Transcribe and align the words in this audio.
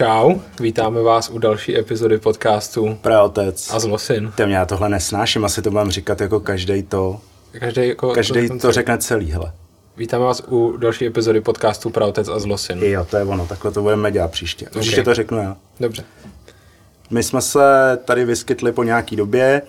Čau, 0.00 0.34
vítáme 0.60 1.02
vás 1.02 1.30
u 1.30 1.38
další 1.38 1.78
epizody 1.78 2.18
podcastu 2.18 2.98
Praotec. 3.00 3.70
a 3.72 3.78
Zlosin. 3.78 4.32
Ty 4.36 4.46
mě 4.46 4.56
já 4.56 4.66
tohle 4.66 4.88
nesnáším, 4.88 5.44
asi 5.44 5.62
to 5.62 5.70
mám 5.70 5.90
říkat 5.90 6.20
jako 6.20 6.40
každý 6.40 6.82
to. 6.82 7.20
Každý, 7.58 7.88
jako, 7.88 8.10
Každý 8.10 8.48
to 8.60 8.72
řekne 8.72 8.98
celý, 8.98 9.32
hele. 9.32 9.52
Vítáme 9.96 10.24
vás 10.24 10.42
u 10.48 10.76
další 10.76 11.06
epizody 11.06 11.40
podcastu 11.40 11.90
Praotec 11.90 12.28
a 12.28 12.38
Zlosin. 12.38 12.82
Jo, 12.82 13.06
to 13.10 13.16
je 13.16 13.24
ono, 13.24 13.46
takhle 13.46 13.70
to 13.70 13.82
budeme 13.82 14.12
dělat 14.12 14.30
příště. 14.30 14.66
Příště 14.80 15.00
Ok. 15.00 15.04
to 15.04 15.14
řeknu 15.14 15.38
já. 15.38 15.56
Dobře. 15.80 16.04
My 17.10 17.22
jsme 17.22 17.40
se 17.40 17.98
tady 18.04 18.24
vyskytli 18.24 18.72
po 18.72 18.82
nějaký 18.82 19.16
době, 19.16 19.62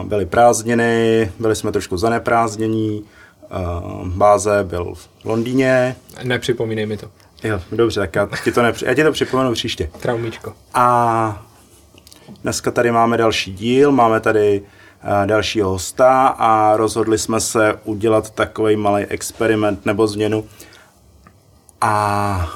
uh, 0.00 0.08
byly 0.08 0.26
prázdniny, 0.26 1.32
byli 1.38 1.56
jsme 1.56 1.72
trošku 1.72 1.96
zaneprázdnění, 1.96 3.04
uh, 4.02 4.08
Báze 4.08 4.64
byl 4.64 4.94
v 4.94 5.24
Londýně. 5.24 5.96
Nepřipomínej 6.22 6.86
mi 6.86 6.96
to. 6.96 7.10
Jo, 7.44 7.60
dobře, 7.72 8.00
tak 8.00 8.14
já 8.16 8.28
ti 8.44 8.52
to, 8.52 8.62
nepři- 8.62 8.86
já 8.86 8.94
ti 8.94 9.04
to 9.04 9.12
připomenu 9.12 9.52
příště. 9.52 9.90
Traumíčko. 10.00 10.54
A 10.74 11.46
dneska 12.42 12.70
tady 12.70 12.92
máme 12.92 13.16
další 13.16 13.52
díl, 13.52 13.92
máme 13.92 14.20
tady 14.20 14.60
uh, 14.60 15.26
dalšího 15.26 15.70
hosta 15.70 16.26
a 16.28 16.76
rozhodli 16.76 17.18
jsme 17.18 17.40
se 17.40 17.74
udělat 17.84 18.30
takový 18.30 18.76
malý 18.76 19.04
experiment 19.04 19.86
nebo 19.86 20.06
změnu. 20.06 20.44
A 21.80 22.48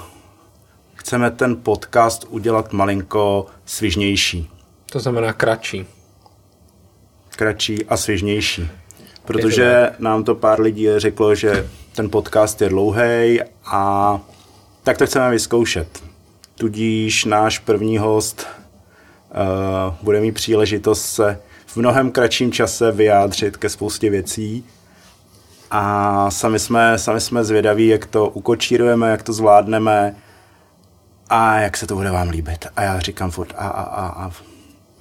chceme 0.95 1.31
ten 1.31 1.57
podcast 1.63 2.25
udělat 2.29 2.73
malinko 2.73 3.47
svižnější, 3.65 4.51
To 4.93 5.01
znamená 5.01 5.33
kratší. 5.33 5.87
kratší 7.37 7.85
a 7.87 7.97
svižnější. 7.97 8.69
Protože 9.25 9.91
nám 9.99 10.25
to 10.25 10.35
pár 10.35 10.61
lidí 10.61 10.89
řeklo, 10.97 11.35
že 11.35 11.69
ten 11.97 12.11
podcast 12.11 12.63
je 12.63 12.69
dlouhý 12.69 13.41
a 13.65 14.21
tak 14.83 14.99
to 14.99 15.07
chceme 15.07 15.31
vyzkoušet. 15.31 16.03
Tudíž 16.55 17.25
náš 17.25 17.59
první 17.59 17.99
host 17.99 18.47
uh, 18.47 19.95
bude 20.03 20.21
mít 20.21 20.33
příležitost 20.33 21.05
se 21.05 21.41
v 21.67 21.77
mnohem 21.77 22.11
kratším 22.11 22.53
čase 22.53 22.93
vyjádřit 22.93 23.57
ke 23.57 23.69
spoustě 23.69 24.11
věcí. 24.11 24.65
A 25.71 26.31
sami 26.31 26.59
jsme, 26.59 26.99
sami 26.99 27.21
jsme 27.21 27.45
zvědaví, 27.45 27.89
jak 27.89 28.07
to 28.07 28.29
ukočírujeme, 28.29 29.11
jak 29.11 29.23
to 29.23 29.33
zvládneme 29.33 30.17
a 31.29 31.59
jak 31.59 31.77
se 31.77 31.87
to 31.87 31.95
bude 31.95 32.11
vám 32.11 32.29
líbit. 32.29 32.67
A 32.77 32.83
já 32.83 33.01
říkám 33.01 33.31
furt 33.31 33.55
a, 33.57 33.69
a, 33.69 33.83
a, 33.83 34.25
a. 34.25 34.31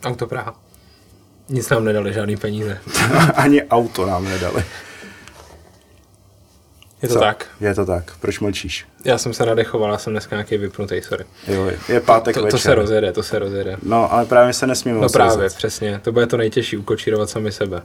Auto 0.04 0.28
Praha. 0.28 0.56
Nic 1.50 1.70
nám 1.70 1.86
nedali, 1.86 2.14
žádný 2.14 2.38
peníze. 2.38 2.80
Ani 3.36 3.64
auto 3.64 4.06
nám 4.06 4.26
nedali. 4.26 4.64
Je 7.02 7.08
to 7.08 7.14
Co? 7.14 7.20
tak. 7.20 7.46
Je 7.62 7.76
to 7.76 7.86
tak. 7.86 8.12
Proč 8.20 8.40
mlčíš? 8.40 8.86
Já 9.06 9.18
jsem 9.18 9.34
se 9.34 9.46
nadechoval, 9.46 9.92
já 9.92 9.98
jsem 9.98 10.14
dneska 10.14 10.36
nějaký 10.36 10.58
vypnutý, 10.58 11.02
sorry. 11.02 11.26
Jo, 11.48 11.72
je 11.90 12.00
pátek 12.00 12.36
To, 12.36 12.42
večer. 12.44 12.52
to 12.52 12.58
se 12.64 12.76
rozjede, 12.76 13.12
to 13.12 13.24
se 13.24 13.40
rozjede. 13.40 13.78
No, 13.84 14.14
ale 14.14 14.26
právě 14.26 14.54
se 14.54 14.68
nesmíme 14.68 15.00
No 15.02 15.10
právě, 15.10 15.50
přesně. 15.50 16.00
To 16.04 16.12
bude 16.12 16.28
to 16.28 16.38
nejtěžší, 16.38 16.78
ukočírovat 16.78 17.30
sami 17.30 17.52
sebe. 17.52 17.82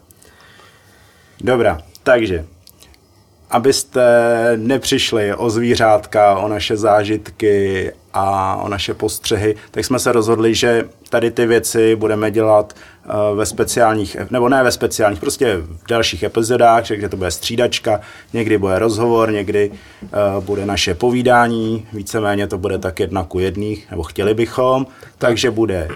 Dobrá, 1.40 1.80
takže, 2.02 2.44
abyste 3.50 4.02
nepřišli 4.56 5.34
o 5.34 5.50
zvířátka, 5.50 6.38
o 6.38 6.48
naše 6.48 6.76
zážitky 6.76 7.92
a 8.12 8.56
o 8.56 8.68
naše 8.68 8.94
postřehy, 8.94 9.56
tak 9.70 9.84
jsme 9.84 9.98
se 9.98 10.12
rozhodli, 10.12 10.54
že 10.54 10.84
tady 11.10 11.30
ty 11.30 11.46
věci 11.46 11.96
budeme 11.96 12.30
dělat 12.30 12.74
ve 13.34 13.46
speciálních, 13.46 14.16
nebo 14.30 14.48
ne 14.48 14.62
ve 14.62 14.72
speciálních, 14.72 15.20
prostě 15.20 15.56
v 15.56 15.86
dalších 15.88 16.22
epizodách, 16.22 16.84
že 16.84 17.08
to 17.08 17.16
bude 17.16 17.30
střídačka, 17.30 18.00
někdy 18.32 18.58
bude 18.58 18.78
rozhovor, 18.78 19.32
někdy 19.32 19.70
uh, 20.02 20.44
bude 20.44 20.66
naše 20.66 20.94
povídání, 20.94 21.86
víceméně 21.92 22.46
to 22.46 22.58
bude 22.58 22.78
tak 22.78 23.00
jedna 23.00 23.24
ku 23.24 23.38
jedných, 23.38 23.90
nebo 23.90 24.02
chtěli 24.02 24.34
bychom, 24.34 24.86
takže 25.18 25.50
bude 25.50 25.88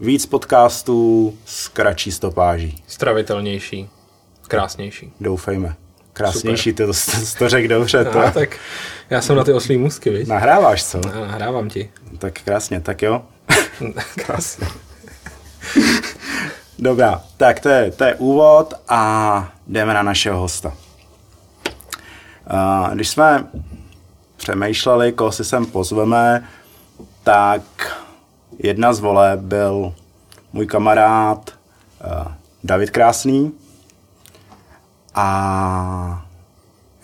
víc 0.00 0.26
podcastů 0.26 1.34
s 1.44 1.68
kratší 1.68 2.12
stopáží. 2.12 2.82
Stravitelnější, 2.86 3.88
krásnější. 4.48 5.12
Doufejme. 5.20 5.74
Krásnější, 6.12 6.72
ty 6.72 6.86
to, 6.86 6.92
to, 6.92 7.18
to 7.38 7.48
řekl 7.48 7.68
dobře. 7.68 8.04
To. 8.04 8.20
No, 8.20 8.30
tak 8.32 8.56
já 9.10 9.20
jsem 9.20 9.36
na 9.36 9.44
ty 9.44 9.52
oslí 9.52 9.78
můzky, 9.78 10.10
viď? 10.10 10.28
Nahráváš, 10.28 10.84
co? 10.84 11.00
Já 11.14 11.20
nahrávám 11.20 11.68
ti. 11.68 11.90
Tak 12.18 12.40
krásně, 12.44 12.80
tak 12.80 13.02
jo. 13.02 13.22
Krásně. 14.26 14.66
Dobrá, 16.78 17.22
tak 17.36 17.60
to 17.60 17.68
je, 17.68 17.90
to 17.90 18.04
je 18.04 18.14
úvod 18.14 18.74
a 18.88 19.52
jdeme 19.66 19.94
na 19.94 20.02
našeho 20.02 20.40
hosta. 20.40 20.72
Když 22.94 23.08
jsme 23.08 23.46
přemýšleli, 24.36 25.12
koho 25.12 25.32
si 25.32 25.44
sem 25.44 25.66
pozveme, 25.66 26.48
tak 27.22 27.62
jedna 28.58 28.92
z 28.92 29.00
voleb 29.00 29.40
byl 29.40 29.94
můj 30.52 30.66
kamarád 30.66 31.50
David 32.64 32.90
Krásný 32.90 33.52
a 35.14 36.24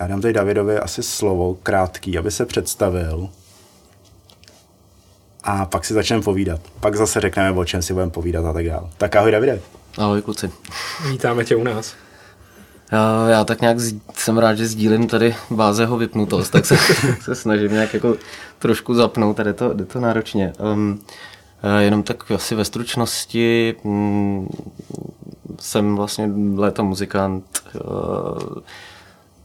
já 0.00 0.06
dám 0.06 0.20
tady 0.20 0.34
Davidovi 0.34 0.78
asi 0.78 1.02
slovo 1.02 1.54
krátký, 1.54 2.18
aby 2.18 2.30
se 2.30 2.46
představil 2.46 3.28
a 5.44 5.66
pak 5.66 5.84
si 5.84 5.94
začneme 5.94 6.22
povídat. 6.22 6.60
Pak 6.80 6.96
zase 6.96 7.20
řekneme, 7.20 7.58
o 7.58 7.64
čem 7.64 7.82
si 7.82 7.92
budeme 7.92 8.10
povídat 8.10 8.44
a 8.44 8.52
tak 8.52 8.66
dále. 8.66 8.88
Tak 8.98 9.16
ahoj 9.16 9.32
Davide. 9.32 9.60
Ahoj 9.98 10.22
kluci. 10.22 10.50
Vítáme 11.10 11.44
tě 11.44 11.56
u 11.56 11.62
nás. 11.64 11.94
Já, 12.92 13.28
já 13.28 13.44
tak 13.44 13.60
nějak 13.60 13.80
z- 13.80 14.00
jsem 14.14 14.38
rád, 14.38 14.54
že 14.54 14.66
sdílím 14.66 15.08
tady 15.08 15.34
bázeho 15.50 15.96
vypnutost, 15.96 16.50
tak 16.52 16.66
se, 16.66 16.76
se 17.22 17.34
snažím 17.34 17.72
nějak 17.72 17.94
jako 17.94 18.16
trošku 18.58 18.94
zapnout, 18.94 19.36
tady 19.36 19.52
to, 19.54 19.72
jde 19.72 19.84
to 19.84 20.00
náročně. 20.00 20.52
Um, 20.72 21.00
eh, 21.62 21.82
jenom 21.82 22.02
tak 22.02 22.30
asi 22.30 22.54
ve 22.54 22.64
stručnosti 22.64 23.74
mm, 23.84 24.48
jsem 25.60 25.96
vlastně 25.96 26.30
léta 26.54 26.82
muzikant, 26.82 27.44
uh, 27.84 28.38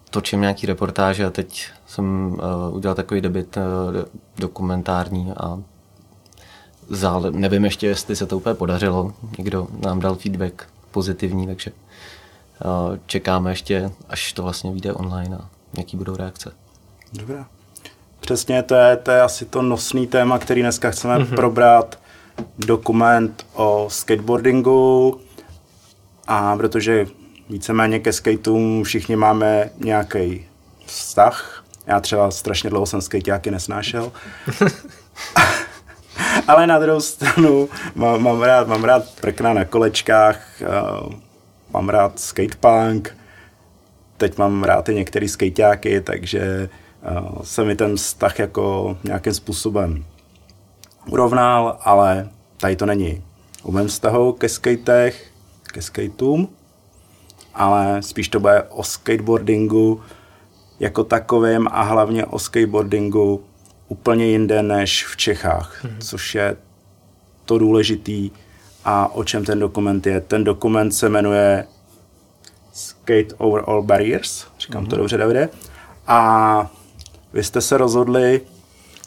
točím 0.09 0.41
nějaký 0.41 0.67
reportáže 0.67 1.25
a 1.25 1.29
teď 1.29 1.67
jsem 1.87 2.33
uh, 2.33 2.75
udělal 2.75 2.95
takový 2.95 3.21
debit 3.21 3.57
uh, 3.57 3.63
dokumentární 4.39 5.31
a 5.37 5.59
zále, 6.89 7.31
nevím 7.31 7.65
ještě, 7.65 7.87
jestli 7.87 8.15
se 8.15 8.25
to 8.25 8.37
úplně 8.37 8.55
podařilo. 8.55 9.13
Někdo 9.37 9.67
nám 9.79 9.99
dal 9.99 10.15
feedback 10.15 10.69
pozitivní, 10.91 11.47
takže 11.47 11.71
uh, 11.71 12.97
čekáme 13.05 13.51
ještě, 13.51 13.91
až 14.09 14.33
to 14.33 14.43
vlastně 14.43 14.71
vyjde 14.71 14.93
online 14.93 15.37
a 15.37 15.49
jaký 15.77 15.97
budou 15.97 16.15
reakce. 16.15 16.51
Dobrá. 17.13 17.47
Přesně, 18.19 18.63
to 18.63 18.75
je, 18.75 18.97
to 18.97 19.11
je 19.11 19.21
asi 19.21 19.45
to 19.45 19.61
nosný 19.61 20.07
téma, 20.07 20.39
který 20.39 20.61
dneska 20.61 20.91
chceme 20.91 21.17
mm-hmm. 21.17 21.35
probrat. 21.35 21.99
Dokument 22.57 23.45
o 23.53 23.87
skateboardingu 23.89 25.19
a 26.27 26.57
protože 26.57 27.07
víceméně 27.49 27.99
ke 27.99 28.13
skateům 28.13 28.83
všichni 28.83 29.15
máme 29.15 29.69
nějaký 29.77 30.45
vztah. 30.85 31.63
Já 31.87 31.99
třeba 31.99 32.31
strašně 32.31 32.69
dlouho 32.69 32.85
jsem 32.85 33.01
skateáky 33.01 33.51
nesnášel. 33.51 34.11
Ale 36.47 36.67
na 36.67 36.79
druhou 36.79 37.01
stranu 37.01 37.69
mám, 37.95 38.23
mám, 38.23 38.41
rád, 38.41 38.67
mám 38.67 38.83
rád 38.83 39.03
prkna 39.21 39.53
na 39.53 39.65
kolečkách, 39.65 40.61
uh, 40.61 41.13
mám 41.73 41.89
rád 41.89 42.19
skatepunk, 42.19 43.17
teď 44.17 44.37
mám 44.37 44.63
rád 44.63 44.89
i 44.89 44.95
některé 44.95 45.27
skejťáky, 45.27 46.01
takže 46.01 46.69
uh, 47.11 47.41
se 47.43 47.63
mi 47.63 47.75
ten 47.75 47.95
vztah 47.95 48.39
jako 48.39 48.97
nějakým 49.03 49.33
způsobem 49.33 50.05
urovnal, 51.09 51.77
ale 51.81 52.29
tady 52.57 52.75
to 52.75 52.85
není. 52.85 53.23
U 53.63 53.71
mém 53.71 53.87
vztahu 53.87 54.33
ke 54.33 54.49
skatech, 54.49 55.31
ke 55.63 55.81
skateům, 55.81 56.49
ale 57.53 58.01
spíš 58.01 58.27
to 58.27 58.39
bude 58.39 58.63
o 58.63 58.83
skateboardingu 58.83 60.01
jako 60.79 61.03
takovém 61.03 61.67
a 61.71 61.81
hlavně 61.81 62.25
o 62.25 62.39
skateboardingu 62.39 63.43
úplně 63.93 64.25
jinde 64.25 64.63
než 64.63 65.05
v 65.05 65.17
Čechách, 65.17 65.85
mm-hmm. 65.85 65.97
což 65.99 66.35
je 66.35 66.57
to 67.45 67.57
důležitý 67.57 68.31
a 68.85 69.15
o 69.15 69.23
čem 69.23 69.45
ten 69.45 69.59
dokument 69.59 70.07
je. 70.07 70.21
Ten 70.21 70.43
dokument 70.43 70.91
se 70.91 71.09
jmenuje 71.09 71.67
Skate 72.73 73.35
Over 73.37 73.63
All 73.67 73.83
Barriers, 73.83 74.45
říkám 74.59 74.83
mm-hmm. 74.83 74.89
to 74.89 74.97
dobře, 74.97 75.17
Davide. 75.17 75.49
A 76.07 76.71
vy 77.33 77.43
jste 77.43 77.61
se 77.61 77.77
rozhodli, 77.77 78.41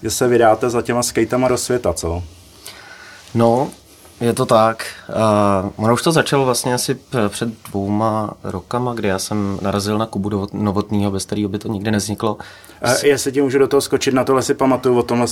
že 0.02 0.10
se 0.10 0.28
vydáte 0.28 0.70
za 0.70 0.82
těma 0.82 1.02
skatama 1.02 1.48
do 1.48 1.58
světa, 1.58 1.92
co? 1.92 2.22
No, 3.34 3.70
je 4.20 4.32
to 4.32 4.46
tak. 4.46 4.86
Uh, 5.08 5.84
ono 5.84 5.94
už 5.94 6.02
to 6.02 6.12
začalo 6.12 6.44
vlastně 6.44 6.74
asi 6.74 6.94
p- 6.94 7.28
před 7.28 7.48
dvouma 7.68 8.34
rokama, 8.44 8.94
kdy 8.94 9.08
já 9.08 9.18
jsem 9.18 9.58
narazil 9.62 9.98
na 9.98 10.06
Kubu 10.06 10.28
Novot- 10.30 10.48
Novotnýho, 10.52 11.10
bez 11.10 11.24
kterého 11.24 11.48
by 11.48 11.58
to 11.58 11.68
nikdy 11.68 11.90
nevzniklo. 11.90 12.36
S... 12.82 13.04
Já 13.04 13.18
se 13.18 13.32
tím 13.32 13.44
můžu 13.44 13.58
do 13.58 13.68
toho 13.68 13.80
skočit, 13.80 14.14
na 14.14 14.24
tohle 14.24 14.42
si 14.42 14.54
pamatuju, 14.54 14.98
o 14.98 15.02
tomhle, 15.02 15.26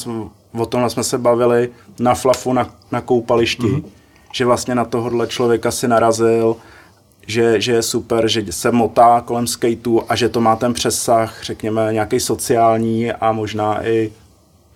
o 0.59 0.67
tomhle 0.67 0.91
jsme 0.91 1.05
se 1.05 1.19
bavili 1.19 1.71
na 1.99 2.15
flafu 2.15 2.53
na, 2.53 2.71
na 2.93 3.01
koupališti, 3.01 3.63
mm-hmm. 3.63 3.85
že 4.33 4.45
vlastně 4.47 4.75
na 4.75 4.85
tohohle 4.85 5.27
člověka 5.27 5.71
si 5.71 5.89
narazil, 5.89 6.57
že, 7.27 7.61
že 7.61 7.73
je 7.73 7.83
super, 7.83 8.29
že 8.29 8.53
se 8.53 8.73
motá 8.73 9.21
kolem 9.21 9.47
skateu 9.47 10.01
a 10.09 10.17
že 10.17 10.29
to 10.29 10.41
má 10.41 10.57
ten 10.57 10.75
přesah, 10.75 11.43
řekněme, 11.43 11.93
nějaký 11.93 12.21
sociální 12.21 13.13
a 13.13 13.33
možná 13.33 13.87
i 13.87 14.13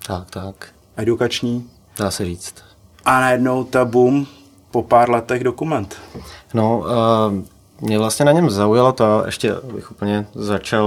Tak, 0.07 0.31
tak. 0.31 0.69
Edukační. 0.97 1.71
Dá 1.99 2.11
se 2.11 2.25
říct. 2.25 2.55
A 3.09 3.21
najednou 3.21 3.65
ta 3.65 3.85
boom, 3.85 4.27
po 4.71 4.83
pár 4.83 5.11
letech 5.11 5.45
dokument. 5.45 5.97
No, 6.55 6.79
uh, 6.79 6.85
mě 7.81 7.99
vlastně 7.99 8.25
na 8.25 8.33
něm 8.33 8.51
zaujalo 8.51 8.93
to, 8.93 9.23
ještě 9.27 9.55
bych 9.75 9.91
úplně 9.91 10.27
začal 10.35 10.85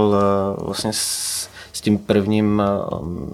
uh, 0.58 0.64
vlastně 0.66 0.92
s, 0.92 1.48
s 1.72 1.80
tím 1.80 1.98
prvním 1.98 2.62
uh, 2.92 3.28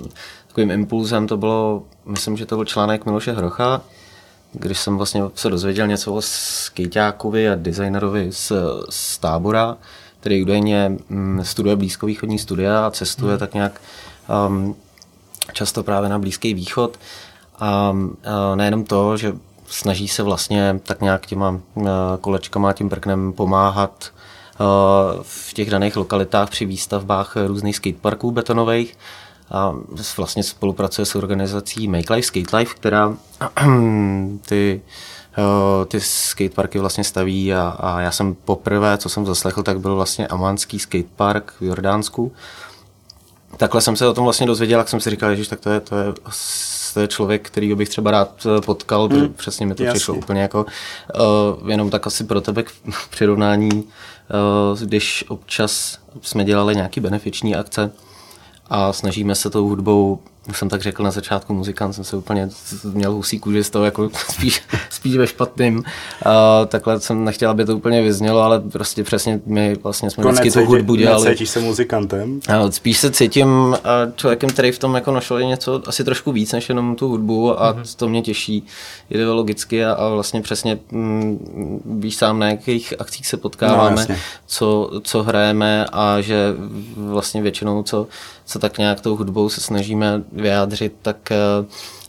takovým 0.46 0.70
impulzem, 0.70 1.26
to 1.26 1.36
bylo, 1.36 1.82
myslím, 2.06 2.36
že 2.36 2.46
to 2.46 2.56
byl 2.56 2.64
článek 2.64 3.04
Miloše 3.04 3.32
Hrocha, 3.32 3.80
když 4.52 4.78
jsem 4.78 4.96
vlastně 4.96 5.22
se 5.34 5.50
dozvěděl 5.50 5.86
něco 5.86 6.14
o 6.14 6.22
skejťákovi 6.22 7.48
a 7.48 7.54
designerovi 7.54 8.28
z, 8.32 8.52
z 8.90 9.18
tábora, 9.18 9.76
který 10.20 10.42
údajně 10.42 10.92
mm, 11.08 11.44
studuje 11.44 11.76
blízkovýchodní 11.76 12.38
studia 12.38 12.86
a 12.86 12.90
cestuje 12.90 13.30
hmm. 13.30 13.38
tak 13.38 13.54
nějak 13.54 13.80
um, 14.48 14.76
často 15.52 15.82
právě 15.82 16.08
na 16.08 16.18
Blízký 16.18 16.54
východ. 16.54 16.98
A 17.60 17.94
nejenom 18.54 18.84
to, 18.84 19.16
že 19.16 19.32
snaží 19.66 20.08
se 20.08 20.22
vlastně 20.22 20.80
tak 20.82 21.00
nějak 21.00 21.26
těma 21.26 21.50
uh, 21.50 21.88
kolečkama, 22.20 22.72
tím 22.72 22.88
prknem 22.88 23.32
pomáhat 23.32 24.12
uh, 24.60 25.22
v 25.22 25.52
těch 25.52 25.70
daných 25.70 25.96
lokalitách 25.96 26.50
při 26.50 26.64
výstavbách 26.64 27.36
různých 27.46 27.76
skateparků 27.76 28.30
betonových, 28.30 28.96
a 29.50 29.74
vlastně 30.16 30.42
spolupracuje 30.42 31.06
s 31.06 31.14
organizací 31.14 31.88
Make 31.88 32.14
Life 32.14 32.26
Skate 32.26 32.56
Life, 32.56 32.74
která 32.74 33.16
ty, 34.48 34.82
ty 35.88 36.00
skateparky 36.00 36.78
vlastně 36.78 37.04
staví 37.04 37.54
a, 37.54 37.76
a 37.80 38.00
já 38.00 38.10
jsem 38.10 38.34
poprvé, 38.34 38.98
co 38.98 39.08
jsem 39.08 39.26
zaslechl, 39.26 39.62
tak 39.62 39.80
byl 39.80 39.94
vlastně 39.94 40.26
Amanský 40.26 40.78
skatepark 40.78 41.52
v 41.60 41.62
Jordánsku. 41.62 42.32
Takhle 43.56 43.80
jsem 43.80 43.96
se 43.96 44.08
o 44.08 44.14
tom 44.14 44.24
vlastně 44.24 44.46
dozvěděl, 44.46 44.78
jak 44.78 44.88
jsem 44.88 45.00
si 45.00 45.10
říkal, 45.10 45.34
že 45.34 45.48
tak 45.48 45.60
to 45.60 45.70
je, 45.70 45.80
to 45.80 45.96
je 45.96 46.14
to 46.94 47.00
je 47.00 47.08
člověk, 47.08 47.46
který 47.46 47.74
bych 47.74 47.88
třeba 47.88 48.10
rád 48.10 48.46
eh, 48.46 48.60
potkal, 48.60 49.08
hmm. 49.08 49.32
přesně 49.34 49.66
mi 49.66 49.74
to 49.74 49.82
Jasně. 49.82 49.98
přišlo 49.98 50.14
úplně 50.14 50.42
jako 50.42 50.66
uh, 51.60 51.70
jenom 51.70 51.90
tak 51.90 52.06
asi 52.06 52.24
pro 52.24 52.40
tebe 52.40 52.62
k 52.62 52.70
přirovnání, 53.10 53.70
uh, 53.72 54.80
když 54.80 55.24
občas 55.28 55.98
jsme 56.22 56.44
dělali 56.44 56.74
nějaký 56.74 57.00
benefiční 57.00 57.56
akce, 57.56 57.90
a 58.70 58.92
snažíme 58.92 59.34
se 59.34 59.50
tou 59.50 59.68
hudbou, 59.68 60.18
už 60.48 60.58
jsem 60.58 60.68
tak 60.68 60.82
řekl 60.82 61.02
na 61.02 61.10
začátku, 61.10 61.54
muzikant 61.54 61.94
jsem 61.94 62.04
se 62.04 62.16
úplně 62.16 62.48
měl 62.84 63.12
husí 63.12 63.38
kůži 63.38 63.64
z 63.64 63.70
toho 63.70 63.84
jako 63.84 64.10
spíš, 64.30 64.62
spíš 64.90 65.16
ve 65.16 65.26
špatným. 65.26 65.84
A 66.24 66.64
takhle 66.66 67.00
jsem 67.00 67.24
nechtěl, 67.24 67.50
aby 67.50 67.64
to 67.64 67.76
úplně 67.76 68.02
vyznělo, 68.02 68.40
ale 68.40 68.60
prostě 68.60 69.04
přesně 69.04 69.40
my 69.46 69.76
vlastně 69.82 70.10
jsme 70.10 70.24
vždycky 70.24 70.50
tu 70.50 70.64
hudbu 70.64 70.94
dělali. 70.94 71.24
Necítíš 71.24 71.50
se 71.50 71.60
muzikantem? 71.60 72.40
A 72.48 72.70
spíš 72.70 72.98
se 72.98 73.10
cítím 73.10 73.76
člověkem, 74.16 74.50
který 74.50 74.72
v 74.72 74.78
tom 74.78 74.94
jako 74.94 75.12
našel 75.12 75.42
něco 75.42 75.82
asi 75.86 76.04
trošku 76.04 76.32
víc 76.32 76.52
než 76.52 76.68
jenom 76.68 76.96
tu 76.96 77.08
hudbu 77.08 77.62
a 77.62 77.74
mm-hmm. 77.74 77.96
to 77.96 78.08
mě 78.08 78.22
těší 78.22 78.66
ideologicky 79.10 79.84
a, 79.84 79.92
a 79.92 80.08
vlastně 80.08 80.42
přesně 80.42 80.78
mm, 80.90 81.78
víš 82.00 82.16
sám, 82.16 82.38
na 82.38 82.48
jakých 82.50 82.94
akcích 82.98 83.26
se 83.26 83.36
potkáváme, 83.36 84.06
no, 84.08 84.16
co, 84.46 84.90
co 85.02 85.22
hrajeme 85.22 85.86
a 85.92 86.20
že 86.20 86.54
vlastně 86.96 87.42
většinou 87.42 87.82
co 87.82 88.06
co 88.48 88.58
tak 88.58 88.78
nějak 88.78 89.00
tou 89.00 89.16
hudbou 89.16 89.48
se 89.48 89.60
snažíme 89.60 90.22
vyjádřit, 90.40 90.92
tak 91.02 91.32
eh, 91.32 91.36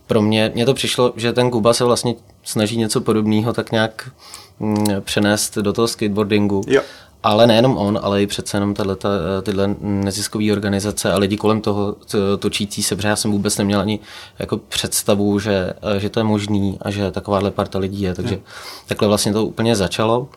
pro 0.08 0.22
mě, 0.22 0.52
mě 0.56 0.66
to 0.66 0.74
přišlo, 0.74 1.14
že 1.16 1.34
ten 1.34 1.52
Kuba 1.52 1.74
se 1.74 1.84
vlastně 1.84 2.16
snaží 2.44 2.78
něco 2.78 3.02
podobného 3.02 3.54
tak 3.54 3.72
nějak 3.72 4.12
mm, 4.60 4.86
přenést 5.02 5.58
do 5.58 5.74
toho 5.74 5.88
skateboardingu. 5.88 6.62
Jo. 6.68 6.82
Ale 7.24 7.48
nejenom 7.48 7.78
on, 7.78 8.00
ale 8.02 8.24
i 8.24 8.28
přece 8.28 8.58
jenom 8.58 8.74
tato, 8.74 9.10
eh, 9.10 9.42
tyhle 9.42 9.76
neziskové 9.80 10.52
organizace 10.52 11.12
a 11.14 11.18
lidi 11.18 11.38
kolem 11.38 11.62
toho 11.62 11.96
točící 12.40 12.84
se, 12.84 12.96
protože 12.96 13.08
já 13.08 13.16
jsem 13.16 13.32
vůbec 13.32 13.58
neměl 13.58 13.80
ani 13.80 14.00
jako 14.40 14.58
představu, 14.58 15.40
že, 15.40 15.74
eh, 15.96 16.00
že 16.00 16.10
to 16.10 16.20
je 16.20 16.24
možný 16.24 16.78
a 16.82 16.92
že 16.92 17.12
takováhle 17.12 17.52
parta 17.52 17.80
lidí 17.80 18.02
je. 18.02 18.16
Takže 18.16 18.40
takhle 18.88 19.08
vlastně 19.08 19.34
to 19.34 19.46
úplně 19.46 19.76
začalo. 19.76 20.28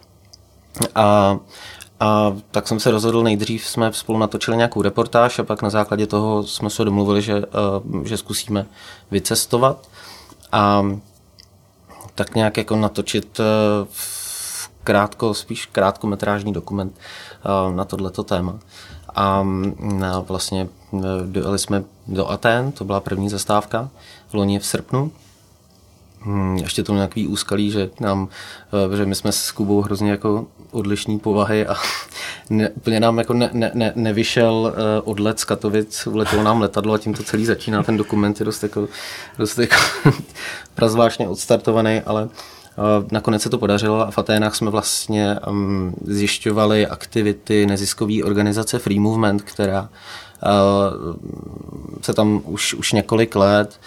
A 0.94 1.38
a 2.02 2.36
tak 2.50 2.68
jsem 2.68 2.80
se 2.80 2.90
rozhodl, 2.90 3.22
nejdřív 3.22 3.66
jsme 3.66 3.92
spolu 3.92 4.18
natočili 4.18 4.56
nějakou 4.56 4.82
reportáž 4.82 5.38
a 5.38 5.44
pak 5.44 5.62
na 5.62 5.70
základě 5.70 6.06
toho 6.06 6.42
jsme 6.42 6.70
se 6.70 6.84
domluvili, 6.84 7.22
že, 7.22 7.34
uh, 7.34 8.04
že 8.04 8.16
zkusíme 8.16 8.66
vycestovat 9.10 9.88
a 10.52 10.82
tak 12.14 12.34
nějak 12.34 12.56
jako 12.56 12.76
natočit 12.76 13.40
uh, 13.40 13.88
krátko, 14.84 15.34
spíš 15.34 15.66
krátkometrážní 15.66 16.52
dokument 16.52 16.92
uh, 17.68 17.74
na 17.74 17.84
tohleto 17.84 18.22
téma. 18.24 18.58
A 19.14 19.46
na 19.78 20.20
vlastně 20.20 20.68
dojeli 21.24 21.58
jsme 21.58 21.84
do 22.06 22.30
Aten, 22.30 22.72
to 22.72 22.84
byla 22.84 23.00
první 23.00 23.28
zastávka 23.28 23.90
v 24.28 24.34
loni 24.34 24.58
v 24.58 24.66
srpnu 24.66 25.12
Hmm, 26.24 26.56
ještě 26.56 26.82
to 26.82 26.94
nějaký 26.94 27.28
úskalí, 27.28 27.70
že 27.70 27.90
nám, 28.00 28.28
eh, 28.92 28.96
že 28.96 29.06
my 29.06 29.14
jsme 29.14 29.32
s 29.32 29.50
Kubou 29.50 29.80
hrozně 29.80 30.10
jako 30.10 30.46
odlišní 30.70 31.18
povahy 31.18 31.66
a 31.66 31.74
ne, 32.50 32.70
úplně 32.70 33.00
nám 33.00 33.18
jako 33.18 33.34
ne, 33.34 33.50
ne, 33.52 33.70
ne, 33.74 33.92
nevyšel 33.96 34.52
uh, 34.54 35.10
odlet 35.10 35.40
z 35.40 35.44
Katovic, 35.44 36.06
uletělo 36.06 36.42
nám 36.42 36.60
letadlo 36.60 36.94
a 36.94 36.98
tím 36.98 37.14
to 37.14 37.22
celý 37.22 37.46
začíná. 37.46 37.82
Ten 37.82 37.96
dokument 37.96 38.40
je 38.40 38.46
dost 38.46 38.62
jako, 38.62 38.88
dost 39.38 39.58
jako 39.58 39.76
prazvážně 40.74 41.28
odstartovaný, 41.28 42.00
ale 42.00 42.24
uh, 42.24 42.30
nakonec 43.10 43.42
se 43.42 43.50
to 43.50 43.58
podařilo 43.58 44.00
a 44.00 44.10
v 44.10 44.18
Aténách 44.18 44.54
jsme 44.54 44.70
vlastně 44.70 45.36
um, 45.48 45.94
zjišťovali 46.04 46.86
aktivity 46.86 47.66
neziskové 47.66 48.22
organizace 48.24 48.78
Free 48.78 49.00
Movement, 49.00 49.42
která 49.42 49.88
se 52.00 52.14
tam 52.14 52.42
už, 52.44 52.74
už 52.74 52.92
několik 52.92 53.36
let 53.36 53.80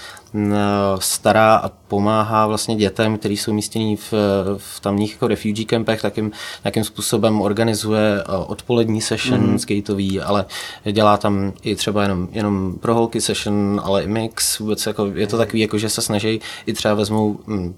stará 0.99 1.55
a 1.55 1.69
pomáhá 1.87 2.47
vlastně 2.47 2.75
dětem, 2.75 3.17
kteří 3.17 3.37
jsou 3.37 3.51
umístění 3.51 3.95
v, 3.95 4.13
v 4.57 4.79
tamních 4.79 5.11
jako 5.11 5.27
refugee 5.27 5.65
campech, 5.65 6.01
takým 6.01 6.31
nějakým 6.63 6.83
způsobem 6.83 7.41
organizuje 7.41 8.23
odpolední 8.47 9.01
session 9.01 9.51
mm. 9.51 9.59
skateový, 9.59 10.21
ale 10.21 10.45
dělá 10.91 11.17
tam 11.17 11.53
i 11.61 11.75
třeba 11.75 12.01
jenom, 12.01 12.27
jenom 12.31 12.75
pro 12.81 12.95
holky 12.95 13.21
session, 13.21 13.81
ale 13.83 14.03
i 14.03 14.07
mix, 14.07 14.59
vůbec 14.59 14.85
jako, 14.85 15.11
je 15.13 15.27
to 15.27 15.37
takový, 15.37 15.59
jako, 15.59 15.77
že 15.77 15.89
se 15.89 16.01
snaží 16.01 16.41
i 16.65 16.73
třeba 16.73 16.93
vezmou 16.93 17.39
hm, 17.47 17.73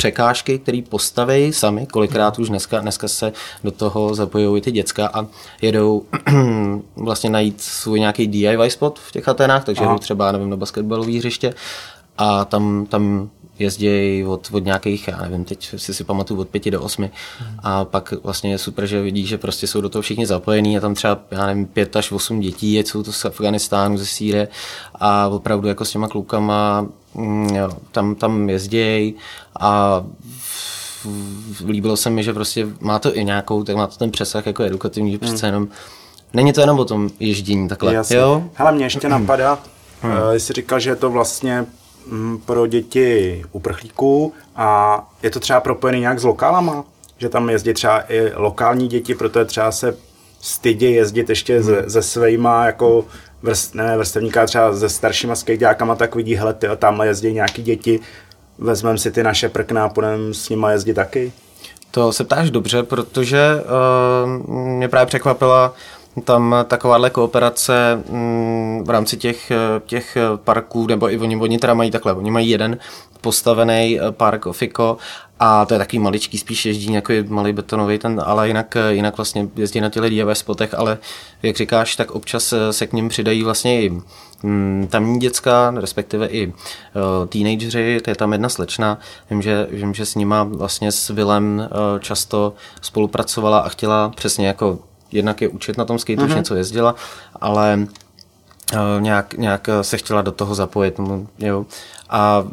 překážky, 0.00 0.58
které 0.58 0.82
postaví 0.88 1.52
sami, 1.52 1.86
kolikrát 1.86 2.38
už 2.38 2.48
dneska, 2.48 2.80
dneska 2.80 3.08
se 3.08 3.32
do 3.64 3.70
toho 3.70 4.14
zapojují 4.14 4.62
ty 4.62 4.72
děcka 4.72 5.10
a 5.14 5.26
jedou 5.62 6.02
vlastně 6.96 7.30
najít 7.30 7.60
svůj 7.60 8.00
nějaký 8.00 8.26
DIY 8.26 8.70
spot 8.70 8.98
v 8.98 9.12
těch 9.12 9.28
Atenách, 9.28 9.64
takže 9.64 9.84
jdou 9.84 9.98
třeba, 9.98 10.32
nevím, 10.32 10.50
na 10.50 10.56
basketbalové 10.56 11.18
hřiště 11.18 11.54
a 12.20 12.44
tam, 12.44 12.86
tam 12.86 13.30
jezdí 13.58 14.24
od, 14.24 14.48
od 14.52 14.64
nějakých, 14.64 15.08
já 15.08 15.22
nevím, 15.22 15.44
teď 15.44 15.74
si 15.76 15.94
si 15.94 16.04
pamatuju, 16.04 16.40
od 16.40 16.48
pěti 16.48 16.70
do 16.70 16.82
osmi 16.82 17.10
mm. 17.40 17.56
a 17.62 17.84
pak 17.84 18.14
vlastně 18.22 18.50
je 18.50 18.58
super, 18.58 18.86
že 18.86 19.02
vidí, 19.02 19.26
že 19.26 19.38
prostě 19.38 19.66
jsou 19.66 19.80
do 19.80 19.88
toho 19.88 20.02
všichni 20.02 20.26
zapojení 20.26 20.78
a 20.78 20.80
tam 20.80 20.94
třeba, 20.94 21.18
já 21.30 21.46
nevím, 21.46 21.66
pět 21.66 21.96
až 21.96 22.12
osm 22.12 22.40
dětí, 22.40 22.78
jsou 22.78 23.02
to 23.02 23.12
z 23.12 23.24
Afganistánu, 23.24 23.98
ze 23.98 24.06
Sýrie 24.06 24.48
a 24.94 25.28
opravdu 25.28 25.68
jako 25.68 25.84
s 25.84 25.90
těma 25.90 26.08
klukama 26.08 26.86
mm, 27.14 27.54
jo, 27.54 27.70
tam, 27.92 28.14
tam 28.14 28.48
jezdí 28.48 29.14
a 29.60 30.02
líbilo 31.66 31.96
se 31.96 32.10
mi, 32.10 32.24
že 32.24 32.32
prostě 32.32 32.66
má 32.80 32.98
to 32.98 33.16
i 33.16 33.24
nějakou, 33.24 33.64
tak 33.64 33.76
má 33.76 33.86
to 33.86 33.96
ten 33.96 34.10
přesah 34.10 34.46
jako 34.46 34.62
edukativní, 34.62 35.12
že 35.12 35.18
přece 35.18 35.46
jenom 35.46 35.68
Není 36.32 36.52
to 36.52 36.60
jenom 36.60 36.78
o 36.78 36.84
tom 36.84 37.10
ježdění 37.20 37.68
takhle, 37.68 37.94
Jasně. 37.94 38.16
jo? 38.16 38.44
Hele, 38.54 38.72
mě 38.72 38.84
ještě 38.84 39.08
napadá, 39.08 39.58
hmm. 40.02 40.12
uh, 40.12 40.32
jsi 40.32 40.52
říkal, 40.52 40.80
že 40.80 40.90
je 40.90 40.96
to 40.96 41.10
vlastně 41.10 41.66
pro 42.46 42.66
děti 42.66 43.42
uprchlíků 43.52 44.32
a 44.56 45.00
je 45.22 45.30
to 45.30 45.40
třeba 45.40 45.60
propojený 45.60 46.00
nějak 46.00 46.20
s 46.20 46.24
lokálama, 46.24 46.84
že 47.18 47.28
tam 47.28 47.50
jezdí 47.50 47.74
třeba 47.74 48.12
i 48.12 48.32
lokální 48.34 48.88
děti, 48.88 49.14
protože 49.14 49.44
třeba 49.44 49.72
se 49.72 49.96
stydí 50.40 50.92
jezdit 50.92 51.28
ještě 51.28 51.54
hmm. 51.54 51.64
se, 51.64 51.90
se 51.90 52.02
svýma 52.02 52.66
jako 52.66 53.04
vrst, 53.42 53.74
ne, 53.74 53.96
vrstevníka 53.96 54.46
třeba 54.46 54.76
se 54.76 54.88
staršíma 54.88 55.34
skejťákama, 55.34 55.94
tak 55.94 56.14
vidí, 56.14 56.34
hele, 56.34 56.54
ty, 56.54 56.66
tamhle 56.76 57.06
jezdí 57.06 57.32
nějaký 57.32 57.62
děti, 57.62 58.00
vezmeme 58.58 58.98
si 58.98 59.10
ty 59.10 59.22
naše 59.22 59.48
prkna 59.48 59.84
a 59.84 59.88
půjdeme 59.88 60.34
s 60.34 60.48
nima 60.48 60.72
jezdit 60.72 60.94
taky. 60.94 61.32
To 61.90 62.12
se 62.12 62.24
ptáš 62.24 62.50
dobře, 62.50 62.82
protože 62.82 63.40
uh, 64.24 64.50
mě 64.56 64.88
právě 64.88 65.06
překvapila 65.06 65.74
tam 66.24 66.54
takováhle 66.68 67.10
kooperace 67.10 68.02
mm, 68.08 68.84
v 68.86 68.90
rámci 68.90 69.16
těch, 69.16 69.52
těch 69.86 70.16
parků, 70.36 70.86
nebo 70.86 71.12
i 71.12 71.18
oni, 71.18 71.36
oni 71.36 71.58
teda 71.58 71.74
mají 71.74 71.90
takhle, 71.90 72.12
oni 72.12 72.30
mají 72.30 72.50
jeden 72.50 72.78
postavený 73.20 74.00
eh, 74.00 74.12
park 74.12 74.46
Ofiko 74.46 74.96
a 75.40 75.64
to 75.64 75.74
je 75.74 75.78
takový 75.78 75.98
maličký, 75.98 76.38
spíš 76.38 76.66
jezdí 76.66 76.92
jako 76.92 77.12
malý 77.28 77.52
betonový, 77.52 77.98
ten, 77.98 78.22
ale 78.24 78.48
jinak, 78.48 78.76
eh, 78.76 78.94
jinak 78.94 79.16
vlastně 79.16 79.48
jezdí 79.56 79.80
na 79.80 79.88
těch 79.88 80.02
DIY 80.02 80.24
spotech, 80.32 80.74
ale 80.74 80.98
jak 81.42 81.56
říkáš, 81.56 81.96
tak 81.96 82.10
občas 82.10 82.52
eh, 82.52 82.72
se 82.72 82.86
k 82.86 82.92
ním 82.92 83.08
přidají 83.08 83.44
vlastně 83.44 83.82
i 83.82 83.90
mm, 84.42 84.88
tamní 84.90 85.18
děcka, 85.18 85.74
respektive 85.76 86.26
i 86.26 86.46
uh, 86.46 86.52
teenageři, 87.28 88.00
to 88.04 88.10
je 88.10 88.16
tam 88.16 88.32
jedna 88.32 88.48
slečna, 88.48 88.98
vím, 89.30 89.42
že, 89.42 89.66
vím, 89.70 89.94
že 89.94 90.06
s 90.06 90.14
nima 90.14 90.42
vlastně 90.42 90.92
s 90.92 91.08
Vilem 91.08 91.68
uh, 91.72 92.00
často 92.00 92.54
spolupracovala 92.82 93.58
a 93.58 93.68
chtěla 93.68 94.08
přesně 94.08 94.46
jako 94.46 94.78
jednak 95.12 95.40
je 95.40 95.48
učit 95.48 95.78
na 95.78 95.84
tom 95.84 95.98
skateu, 95.98 96.22
mm-hmm. 96.22 96.28
už 96.28 96.34
něco 96.34 96.54
jezdila, 96.54 96.94
ale 97.40 97.86
nějak, 98.98 99.34
nějak 99.34 99.68
se 99.82 99.96
chtěla 99.96 100.22
do 100.22 100.32
toho 100.32 100.54
zapojit. 100.54 100.98
No, 100.98 101.26
jo. 101.38 101.66
A 102.10 102.44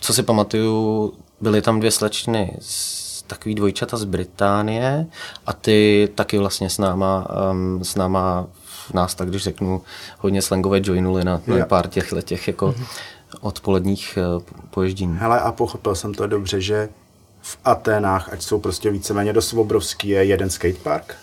co 0.00 0.14
si 0.14 0.22
pamatuju, 0.22 1.12
byly 1.40 1.62
tam 1.62 1.78
dvě 1.78 1.90
slečny 1.90 2.56
z 2.60 3.22
takový 3.22 3.54
dvojčata 3.54 3.96
z 3.96 4.04
Británie 4.04 5.06
a 5.46 5.52
ty 5.52 6.08
taky 6.14 6.38
vlastně 6.38 6.70
s 6.70 6.78
náma, 6.78 7.26
um, 7.50 7.84
s 7.84 7.94
náma 7.94 8.46
nás 8.94 9.14
tak, 9.14 9.28
když 9.28 9.42
řeknu, 9.42 9.82
hodně 10.18 10.42
slangové 10.42 10.80
joinuli 10.82 11.24
na, 11.24 11.40
na 11.46 11.66
pár 11.66 11.88
těch 11.88 12.14
těch 12.22 12.48
jako 12.48 12.68
mm-hmm. 12.68 12.86
odpoledních 13.40 14.18
uh, 14.36 14.42
poježdění. 14.70 15.16
Hele, 15.18 15.40
a 15.40 15.52
pochopil 15.52 15.94
jsem 15.94 16.14
to 16.14 16.26
dobře, 16.26 16.60
že 16.60 16.88
v 17.42 17.58
Aténách, 17.64 18.32
ať 18.32 18.42
jsou 18.42 18.60
prostě 18.60 18.90
víceméně 18.90 19.32
dost 19.32 19.52
obrovský, 19.52 20.08
je 20.08 20.24
jeden 20.24 20.50
skatepark? 20.50 21.16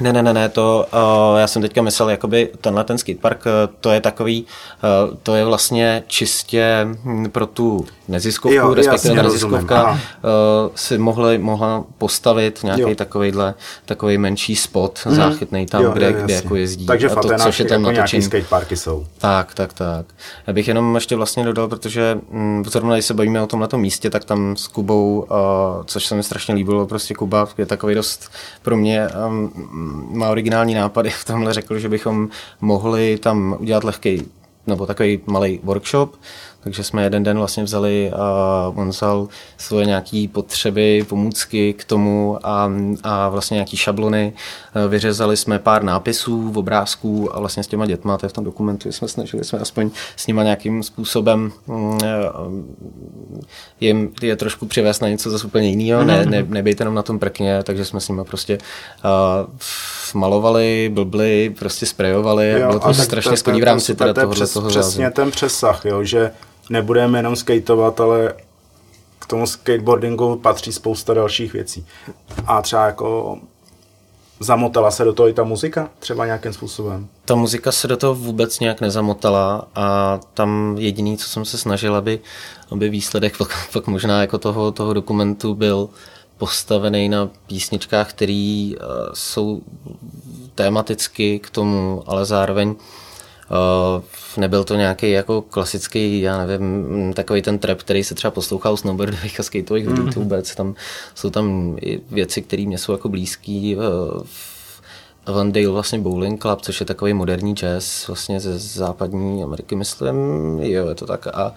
Ne, 0.00 0.12
ne, 0.12 0.22
ne, 0.22 0.32
ne, 0.32 0.48
to 0.48 0.86
uh, 0.92 1.38
já 1.38 1.46
jsem 1.46 1.62
teďka 1.62 1.82
myslel, 1.82 2.10
jakoby 2.10 2.50
tenhle 2.60 2.84
ten 2.84 2.98
skatepark, 2.98 3.46
uh, 3.46 3.74
to 3.80 3.90
je 3.90 4.00
takový, 4.00 4.46
uh, 5.08 5.16
to 5.22 5.34
je 5.34 5.44
vlastně 5.44 6.02
čistě 6.06 6.88
hm, 7.04 7.30
pro 7.30 7.46
tu 7.46 7.86
neziskovku, 8.08 8.54
jo, 8.56 8.74
respektive 8.74 9.14
jasně, 9.14 9.22
neziskovka 9.22 9.90
uh, 9.90 9.98
si 10.74 10.98
mohli, 10.98 11.38
mohla 11.38 11.84
postavit 11.98 12.60
nějaký 12.62 12.94
takovýhle, 12.94 13.54
takový 13.84 14.18
menší 14.18 14.56
spot 14.56 15.00
mm. 15.06 15.14
záchytný 15.14 15.66
tam, 15.66 15.82
jo, 15.82 15.90
kde, 15.90 16.06
jo, 16.06 16.12
kde 16.24 16.34
jako 16.34 16.56
jezdí. 16.56 16.86
Takže 16.86 17.08
v 17.08 17.14
to, 17.14 17.28
což 17.38 17.58
je 17.58 17.64
tam 17.64 17.80
jako 17.80 17.92
nějaký 17.92 18.22
skateparky 18.22 18.76
jsou. 18.76 19.06
Tak, 19.18 19.54
tak, 19.54 19.72
tak. 19.72 20.06
Já 20.46 20.52
bych 20.52 20.68
jenom 20.68 20.94
ještě 20.94 21.16
vlastně 21.16 21.44
dodal, 21.44 21.68
protože 21.68 22.18
hm, 22.30 22.64
zrovna 22.66 22.94
když 22.94 23.06
se 23.06 23.14
bavíme 23.14 23.42
o 23.42 23.46
tomhle 23.46 23.68
místě, 23.76 24.10
tak 24.10 24.24
tam 24.24 24.56
s 24.56 24.68
Kubou, 24.68 25.26
uh, 25.30 25.36
což 25.84 26.06
se 26.06 26.14
mi 26.14 26.22
strašně 26.22 26.54
líbilo, 26.54 26.86
prostě 26.86 27.14
Kuba 27.14 27.48
je 27.58 27.66
takový 27.66 27.94
dost 27.94 28.30
pro 28.62 28.76
mě 28.76 29.08
um, 29.26 29.87
má 30.10 30.30
originální 30.30 30.74
nápady 30.74 31.10
v 31.20 31.24
tomhle 31.24 31.52
řekl, 31.52 31.78
že 31.78 31.88
bychom 31.88 32.28
mohli 32.60 33.18
tam 33.18 33.56
udělat 33.58 33.84
lehký 33.84 34.22
nebo 34.66 34.86
takový 34.86 35.20
malý 35.26 35.60
workshop, 35.62 36.16
takže 36.68 36.84
jsme 36.84 37.02
jeden 37.02 37.22
den 37.22 37.38
vlastně 37.38 37.64
vzali 37.64 38.10
a 38.10 38.72
on 38.76 38.88
vzal 38.88 39.28
svoje 39.56 39.86
nějaké 39.86 40.26
potřeby, 40.32 41.04
pomůcky 41.08 41.72
k 41.72 41.84
tomu 41.84 42.38
a, 42.42 42.72
a 43.02 43.28
vlastně 43.28 43.54
nějaké 43.54 43.76
šablony. 43.76 44.32
Vyřezali 44.88 45.36
jsme 45.36 45.58
pár 45.58 45.82
nápisů, 45.82 46.52
obrázků 46.56 47.36
a 47.36 47.40
vlastně 47.40 47.62
s 47.62 47.66
těma 47.66 47.86
dětma, 47.86 48.18
to 48.18 48.26
je 48.26 48.30
v 48.30 48.32
tom 48.32 48.44
dokumentu, 48.44 48.92
jsme 48.92 49.08
snažili 49.08 49.44
jsme 49.44 49.58
aspoň 49.58 49.90
s 50.16 50.26
nima 50.26 50.42
nějakým 50.42 50.82
způsobem 50.82 51.52
mm, 51.66 51.98
jim 53.80 54.10
je 54.22 54.36
trošku 54.36 54.66
přivést 54.66 55.00
na 55.00 55.08
něco 55.08 55.30
zase 55.30 55.46
úplně 55.46 55.68
jiného, 55.68 56.04
ne, 56.04 56.20
mhm. 56.20 56.30
ne, 56.30 56.46
nebejte 56.48 56.82
jenom 56.82 56.94
na 56.94 57.02
tom 57.02 57.18
prkně, 57.18 57.62
takže 57.62 57.84
jsme 57.84 58.00
s 58.00 58.08
nimi 58.08 58.24
prostě 58.24 58.58
uh, 59.04 59.50
malovali, 60.14 60.90
blbli, 60.94 61.54
prostě 61.58 61.86
sprejovali 61.86 62.50
jo, 62.50 62.66
a 62.66 62.68
bylo 62.68 62.80
to 62.80 62.94
strašně 62.94 63.36
skvělé 63.36 63.60
v 63.60 63.64
rámci 63.64 63.94
teda 63.94 64.14
toho, 64.14 64.32
přes, 64.32 64.52
toho 64.52 64.68
Přesně 64.68 65.10
ten 65.10 65.30
přesah, 65.30 65.84
jo, 65.84 66.04
že 66.04 66.30
nebudeme 66.70 67.18
jenom 67.18 67.36
skateovat, 67.36 68.00
ale 68.00 68.34
k 69.18 69.26
tomu 69.26 69.46
skateboardingu 69.46 70.36
patří 70.36 70.72
spousta 70.72 71.14
dalších 71.14 71.52
věcí. 71.52 71.86
A 72.46 72.62
třeba 72.62 72.86
jako 72.86 73.38
zamotala 74.40 74.90
se 74.90 75.04
do 75.04 75.12
toho 75.12 75.28
i 75.28 75.32
ta 75.32 75.44
muzika 75.44 75.90
třeba 75.98 76.26
nějakým 76.26 76.52
způsobem? 76.52 77.08
Ta 77.24 77.34
muzika 77.34 77.72
se 77.72 77.88
do 77.88 77.96
toho 77.96 78.14
vůbec 78.14 78.60
nějak 78.60 78.80
nezamotala 78.80 79.68
a 79.74 80.18
tam 80.34 80.76
jediný, 80.78 81.18
co 81.18 81.28
jsem 81.28 81.44
se 81.44 81.58
snažil, 81.58 81.96
aby, 81.96 82.20
aby 82.70 82.88
výsledek 82.88 83.38
pak, 83.38 83.68
pak 83.72 83.86
možná 83.86 84.20
jako 84.20 84.38
toho, 84.38 84.72
toho 84.72 84.92
dokumentu 84.92 85.54
byl 85.54 85.88
postavený 86.38 87.08
na 87.08 87.30
písničkách, 87.46 88.10
které 88.10 88.70
uh, 88.72 88.86
jsou 89.14 89.60
tematicky 90.54 91.38
k 91.38 91.50
tomu, 91.50 92.02
ale 92.06 92.24
zároveň 92.24 92.68
uh, 92.68 92.76
nebyl 94.36 94.64
to 94.64 94.74
nějaký 94.74 95.10
jako 95.10 95.42
klasický, 95.42 96.20
já 96.20 96.46
nevím, 96.46 97.12
takový 97.12 97.42
ten 97.42 97.58
trap, 97.58 97.78
který 97.78 98.04
se 98.04 98.14
třeba 98.14 98.30
poslouchal 98.30 98.76
snowboardových 98.76 99.40
a 99.40 99.42
skateových 99.42 99.86
mm. 99.86 99.96
hmm 99.96 100.10
vůbec. 100.10 100.54
Tam 100.54 100.74
jsou 101.14 101.30
tam 101.30 101.76
i 101.80 102.00
věci, 102.10 102.42
které 102.42 102.66
mě 102.66 102.78
jsou 102.78 102.92
jako 102.92 103.08
blízký. 103.08 103.76
Uh, 103.76 103.82
Avondale 105.26 105.68
vlastně 105.68 105.98
Bowling 105.98 106.42
Club, 106.42 106.60
což 106.60 106.80
je 106.80 106.86
takový 106.86 107.14
moderní 107.14 107.54
jazz 107.54 108.06
vlastně 108.06 108.40
ze 108.40 108.58
západní 108.58 109.42
Ameriky, 109.42 109.76
myslím, 109.76 110.16
jo, 110.60 110.88
je 110.88 110.94
to 110.94 111.06
tak. 111.06 111.26
A, 111.26 111.54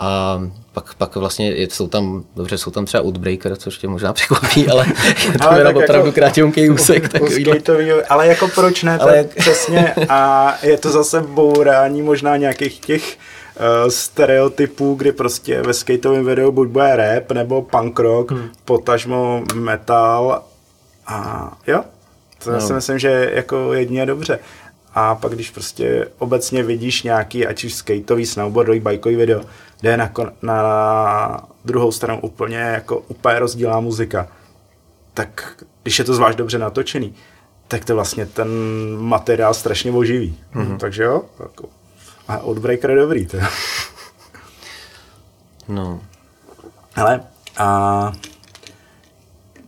a 0.00 0.40
pak, 0.72 0.94
pak 0.94 1.16
vlastně 1.16 1.52
jsou 1.56 1.88
tam, 1.88 2.24
dobře, 2.36 2.58
jsou 2.58 2.70
tam 2.70 2.84
třeba 2.84 3.02
Outbreaker, 3.02 3.56
což 3.56 3.78
tě 3.78 3.88
možná 3.88 4.12
překvapí, 4.12 4.68
ale 4.68 4.86
je 5.32 5.38
to 5.38 5.54
jenom 5.54 5.76
opravdu 5.76 6.06
jako, 6.06 6.12
krátěnký 6.12 6.70
úsek. 6.70 7.08
Takový, 7.08 7.92
ale 8.08 8.26
jako 8.26 8.48
proč 8.48 8.82
ne, 8.82 8.98
ale 8.98 9.16
jak... 9.16 9.26
přesně 9.26 9.94
a 10.08 10.54
je 10.62 10.78
to 10.78 10.90
zase 10.90 11.20
bourání 11.20 12.02
možná 12.02 12.36
nějakých 12.36 12.80
těch 12.80 13.16
uh, 13.56 13.90
stereotypů, 13.90 14.94
kdy 14.94 15.12
prostě 15.12 15.62
ve 15.62 15.74
skateovém 15.74 16.24
videu 16.24 16.52
buď 16.52 16.68
bude 16.68 16.96
rap 16.96 17.32
nebo 17.32 17.62
punk 17.62 17.98
rock, 17.98 18.30
hmm. 18.30 18.48
potažmo 18.64 19.44
metal 19.54 20.42
a 21.06 21.52
jo, 21.66 21.84
to 22.44 22.52
no. 22.52 22.60
si 22.60 22.72
myslím, 22.72 22.98
že 22.98 23.30
jako 23.34 23.72
jedině 23.72 24.06
dobře. 24.06 24.38
A 24.94 25.14
pak 25.14 25.32
když 25.32 25.50
prostě 25.50 26.08
obecně 26.18 26.62
vidíš 26.62 27.02
nějaký, 27.02 27.46
ať 27.46 27.64
už 27.64 27.74
skateový, 27.74 28.26
snowboardový, 28.26 28.80
bajkový 28.80 29.16
video, 29.16 29.40
jde 29.82 29.96
na, 29.96 30.12
na 30.42 31.48
druhou 31.64 31.92
stranu 31.92 32.20
úplně 32.20 32.56
jako 32.56 32.98
úplně 32.98 33.38
rozdílná 33.38 33.80
muzika. 33.80 34.28
Tak 35.14 35.64
když 35.82 35.98
je 35.98 36.04
to 36.04 36.14
zvlášť 36.14 36.38
dobře 36.38 36.58
natočený, 36.58 37.14
tak 37.68 37.84
to 37.84 37.94
vlastně 37.94 38.26
ten 38.26 38.48
materiál 38.98 39.54
strašně 39.54 39.92
oživí. 39.92 40.38
Mm-hmm. 40.54 40.78
Takže 40.78 41.02
jo, 41.02 41.22
jako, 41.40 41.68
a 42.28 42.46
Outbreaker 42.46 42.90
je 42.90 42.96
dobrý. 42.96 43.26
To. 43.26 43.36
no. 45.68 46.00
Ale 46.96 47.20
a 47.58 48.12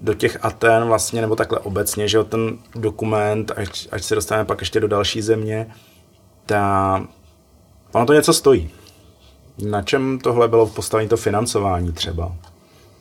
do 0.01 0.15
těch 0.15 0.45
Aten 0.45 0.85
vlastně, 0.85 1.21
nebo 1.21 1.37
takhle 1.37 1.59
obecně, 1.59 2.09
že 2.09 2.25
ten 2.25 2.59
dokument, 2.75 3.53
až, 3.57 3.89
až 3.93 4.05
se 4.05 4.15
dostaneme 4.15 4.45
pak 4.45 4.61
ještě 4.61 4.81
do 4.81 4.89
další 4.89 5.23
země, 5.23 5.75
ta, 6.47 7.03
ono 7.93 8.07
to 8.07 8.13
něco 8.13 8.33
stojí. 8.33 8.71
Na 9.63 9.83
čem 9.83 10.19
tohle 10.19 10.49
bylo 10.49 10.67
postavení 10.67 11.09
to 11.09 11.17
financování 11.17 11.93
třeba 11.93 12.33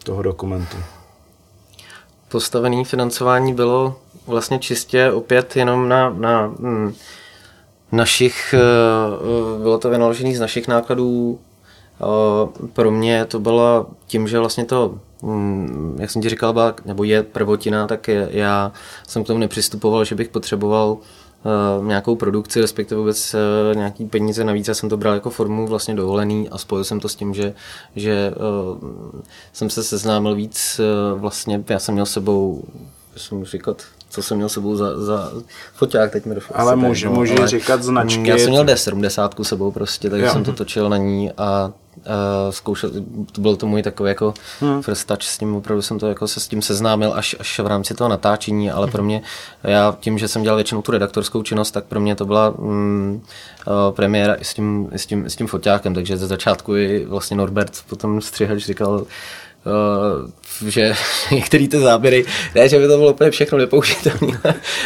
toho 0.04 0.22
dokumentu? 0.22 0.78
Postavený 2.30 2.86
financování 2.86 3.54
bylo 3.54 3.96
vlastně 4.28 4.60
čistě 4.60 5.12
opět 5.12 5.56
jenom 5.56 5.90
na, 5.90 6.10
na 6.10 6.48
hm, 6.48 6.94
našich, 7.92 8.56
eh, 8.58 9.62
bylo 9.62 9.78
to 9.78 9.90
vynaložené 9.90 10.36
z 10.36 10.40
našich 10.40 10.68
nákladů. 10.68 11.40
Eh, 12.02 12.68
pro 12.74 12.92
mě 12.92 13.26
to 13.26 13.40
bylo 13.40 13.88
tím, 14.08 14.28
že 14.28 14.40
vlastně 14.40 14.66
to, 14.66 15.00
hm, 15.24 15.98
jak 16.00 16.12
jsem 16.12 16.22
ti 16.22 16.30
říkal, 16.30 16.74
nebo 16.86 17.04
je 17.04 17.24
prvotina, 17.24 17.88
tak 17.88 18.08
je, 18.08 18.30
já 18.32 18.72
jsem 19.08 19.24
k 19.24 19.28
tomu 19.28 19.40
nepřistupoval, 19.40 20.06
že 20.06 20.16
bych 20.16 20.30
potřeboval 20.30 20.98
uh, 21.80 21.86
nějakou 21.86 22.16
produkci, 22.16 22.62
respektive 22.62 23.00
vůbec 23.00 23.36
uh, 23.36 23.76
nějaký 23.76 24.06
peníze 24.06 24.44
navíc. 24.44 24.68
Já 24.68 24.74
jsem 24.74 24.90
to 24.90 24.98
bral 24.98 25.14
jako 25.14 25.30
formu 25.30 25.68
vlastně 25.68 25.96
dovolený 25.96 26.50
a 26.50 26.58
spojil 26.58 26.84
jsem 26.84 27.00
to 27.00 27.10
s 27.10 27.16
tím, 27.16 27.34
že, 27.34 27.54
že 27.96 28.34
uh, 28.72 29.22
jsem 29.54 29.70
se 29.70 29.84
seznámil 29.84 30.36
víc 30.36 30.82
uh, 31.14 31.20
vlastně, 31.20 31.64
já 31.70 31.80
jsem 31.80 31.94
měl 31.94 32.06
sebou, 32.06 32.64
jsem 33.18 33.46
říkat, 33.46 33.82
co 34.10 34.22
jsem 34.22 34.38
měl 34.38 34.50
sebou 34.50 34.76
za, 34.76 35.06
za 35.06 35.32
foťák, 35.74 36.12
teď 36.12 36.26
mi 36.26 36.36
došlo. 36.36 36.60
Ale 36.60 36.76
může, 36.76 37.10
může 37.10 37.48
říkat 37.48 37.84
značky. 37.84 38.28
Já 38.28 38.38
jsem 38.38 38.50
měl 38.50 38.66
D70 38.66 39.44
sebou 39.44 39.72
prostě, 39.72 40.10
takže 40.10 40.26
jo. 40.26 40.32
jsem 40.32 40.44
to 40.44 40.54
točil 40.54 40.90
na 40.90 40.98
ní 40.98 41.32
a 41.38 41.72
zkoušel, 42.50 42.90
to 43.32 43.42
byl 43.42 43.56
to 43.56 43.68
můj 43.68 43.84
takový 43.84 44.10
jako 44.10 44.34
hmm. 44.60 44.82
first 44.82 45.08
touch 45.08 45.24
s 45.24 45.38
tím, 45.38 45.56
opravdu 45.56 45.82
jsem 45.82 46.00
to 46.00 46.08
jako 46.08 46.28
se 46.28 46.40
s 46.40 46.48
tím 46.48 46.62
seznámil 46.62 47.14
až, 47.14 47.36
až 47.40 47.60
v 47.60 47.68
rámci 47.68 47.94
toho 47.94 48.10
natáčení, 48.10 48.72
ale 48.72 48.88
pro 48.88 49.04
mě, 49.04 49.22
já 49.64 49.98
tím, 50.00 50.18
že 50.18 50.28
jsem 50.28 50.44
dělal 50.44 50.56
většinou 50.56 50.82
tu 50.82 50.92
redaktorskou 50.92 51.44
činnost, 51.44 51.72
tak 51.72 51.86
pro 51.86 52.00
mě 52.00 52.16
to 52.16 52.26
byla 52.26 52.50
mm, 52.50 53.22
uh, 53.68 53.96
premiéra 53.96 54.34
i 54.34 54.46
s 54.46 54.54
tím, 54.54 54.90
i 54.94 55.00
s 55.00 55.06
tím, 55.06 55.30
s 55.30 55.36
tím 55.36 55.48
foťákem, 55.48 55.94
takže 55.94 56.18
ze 56.18 56.28
začátku 56.28 56.76
i 56.76 57.06
vlastně 57.06 57.38
Norbert 57.38 57.72
potom 57.90 58.22
střihač 58.22 58.66
říkal, 58.66 59.06
Uh, 59.66 60.70
že 60.70 60.94
některé 61.32 61.68
ty 61.68 61.80
záběry, 61.80 62.26
ne, 62.56 62.70
že 62.70 62.80
by 62.80 62.88
to 62.88 62.98
bylo 62.98 63.12
úplně 63.12 63.32
všechno 63.32 63.58
nepoužitelné. 63.58 64.40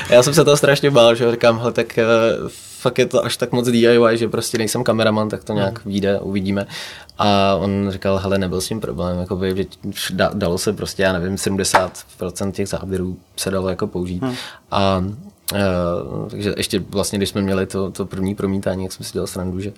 Já 0.10 0.24
jsem 0.24 0.34
se 0.34 0.44
toho 0.44 0.58
strašně 0.58 0.92
bál, 0.92 1.16
že 1.16 1.32
říkám, 1.32 1.60
hele, 1.60 1.72
tak 1.72 2.00
uh, 2.44 2.50
fakt 2.82 3.00
je 3.00 3.06
to 3.06 3.26
až 3.26 3.38
tak 3.38 3.52
moc 3.52 3.68
DIY, 3.68 4.18
že 4.18 4.28
prostě 4.28 4.58
nejsem 4.58 4.84
kameraman, 4.84 5.30
tak 5.30 5.44
to 5.44 5.54
nějak 5.54 5.86
mm. 5.86 5.92
vyjde, 5.92 6.20
uvidíme. 6.20 6.68
A 7.18 7.56
on 7.56 7.88
říkal, 7.92 8.18
hele, 8.18 8.38
nebyl 8.38 8.62
s 8.62 8.68
tím 8.68 8.82
problém, 8.82 9.20
jako 9.20 9.36
by, 9.36 9.68
dalo 10.34 10.58
se 10.58 10.74
prostě, 10.74 11.04
já 11.04 11.14
nevím, 11.14 11.36
70% 11.36 12.52
těch 12.52 12.68
záběrů 12.68 13.18
se 13.38 13.52
dalo 13.52 13.70
jako 13.70 13.88
použít. 13.88 14.24
Hmm. 14.24 14.36
A 14.72 15.04
Uh, 15.54 16.30
takže 16.30 16.54
ještě 16.58 16.80
vlastně, 16.90 17.18
když 17.18 17.30
jsme 17.30 17.42
měli 17.42 17.66
to, 17.66 17.92
to 17.92 18.06
první 18.06 18.36
promítání, 18.36 18.84
jak 18.84 18.92
jsme 18.92 19.06
si 19.06 19.14
dělali 19.14 19.28
srandu, 19.28 19.60
že, 19.60 19.74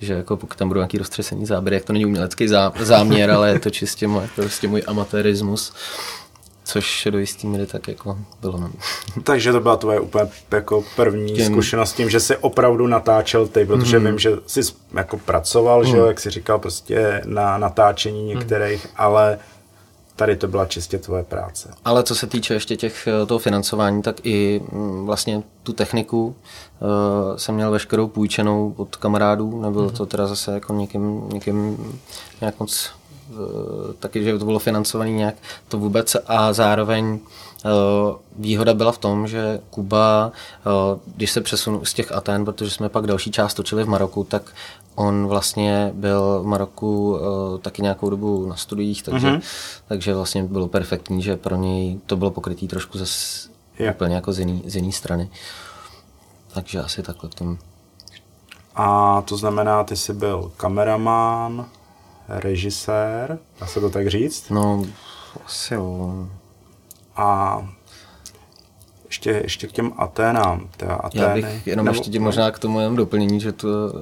že 0.00 0.14
jako 0.14 0.36
pokud 0.36 0.58
tam 0.58 0.68
budou 0.68 0.78
nějaký 0.78 0.98
roztřesení 0.98 1.46
záběry, 1.46 1.76
jak 1.76 1.84
to 1.84 1.92
není 1.92 2.06
umělecký 2.06 2.48
zá, 2.48 2.72
záměr, 2.80 3.30
ale 3.30 3.50
je 3.50 3.58
to 3.58 3.70
čistě 3.70 4.08
můj, 4.08 4.22
prostě 4.36 4.68
můj 4.68 4.82
amatérismus. 4.86 5.72
Což 6.66 7.08
do 7.10 7.18
jistý 7.18 7.46
míry 7.46 7.66
tak 7.66 7.88
jako 7.88 8.18
bylo. 8.40 8.58
No. 8.58 8.70
Takže 9.22 9.52
to 9.52 9.60
byla 9.60 9.76
tvoje 9.76 10.00
úplně 10.00 10.30
jako 10.50 10.84
první 10.96 11.32
tím. 11.34 11.46
zkušenost 11.46 11.92
tím, 11.92 12.10
že 12.10 12.20
jsi 12.20 12.36
opravdu 12.36 12.86
natáčel 12.86 13.46
ty, 13.46 13.64
protože 13.64 13.98
mm. 13.98 14.06
vím, 14.06 14.18
že 14.18 14.30
jsi 14.46 14.60
jako 14.94 15.18
pracoval, 15.18 15.80
mm. 15.80 15.86
že 15.86 15.96
jo, 15.96 16.06
jak 16.06 16.20
jsi 16.20 16.30
říkal, 16.30 16.58
prostě 16.58 17.22
na 17.24 17.58
natáčení 17.58 18.24
některých, 18.24 18.84
mm. 18.84 18.90
ale 18.96 19.38
tady 20.16 20.36
to 20.36 20.48
byla 20.48 20.66
čistě 20.66 20.98
tvoje 20.98 21.22
práce. 21.22 21.74
Ale 21.84 22.02
co 22.02 22.14
se 22.14 22.26
týče 22.26 22.54
ještě 22.54 22.76
těch, 22.76 23.06
eh, 23.06 23.26
toho 23.26 23.38
financování, 23.38 24.02
tak 24.02 24.16
i 24.26 24.62
mm, 24.72 25.06
vlastně 25.06 25.42
tu 25.62 25.72
techniku 25.72 26.26
uh, 26.26 27.36
jsem 27.36 27.54
měl 27.54 27.70
veškerou 27.70 28.08
půjčenou 28.08 28.74
od 28.76 28.96
kamarádů, 28.96 29.62
nebylo 29.62 29.88
mm-hmm. 29.88 29.96
to 29.96 30.06
teda 30.06 30.26
zase 30.26 30.52
jako 30.52 30.72
někým, 30.72 31.28
někým 31.32 31.78
nějak 32.40 32.60
moc 32.60 32.90
taky, 33.98 34.24
že 34.24 34.38
to 34.38 34.44
bylo 34.44 34.58
financované 34.58 35.10
nějak 35.10 35.34
to 35.68 35.78
vůbec 35.78 36.16
a 36.26 36.52
zároveň 36.52 37.18
uh, 37.64 37.70
výhoda 38.38 38.74
byla 38.74 38.92
v 38.92 38.98
tom, 38.98 39.28
že 39.28 39.60
Kuba, 39.70 40.32
když 41.16 41.30
se 41.30 41.40
přesunu 41.40 41.84
z 41.84 41.94
těch 41.94 42.12
Aten, 42.12 42.44
protože 42.44 42.70
jsme 42.70 42.88
pak 42.88 43.06
další 43.06 43.30
část 43.30 43.54
točili 43.54 43.84
v 43.84 43.88
Maroku, 43.88 44.24
tak 44.24 44.42
On 44.94 45.26
vlastně 45.26 45.90
byl 45.94 46.40
v 46.42 46.46
Maroku 46.46 47.18
taky 47.62 47.82
nějakou 47.82 48.10
dobu 48.10 48.46
na 48.46 48.56
studiích, 48.56 49.02
takže, 49.02 49.28
mm-hmm. 49.28 49.42
takže 49.88 50.14
vlastně 50.14 50.42
bylo 50.42 50.68
perfektní, 50.68 51.22
že 51.22 51.36
pro 51.36 51.56
něj 51.56 52.00
to 52.06 52.16
bylo 52.16 52.30
pokrytý 52.30 52.68
trošku 52.68 52.98
zase 52.98 53.48
yeah. 53.78 53.94
úplně 53.94 54.14
jako 54.14 54.32
z 54.32 54.38
jiný, 54.38 54.62
z 54.66 54.76
jiný 54.76 54.92
strany. 54.92 55.30
Takže 56.54 56.80
asi 56.82 57.02
takhle 57.02 57.30
v 57.30 57.34
tom. 57.34 57.58
A 58.74 59.22
to 59.22 59.36
znamená, 59.36 59.84
ty 59.84 59.96
jsi 59.96 60.12
byl 60.12 60.52
kameraman, 60.56 61.66
režisér, 62.28 63.38
dá 63.60 63.66
se 63.66 63.80
to 63.80 63.90
tak 63.90 64.08
říct? 64.08 64.50
No, 64.50 64.86
asi 65.44 65.74
jo. 65.74 66.28
A 67.16 67.62
ještě, 69.06 69.30
ještě 69.30 69.66
k 69.66 69.72
těm 69.72 69.92
Aténám. 69.96 70.68
Teda 70.76 70.94
Atény, 70.94 71.24
Já 71.24 71.34
bych 71.34 71.66
jenom 71.66 71.86
nebo... 71.86 71.98
ještě 71.98 72.20
možná 72.20 72.50
k 72.50 72.58
tomu 72.58 72.80
jenom 72.80 72.96
doplnění, 72.96 73.40
že 73.40 73.52
to, 73.52 73.68
eh, 73.68 73.92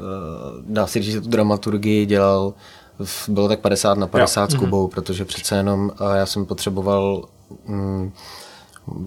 dá 0.66 0.87
se 0.87 1.02
říct, 1.02 1.12
že 1.12 1.21
tu 1.21 1.28
dramaturgii 1.28 2.07
dělal, 2.07 2.54
bylo 3.28 3.49
tak 3.49 3.61
50 3.61 3.99
na 3.99 4.07
50 4.07 4.50
jo. 4.50 4.57
s. 4.57 4.61
Kubou, 4.61 4.87
mm-hmm. 4.87 4.90
protože 4.90 5.25
přece 5.25 5.57
jenom 5.57 5.93
já 6.14 6.26
jsem 6.26 6.47
potřeboval 6.47 7.25
mm, 7.66 8.12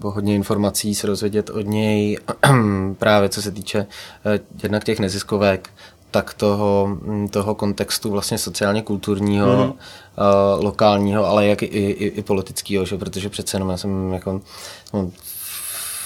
hodně 0.02 0.34
informací 0.34 0.94
se 0.94 1.06
dozvědět 1.06 1.50
od 1.50 1.66
něj, 1.66 2.18
právě 2.98 3.28
co 3.28 3.42
se 3.42 3.50
týče 3.50 3.86
eh, 4.26 4.40
jednak 4.62 4.84
těch 4.84 4.98
neziskovek, 5.00 5.70
tak 6.10 6.34
toho, 6.34 6.98
mm, 7.02 7.28
toho 7.28 7.54
kontextu 7.54 8.10
vlastně 8.10 8.38
sociálně 8.38 8.82
kulturního, 8.82 9.46
mm-hmm. 9.46 9.72
uh, 10.58 10.64
lokálního, 10.64 11.26
ale 11.26 11.46
jak 11.46 11.62
i, 11.62 11.66
i, 11.66 12.06
i 12.06 12.22
politického, 12.22 12.84
že? 12.84 12.98
protože 12.98 13.28
přece 13.28 13.56
jenom 13.56 13.70
já 13.70 13.76
jsem 13.76 14.12
jako, 14.12 14.40
no, 14.94 15.10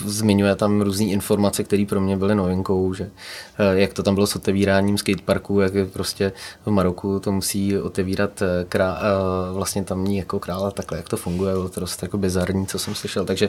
zmiňuje 0.07 0.57
tam 0.57 0.81
různé 0.81 1.07
informace, 1.07 1.65
které 1.65 1.85
pro 1.89 2.01
mě 2.01 2.17
byly 2.17 2.35
novinkou, 2.35 2.95
že 2.95 3.11
eh, 3.59 3.79
jak 3.81 3.93
to 3.93 4.03
tam 4.03 4.15
bylo 4.15 4.27
s 4.27 4.37
otevíráním 4.37 4.99
skateparku, 4.99 5.61
jak 5.61 5.75
je 5.75 5.85
prostě 5.85 6.33
v 6.67 6.71
Maroku 6.71 7.21
to 7.21 7.33
musí 7.33 7.79
otevírat 7.79 8.43
eh, 8.43 8.65
krá, 8.69 8.99
eh, 9.01 9.53
vlastně 9.53 9.85
tamní 9.85 10.17
jako 10.17 10.41
král 10.41 10.67
a 10.67 10.71
takhle, 10.71 10.99
jak 10.99 11.09
to 11.09 11.17
funguje, 11.17 11.55
bylo 11.55 11.69
to 11.69 11.81
dost 11.81 12.03
jako 12.03 12.19
bizarní, 12.19 12.67
co 12.67 12.79
jsem 12.79 12.95
slyšel, 12.95 13.25
takže 13.25 13.49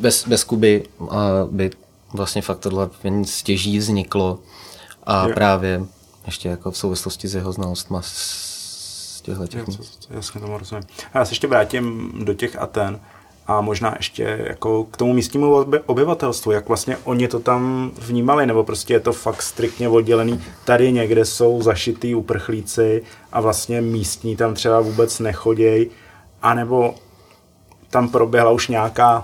bez, 0.00 0.28
bez 0.28 0.44
Kuby 0.44 0.84
by 1.50 1.70
vlastně 2.12 2.42
fakt 2.42 2.58
tohle 2.58 2.90
stěží 3.24 3.78
vzniklo 3.78 4.38
a 5.06 5.28
právě 5.28 5.84
ještě 6.28 6.48
jako 6.48 6.70
v 6.70 6.78
souvislosti 6.78 7.28
s 7.28 7.34
jeho 7.34 7.52
znalostma 7.52 8.00
z 8.02 9.20
těchto 9.22 9.46
těch. 9.46 9.64
Jasně 10.10 10.40
tomu 10.40 10.58
rozumím. 10.58 10.84
A 11.14 11.18
já 11.18 11.24
se 11.24 11.32
ještě 11.32 11.46
vrátím 11.46 12.12
do 12.24 12.34
těch 12.34 12.56
Aten 12.56 13.00
a 13.46 13.60
možná 13.60 13.94
ještě 13.96 14.44
jako 14.48 14.84
k 14.84 14.96
tomu 14.96 15.12
místnímu 15.12 15.66
obyvatelstvu, 15.86 16.52
jak 16.52 16.68
vlastně 16.68 16.96
oni 17.04 17.28
to 17.28 17.40
tam 17.40 17.90
vnímali, 17.98 18.46
nebo 18.46 18.64
prostě 18.64 18.94
je 18.94 19.00
to 19.00 19.12
fakt 19.12 19.42
striktně 19.42 19.88
oddělený. 19.88 20.42
Tady 20.64 20.92
někde 20.92 21.24
jsou 21.24 21.62
zašitý 21.62 22.14
uprchlíci 22.14 23.02
a 23.32 23.40
vlastně 23.40 23.80
místní 23.80 24.36
tam 24.36 24.54
třeba 24.54 24.80
vůbec 24.80 25.18
nechoděj, 25.18 25.90
anebo 26.42 26.94
tam 27.90 28.08
proběhla 28.08 28.50
už 28.50 28.68
nějaká 28.68 29.22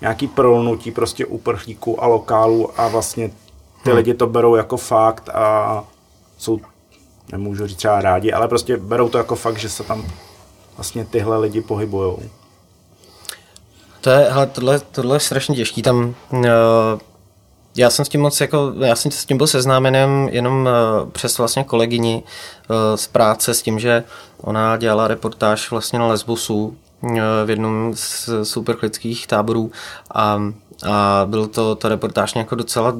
nějaký 0.00 0.28
prolnutí 0.28 0.90
prostě 0.90 1.26
uprchlíků 1.26 2.02
a 2.02 2.06
lokálů 2.06 2.80
a 2.80 2.88
vlastně 2.88 3.30
ty 3.82 3.90
hmm. 3.90 3.96
lidi 3.96 4.14
to 4.14 4.26
berou 4.26 4.56
jako 4.56 4.76
fakt 4.76 5.28
a 5.28 5.84
jsou, 6.38 6.60
nemůžu 7.32 7.66
říct 7.66 7.78
třeba 7.78 8.00
rádi, 8.00 8.32
ale 8.32 8.48
prostě 8.48 8.76
berou 8.76 9.08
to 9.08 9.18
jako 9.18 9.36
fakt, 9.36 9.58
že 9.58 9.68
se 9.68 9.84
tam 9.84 10.04
vlastně 10.76 11.04
tyhle 11.04 11.38
lidi 11.38 11.60
pohybujou. 11.60 12.18
To 14.00 14.10
je, 14.10 14.18
hele, 14.30 14.46
tohle, 14.46 14.78
tohle 14.78 15.16
je 15.16 15.20
strašně 15.20 15.56
těžký. 15.56 15.82
Tam, 15.82 16.14
uh, 16.30 16.44
já 17.76 17.90
jsem 17.90 18.04
s 18.04 18.08
tím 18.08 18.20
moc 18.20 18.40
jako, 18.40 18.72
já 18.84 18.96
jsem 18.96 19.10
s 19.10 19.26
tím 19.26 19.36
byl 19.36 19.46
seznámen 19.46 19.96
jenom 20.30 20.68
uh, 21.02 21.10
přes 21.10 21.38
vlastně 21.38 21.64
kolegyni 21.64 22.22
uh, 22.70 22.76
z 22.96 23.06
práce 23.06 23.54
s 23.54 23.62
tím, 23.62 23.78
že 23.78 24.04
ona 24.40 24.76
dělala 24.76 25.08
reportáž 25.08 25.70
vlastně 25.70 25.98
na 25.98 26.06
Lesbosu 26.06 26.76
uh, 27.00 27.18
v 27.44 27.50
jednom 27.50 27.92
z 27.94 28.30
superklických 28.42 29.26
táborů 29.26 29.70
a, 30.14 30.42
a 30.90 31.26
byl 31.26 31.46
to 31.46 31.74
ta 31.74 31.88
reportáž 31.88 32.34
jako 32.36 32.54
docela 32.54 32.94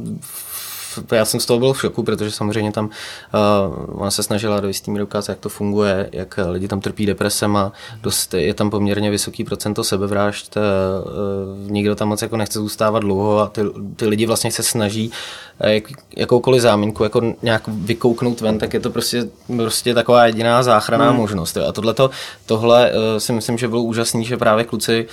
já 1.12 1.24
jsem 1.24 1.40
z 1.40 1.46
toho 1.46 1.58
byl 1.58 1.72
v 1.72 1.80
šoku, 1.80 2.02
protože 2.02 2.30
samozřejmě 2.30 2.72
tam 2.72 2.84
uh, 2.84 4.00
ona 4.00 4.10
se 4.10 4.22
snažila 4.22 4.60
do 4.60 4.68
jistý 4.68 4.90
míry 4.90 5.04
ukázat, 5.04 5.32
jak 5.32 5.38
to 5.38 5.48
funguje, 5.48 6.08
jak 6.12 6.38
lidi 6.48 6.68
tam 6.68 6.80
trpí 6.80 7.06
depresem 7.06 7.56
a 7.56 7.72
dost, 8.02 8.34
je 8.34 8.54
tam 8.54 8.70
poměrně 8.70 9.10
vysoký 9.10 9.44
procento 9.44 9.84
sebevražd, 9.84 10.56
uh, 10.56 11.70
nikdo 11.70 11.94
tam 11.94 12.08
moc 12.08 12.22
jako 12.22 12.36
nechce 12.36 12.58
zůstávat 12.58 13.02
dlouho 13.02 13.38
a 13.38 13.46
ty, 13.46 13.60
ty 13.96 14.06
lidi 14.06 14.26
vlastně 14.26 14.52
se 14.52 14.62
snaží 14.62 15.12
jak, 15.60 15.84
jakoukoliv 16.16 16.62
záminku 16.62 17.02
jako 17.02 17.34
nějak 17.42 17.62
vykouknout 17.68 18.40
ven, 18.40 18.58
tak 18.58 18.74
je 18.74 18.80
to 18.80 18.90
prostě, 18.90 19.28
prostě 19.56 19.94
taková 19.94 20.26
jediná 20.26 20.62
záchranná 20.62 21.08
hmm. 21.08 21.16
možnost. 21.16 21.56
Jo. 21.56 21.64
A 21.68 21.72
tohleto, 21.72 22.10
tohle 22.46 22.92
uh, 22.92 23.18
si 23.18 23.32
myslím, 23.32 23.58
že 23.58 23.68
bylo 23.68 23.82
úžasný, 23.82 24.24
že 24.24 24.36
právě 24.36 24.64
kluci, 24.64 25.06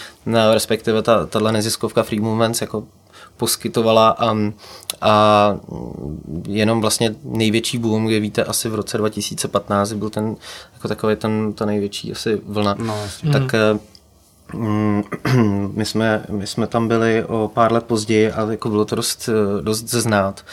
respektive 0.53 1.01
ta, 1.01 1.25
tahle 1.25 1.51
neziskovka 1.51 2.03
Free 2.03 2.19
Movements 2.19 2.61
jako 2.61 2.83
poskytovala 3.37 4.09
a, 4.09 4.35
a 5.01 5.57
jenom 6.47 6.81
vlastně 6.81 7.15
největší 7.23 7.77
boom, 7.77 8.05
kde 8.05 8.19
víte, 8.19 8.43
asi 8.43 8.69
v 8.69 8.75
roce 8.75 8.97
2015 8.97 9.93
byl 9.93 10.09
ten, 10.09 10.35
jako 10.73 10.87
takový 10.87 11.15
ten, 11.15 11.53
ta 11.53 11.65
největší 11.65 12.11
asi 12.11 12.41
vlna, 12.45 12.75
no, 12.79 12.97
tak 13.31 13.55
mm. 14.53 15.03
my 15.73 15.85
jsme, 15.85 16.25
my 16.29 16.47
jsme 16.47 16.67
tam 16.67 16.87
byli 16.87 17.25
o 17.25 17.51
pár 17.53 17.71
let 17.71 17.83
později 17.83 18.31
a 18.31 18.51
jako 18.51 18.69
bylo 18.69 18.85
to 18.85 18.95
dost, 18.95 19.29
dost 19.61 19.89
znát 19.89 20.45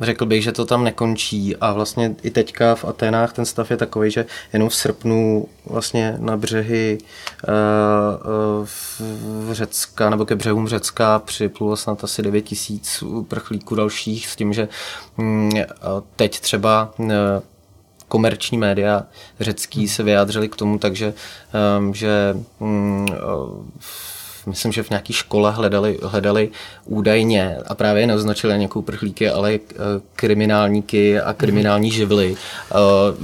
řekl 0.00 0.26
bych, 0.26 0.42
že 0.42 0.52
to 0.52 0.66
tam 0.66 0.84
nekončí. 0.84 1.56
A 1.56 1.72
vlastně 1.72 2.14
i 2.22 2.30
teďka 2.30 2.74
v 2.74 2.84
Aténách 2.84 3.32
ten 3.32 3.44
stav 3.44 3.70
je 3.70 3.76
takový, 3.76 4.10
že 4.10 4.26
jenom 4.52 4.68
v 4.68 4.74
srpnu 4.74 5.48
vlastně 5.66 6.16
na 6.18 6.36
břehy 6.36 6.98
uh, 7.48 8.66
v 8.66 9.48
Řecka 9.52 10.10
nebo 10.10 10.26
ke 10.26 10.34
břehům 10.34 10.68
Řecka 10.68 11.18
připlulo 11.18 11.76
snad 11.76 12.04
asi 12.04 12.22
9 12.22 12.40
tisíc 12.40 13.04
prchlíků 13.28 13.74
dalších 13.74 14.28
s 14.28 14.36
tím, 14.36 14.52
že 14.52 14.68
um, 15.18 15.50
teď 16.16 16.40
třeba 16.40 16.94
uh, 16.98 17.08
komerční 18.08 18.58
média 18.58 19.02
řecký 19.40 19.88
se 19.88 20.02
vyjádřili 20.02 20.48
k 20.48 20.56
tomu, 20.56 20.78
takže 20.78 21.14
um, 21.78 21.94
že 21.94 22.36
um, 22.58 23.06
myslím, 24.46 24.72
že 24.72 24.82
v 24.82 24.90
nějaké 24.90 25.12
škole 25.12 25.50
hledali, 25.50 25.98
hledali 26.02 26.50
údajně 26.84 27.56
a 27.66 27.74
právě 27.74 28.06
neoznačili 28.06 28.58
nějakou 28.58 28.82
prchlíky, 28.82 29.30
ale 29.30 29.54
eh, 29.54 29.76
kriminálníky 30.16 31.20
a 31.20 31.32
kriminální 31.32 31.90
živly. 31.90 32.36
Eh, 32.70 32.74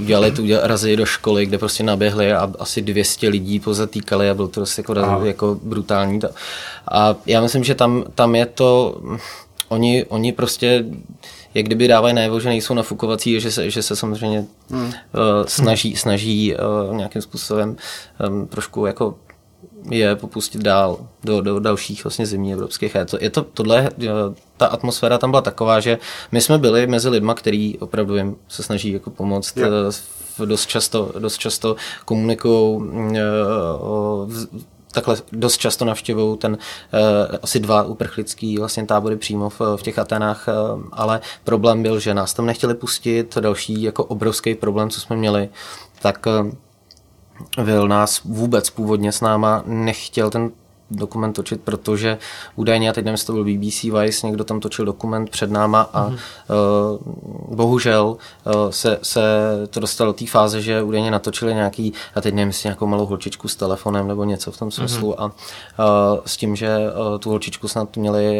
dělali 0.05 0.31
tu 0.31 0.43
razy 0.61 0.95
do 0.95 1.05
školy, 1.05 1.45
kde 1.45 1.57
prostě 1.57 1.83
naběhli 1.83 2.33
a 2.33 2.51
asi 2.59 2.81
200 2.81 3.29
lidí 3.29 3.59
pozatýkali 3.59 4.29
a 4.29 4.33
byl 4.33 4.47
to 4.47 4.59
prostě 4.61 4.81
jako, 4.81 5.25
jako 5.25 5.59
brutální. 5.63 6.19
A 6.91 7.15
já 7.25 7.41
myslím, 7.41 7.63
že 7.63 7.75
tam, 7.75 8.03
tam 8.15 8.35
je 8.35 8.45
to, 8.45 9.01
oni, 9.69 10.05
oni 10.05 10.31
prostě 10.31 10.85
jak 11.53 11.65
kdyby 11.65 11.87
dávají 11.87 12.13
najevo, 12.13 12.39
že 12.39 12.49
nejsou 12.49 12.73
nafukovací, 12.73 13.39
že 13.39 13.51
se, 13.51 13.69
že 13.69 13.83
se 13.83 13.95
samozřejmě 13.95 14.45
hmm. 14.69 14.85
uh, 14.85 14.91
snaží, 15.47 15.95
snaží 15.95 16.55
uh, 16.55 16.95
nějakým 16.95 17.21
způsobem 17.21 17.75
um, 18.29 18.47
trošku 18.47 18.85
jako 18.85 19.15
je 19.89 20.15
popustit 20.15 20.61
dál 20.61 21.07
do, 21.23 21.41
do 21.41 21.59
dalších 21.59 22.03
vlastně 22.03 22.25
zemí 22.25 22.53
evropských. 22.53 22.95
Je 22.95 23.05
to, 23.05 23.17
je 23.21 23.29
to 23.29 23.43
tohle, 23.43 23.89
ta 24.57 24.65
atmosféra 24.65 25.17
tam 25.17 25.31
byla 25.31 25.41
taková, 25.41 25.79
že 25.79 25.97
my 26.31 26.41
jsme 26.41 26.57
byli 26.57 26.87
mezi 26.87 27.09
lidma, 27.09 27.33
který 27.33 27.77
opravdu 27.77 28.15
jim 28.15 28.35
se 28.47 28.63
snaží 28.63 28.91
jako 28.91 29.09
pomoct, 29.09 29.57
yeah. 29.57 29.95
dost 30.45 30.65
často, 30.65 31.11
dost 31.19 31.37
často 31.37 31.75
komunikují 32.05 32.81
takhle 34.91 35.17
dost 35.31 35.57
často 35.57 35.85
navštěvují 35.85 36.37
ten 36.37 36.53
uh, 36.53 37.35
asi 37.41 37.59
dva 37.59 37.83
uprchlický 37.83 38.57
vlastně 38.57 38.85
tábory 38.85 39.15
přímo 39.15 39.49
v, 39.49 39.61
v 39.75 39.81
těch 39.81 39.99
Atenách, 39.99 40.47
uh, 40.47 40.83
ale 40.91 41.21
problém 41.43 41.83
byl, 41.83 41.99
že 41.99 42.13
nás 42.13 42.33
tam 42.33 42.45
nechtěli 42.45 42.73
pustit, 42.73 43.37
další 43.37 43.81
jako 43.81 44.03
obrovský 44.03 44.55
problém, 44.55 44.89
co 44.89 45.01
jsme 45.01 45.15
měli, 45.15 45.49
tak 46.01 46.25
uh, 46.25 46.51
Will 47.57 47.87
nás 47.87 48.23
vůbec 48.23 48.69
původně 48.69 49.11
s 49.11 49.21
náma 49.21 49.63
nechtěl 49.65 50.29
ten 50.29 50.51
dokument 50.91 51.33
točit, 51.33 51.61
protože 51.61 52.17
údajně, 52.55 52.89
a 52.89 52.93
teď 52.93 53.05
nevím, 53.05 53.17
to 53.25 53.33
byl 53.33 53.43
BBC 53.43 53.83
Vice, 53.83 54.27
někdo 54.27 54.43
tam 54.43 54.59
točil 54.59 54.85
dokument 54.85 55.29
před 55.29 55.51
náma 55.51 55.89
a 55.93 56.09
mm. 56.09 56.15
uh, 56.15 57.55
bohužel 57.55 58.17
uh, 58.45 58.53
se, 58.69 58.99
se 59.01 59.21
to 59.69 59.79
dostalo 59.79 60.09
do 60.09 60.13
té 60.13 60.27
fáze, 60.27 60.61
že 60.61 60.83
údajně 60.83 61.11
natočili 61.11 61.53
nějaký, 61.53 61.93
a 62.15 62.21
teď 62.21 62.33
nevím, 62.33 62.53
nějakou 62.63 62.87
malou 62.87 63.05
holčičku 63.05 63.47
s 63.47 63.55
telefonem 63.55 64.07
nebo 64.07 64.23
něco 64.23 64.51
v 64.51 64.57
tom 64.57 64.71
smyslu 64.71 65.07
mm. 65.07 65.15
a 65.17 65.25
uh, 65.25 65.31
s 66.25 66.37
tím, 66.37 66.55
že 66.55 66.77
uh, 66.77 67.19
tu 67.19 67.29
holčičku 67.29 67.67
snad 67.67 67.97
měli, 67.97 68.39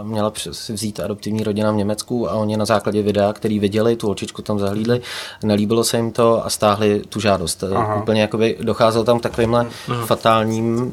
uh, 0.00 0.06
měla 0.06 0.32
si 0.52 0.72
vzít 0.72 1.00
adoptivní 1.00 1.44
rodina 1.44 1.70
v 1.70 1.76
Německu 1.76 2.30
a 2.30 2.32
oni 2.32 2.56
na 2.56 2.64
základě 2.64 3.02
videa, 3.02 3.32
který 3.32 3.58
viděli, 3.58 3.96
tu 3.96 4.06
holčičku 4.06 4.42
tam 4.42 4.58
zahlídli, 4.58 5.00
nelíbilo 5.42 5.84
se 5.84 5.96
jim 5.96 6.12
to 6.12 6.46
a 6.46 6.50
stáhli 6.50 7.02
tu 7.08 7.20
žádost. 7.20 7.64
Aha. 7.74 8.02
Úplně 8.02 8.20
jakoby 8.20 8.56
docházelo 8.62 9.04
tam 9.04 9.18
k 9.18 9.22
takovýmhle 9.22 9.64
mm. 9.64 10.06
fatálním 10.06 10.90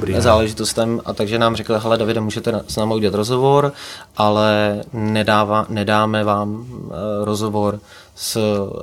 dobrý, 0.00 0.12
ne? 0.12 0.20
záležitostem 0.20 1.00
a 1.04 1.12
takže 1.12 1.38
nám 1.38 1.56
řekli, 1.56 1.76
hele 1.78 1.98
Davide, 1.98 2.20
můžete 2.20 2.60
s 2.68 2.76
námi 2.76 2.94
udělat 2.94 3.14
rozhovor, 3.14 3.72
ale 4.16 4.80
nedává, 4.92 5.66
nedáme 5.68 6.24
vám 6.24 6.50
uh, 6.50 6.90
rozhovor 7.22 7.80
s, 8.14 8.38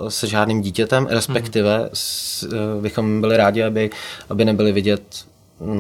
se 0.10 0.28
žádným 0.28 0.62
dítětem, 0.62 1.08
respektive 1.10 1.80
mm. 1.80 1.90
s, 1.94 2.44
uh, 2.44 2.82
bychom 2.82 3.22
byli 3.22 3.38
rádi, 3.38 3.64
aby, 3.64 3.90
aby 4.30 4.46
nebyli 4.46 4.72
vidět 4.72 5.26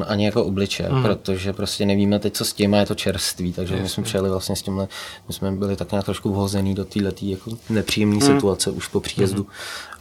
ani 0.07 0.25
jako 0.25 0.43
obliče, 0.43 0.89
mm. 0.89 1.03
protože 1.03 1.53
prostě 1.53 1.85
nevíme 1.85 2.19
teď, 2.19 2.33
co 2.33 2.45
s 2.45 2.53
tím 2.53 2.73
a 2.73 2.77
je 2.77 2.85
to 2.85 2.95
čerství, 2.95 3.53
takže 3.53 3.73
Jasně. 3.73 3.83
my 3.83 3.89
jsme 3.89 4.03
přijeli 4.03 4.29
vlastně 4.29 4.55
s 4.55 4.61
tímhle, 4.61 4.87
my 5.27 5.33
jsme 5.33 5.51
byli 5.51 5.75
tak 5.75 5.91
nějak 5.91 6.05
trošku 6.05 6.33
vhozený 6.33 6.75
do 6.75 6.85
této 6.85 7.25
jako 7.25 7.51
nepříjemné 7.69 8.15
mm. 8.15 8.21
situace 8.21 8.71
už 8.71 8.87
po 8.87 8.99
příjezdu, 8.99 9.43
mm. 9.43 9.49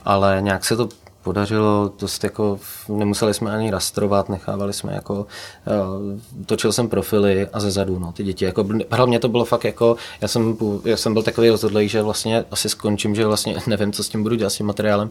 ale 0.05 0.37
nějak 0.41 0.65
se 0.65 0.75
to 0.75 0.89
podařilo 1.27 1.91
dost 1.99 2.23
jako, 2.23 2.59
nemuseli 2.89 3.33
jsme 3.33 3.51
ani 3.51 3.71
rastrovat, 3.71 4.29
nechávali 4.29 4.73
jsme 4.73 4.93
jako, 4.93 5.13
uh, 5.13 6.45
točil 6.45 6.71
jsem 6.71 6.89
profily 6.89 7.47
a 7.53 7.59
ze 7.59 7.71
zadu, 7.71 7.99
no, 7.99 8.11
ty 8.11 8.23
děti, 8.23 8.45
jako, 8.45 8.65
hlavně 8.91 9.19
to 9.19 9.29
bylo 9.29 9.45
fakt 9.45 9.63
jako, 9.63 9.95
já 10.21 10.27
jsem, 10.27 10.57
já 10.85 10.97
jsem 10.97 11.13
byl 11.13 11.23
takový 11.23 11.49
rozhodlý, 11.49 11.89
že 11.89 12.01
vlastně 12.01 12.45
asi 12.51 12.69
skončím, 12.69 13.15
že 13.15 13.25
vlastně 13.25 13.57
nevím, 13.67 13.91
co 13.91 14.03
s 14.03 14.09
tím 14.09 14.23
budu 14.23 14.35
dělat 14.35 14.49
s 14.49 14.57
tím 14.57 14.65
materiálem, 14.65 15.09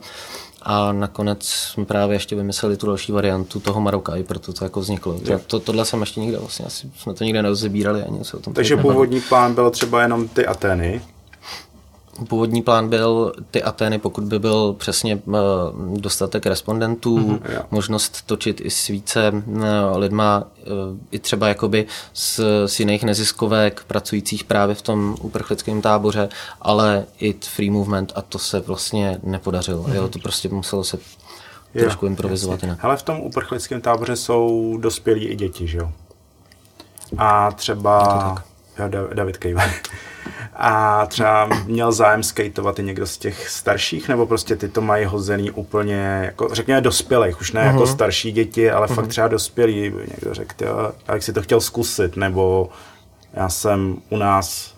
a 0.62 0.92
nakonec 0.92 1.44
jsme 1.44 1.84
právě 1.84 2.16
ještě 2.16 2.36
vymysleli 2.36 2.76
tu 2.76 2.86
další 2.86 3.12
variantu 3.12 3.60
toho 3.60 3.80
Maroka, 3.80 4.16
i 4.16 4.22
proto 4.22 4.52
to 4.52 4.64
jako 4.64 4.80
vzniklo. 4.80 5.20
To, 5.20 5.38
to, 5.38 5.60
tohle 5.60 5.84
jsem 5.84 6.00
ještě 6.00 6.20
nikde 6.20 6.38
vlastně, 6.38 6.66
asi 6.66 6.90
jsme 6.98 7.14
to 7.14 7.24
nikde 7.24 7.42
nerozebírali 7.42 8.02
ani 8.02 8.24
se 8.24 8.36
o 8.36 8.40
tom. 8.40 8.54
Takže 8.54 8.76
původní 8.76 9.20
plán 9.20 9.54
byl 9.54 9.70
třeba 9.70 10.02
jenom 10.02 10.28
ty 10.28 10.46
Atény, 10.46 11.02
Původní 12.28 12.62
plán 12.62 12.88
byl 12.88 13.32
ty 13.50 13.62
Atény, 13.62 13.98
pokud 13.98 14.24
by 14.24 14.38
byl 14.38 14.72
přesně 14.72 15.12
eh, 15.28 15.32
dostatek 15.96 16.46
respondentů, 16.46 17.18
mm-hmm, 17.18 17.64
možnost 17.70 18.22
točit 18.26 18.60
i 18.60 18.70
s 18.70 18.86
více 18.86 19.32
eh, 19.32 19.96
lidma, 19.96 20.44
eh, 20.58 20.62
i 21.10 21.18
třeba 21.18 21.48
jakoby 21.48 21.86
z, 22.12 22.40
z 22.66 22.80
jiných 22.80 23.04
neziskovek 23.04 23.84
pracujících 23.86 24.44
právě 24.44 24.74
v 24.74 24.82
tom 24.82 25.16
uprchlickém 25.20 25.82
táboře, 25.82 26.28
ale 26.62 27.04
i 27.18 27.32
free 27.32 27.70
movement 27.70 28.12
a 28.14 28.22
to 28.22 28.38
se 28.38 28.60
vlastně 28.60 29.18
nepodařilo. 29.22 29.82
Mm-hmm. 29.82 29.94
Jo, 29.94 30.08
to 30.08 30.18
prostě 30.18 30.48
muselo 30.48 30.84
se 30.84 30.98
jo, 31.74 31.82
trošku 31.82 32.06
improvizovat 32.06 32.62
jinak. 32.62 32.84
Ale 32.84 32.96
v 32.96 33.02
tom 33.02 33.20
uprchlickém 33.20 33.80
táboře 33.80 34.16
jsou 34.16 34.76
dospělí 34.80 35.26
i 35.26 35.36
děti, 35.36 35.66
že 35.66 35.78
jo? 35.78 35.92
A 37.18 37.52
třeba... 37.52 38.34
Jo, 38.78 39.08
David 39.14 39.36
Kejva. 39.36 39.62
A 40.56 41.06
třeba 41.06 41.48
měl 41.64 41.92
zájem 41.92 42.22
skateovat 42.22 42.78
i 42.78 42.82
někdo 42.82 43.06
z 43.06 43.18
těch 43.18 43.48
starších, 43.48 44.08
nebo 44.08 44.26
prostě 44.26 44.56
ty 44.56 44.68
to 44.68 44.80
mají 44.80 45.04
hozený 45.04 45.50
úplně, 45.50 46.20
jako 46.24 46.48
řekněme 46.52 46.80
dospělých, 46.80 47.40
už 47.40 47.52
ne 47.52 47.60
uh-huh. 47.60 47.66
jako 47.66 47.78
mhm. 47.78 47.86
starší 47.86 48.32
děti, 48.32 48.70
ale 48.70 48.86
uh-huh. 48.86 48.94
fakt 48.94 49.08
třeba 49.08 49.28
dospělí. 49.28 49.82
Někdo 49.82 50.34
řekl, 50.34 50.64
jo, 50.64 50.92
jak 51.08 51.22
si 51.22 51.32
to 51.32 51.42
chtěl 51.42 51.60
zkusit, 51.60 52.16
nebo 52.16 52.68
já 53.34 53.48
jsem 53.48 53.96
u 54.10 54.16
nás 54.16 54.74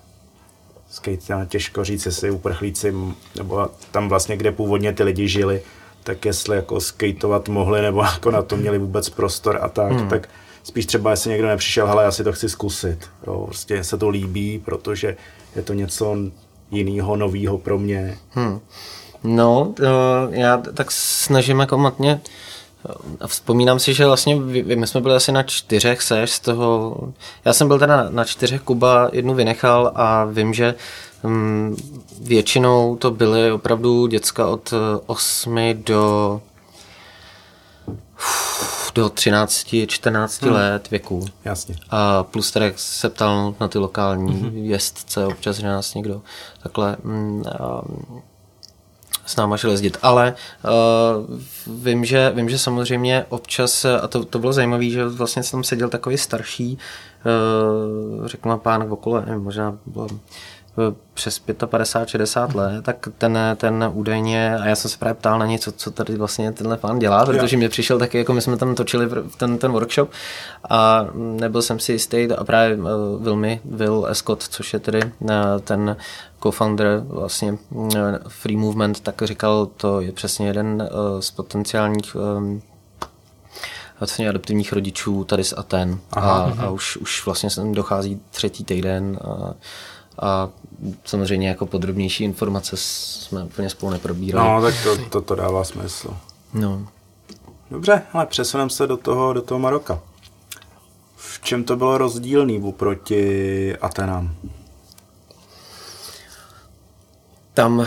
skate, 0.90 1.46
těžko 1.48 1.84
říct, 1.84 2.06
jestli 2.06 2.30
uprchlíci, 2.30 2.94
nebo 3.36 3.68
tam 3.90 4.08
vlastně, 4.08 4.36
kde 4.36 4.52
původně 4.52 4.92
ty 4.92 5.02
lidi 5.02 5.28
žili, 5.28 5.62
tak 6.04 6.24
jestli 6.24 6.56
jako 6.56 6.80
skateovat 6.80 7.48
mohli, 7.48 7.82
nebo 7.82 8.02
jako 8.02 8.30
na 8.30 8.42
to 8.42 8.56
měli 8.56 8.78
vůbec 8.78 9.08
prostor 9.08 9.58
a 9.62 9.68
tak, 9.68 9.92
hmm. 9.92 10.08
tak 10.08 10.28
spíš 10.68 10.86
třeba, 10.86 11.10
jestli 11.10 11.30
někdo 11.30 11.48
nepřišel, 11.48 11.86
hele, 11.86 12.04
já 12.04 12.10
si 12.10 12.24
to 12.24 12.32
chci 12.32 12.48
zkusit. 12.48 12.98
Jo, 13.26 13.42
prostě 13.44 13.84
se 13.84 13.98
to 13.98 14.08
líbí, 14.08 14.58
protože 14.64 15.16
je 15.56 15.62
to 15.62 15.72
něco 15.72 16.16
jiného, 16.70 17.16
nového 17.16 17.58
pro 17.58 17.78
mě. 17.78 18.18
Hmm. 18.30 18.60
No, 19.24 19.74
já 20.30 20.56
tak 20.56 20.90
snažím 20.90 21.58
jako 21.58 21.78
matně 21.78 22.20
a 23.20 23.26
vzpomínám 23.26 23.78
si, 23.78 23.94
že 23.94 24.06
vlastně 24.06 24.36
my 24.76 24.86
jsme 24.86 25.00
byli 25.00 25.14
asi 25.14 25.32
na 25.32 25.42
čtyřech 25.42 26.02
seš 26.02 26.30
z 26.30 26.40
toho, 26.40 26.96
já 27.44 27.52
jsem 27.52 27.68
byl 27.68 27.78
teda 27.78 28.06
na 28.10 28.24
čtyřech, 28.24 28.62
Kuba 28.62 29.10
jednu 29.12 29.34
vynechal 29.34 29.92
a 29.94 30.24
vím, 30.24 30.54
že 30.54 30.74
um, 31.22 31.76
většinou 32.20 32.96
to 32.96 33.10
byly 33.10 33.52
opravdu 33.52 34.06
děcka 34.06 34.46
od 34.46 34.74
8 35.06 35.58
do 35.72 36.40
do 38.94 39.08
13, 39.08 39.74
14 39.86 40.42
hmm. 40.42 40.52
let 40.52 40.90
věku. 40.90 41.26
Jasně. 41.44 41.76
A 41.90 42.24
plus 42.24 42.50
teda 42.50 42.66
se 42.76 43.08
ptal 43.08 43.54
na 43.60 43.68
ty 43.68 43.78
lokální 43.78 44.32
hmm. 44.32 44.56
jezdce, 44.56 45.26
občas, 45.26 45.56
že 45.56 45.66
nás 45.66 45.94
někdo 45.94 46.22
takhle 46.62 46.96
mm, 47.02 47.44
a, 47.60 47.82
s 49.26 49.36
náma 49.36 49.56
šel 49.56 49.70
jezdit. 49.70 49.98
Ale 50.02 50.34
uh, 50.64 51.38
vím, 51.82 52.04
že, 52.04 52.32
vím, 52.34 52.50
že 52.50 52.58
samozřejmě 52.58 53.26
občas, 53.28 53.84
a 53.84 54.08
to, 54.08 54.24
to 54.24 54.38
bylo 54.38 54.52
zajímavé, 54.52 54.84
že 54.84 55.04
vlastně 55.04 55.42
jsem 55.42 55.56
tam 55.58 55.64
seděl 55.64 55.88
takový 55.88 56.18
starší, 56.18 56.78
uh, 58.18 58.26
řeknu 58.26 58.58
pán 58.58 58.92
okolo, 58.92 59.20
nevím, 59.20 59.44
možná 59.44 59.78
bylo 59.86 60.08
přes 61.14 61.42
55, 61.66 62.08
60 62.08 62.54
let, 62.54 62.84
tak 62.84 63.08
ten, 63.18 63.38
ten 63.56 63.90
údajně, 63.92 64.58
a 64.58 64.66
já 64.66 64.76
jsem 64.76 64.90
se 64.90 64.98
právě 64.98 65.14
ptal 65.14 65.38
na 65.38 65.46
něco, 65.46 65.72
co 65.72 65.90
tady 65.90 66.16
vlastně 66.16 66.52
tenhle 66.52 66.76
pán 66.76 66.98
dělá, 66.98 67.26
protože 67.26 67.56
mě 67.56 67.68
přišel 67.68 67.98
taky, 67.98 68.18
jako 68.18 68.32
my 68.32 68.40
jsme 68.40 68.56
tam 68.56 68.74
točili 68.74 69.08
ten, 69.36 69.58
ten 69.58 69.72
workshop 69.72 70.10
a 70.70 71.06
nebyl 71.14 71.62
jsem 71.62 71.78
si 71.78 71.92
jistý 71.92 72.28
a 72.38 72.44
právě 72.44 72.76
uh, 72.76 73.44
Will 73.64 74.06
Escott, 74.06 74.42
což 74.42 74.72
je 74.72 74.78
tedy 74.78 75.00
uh, 75.20 75.30
ten 75.64 75.96
co-founder 76.42 77.02
vlastně 77.08 77.58
uh, 77.70 77.92
Free 78.28 78.56
Movement, 78.56 79.00
tak 79.00 79.22
říkal, 79.22 79.66
to 79.66 80.00
je 80.00 80.12
přesně 80.12 80.46
jeden 80.46 80.88
z 81.20 81.30
potenciálních 81.30 82.16
um, 82.16 82.62
vlastně 84.00 84.28
adoptivních 84.28 84.72
rodičů 84.72 85.24
tady 85.24 85.44
z 85.44 85.54
Aten. 85.56 85.98
Aha, 86.12 86.52
a, 86.58 86.64
a 86.64 86.70
už, 86.70 86.96
už 86.96 87.26
vlastně 87.26 87.50
sem 87.50 87.72
dochází 87.72 88.20
třetí 88.30 88.64
týden 88.64 89.18
a, 89.24 89.54
a 90.22 90.50
samozřejmě 91.04 91.48
jako 91.48 91.66
podrobnější 91.66 92.24
informace 92.24 92.76
jsme 92.76 93.44
úplně 93.44 93.70
spolu 93.70 93.92
neprobírali. 93.92 94.48
No, 94.48 94.62
tak 94.62 94.74
to, 94.82 94.96
to, 95.08 95.20
to 95.20 95.34
dává 95.34 95.64
smysl. 95.64 96.16
No. 96.54 96.88
Dobře, 97.70 98.02
ale 98.12 98.26
přesuneme 98.26 98.70
se 98.70 98.86
do 98.86 98.96
toho, 98.96 99.32
do 99.32 99.42
toho 99.42 99.58
Maroka. 99.58 100.00
V 101.16 101.40
čem 101.40 101.64
to 101.64 101.76
bylo 101.76 101.98
rozdílný 101.98 102.62
oproti 102.62 103.76
Atenám? 103.76 104.34
Tam 107.54 107.86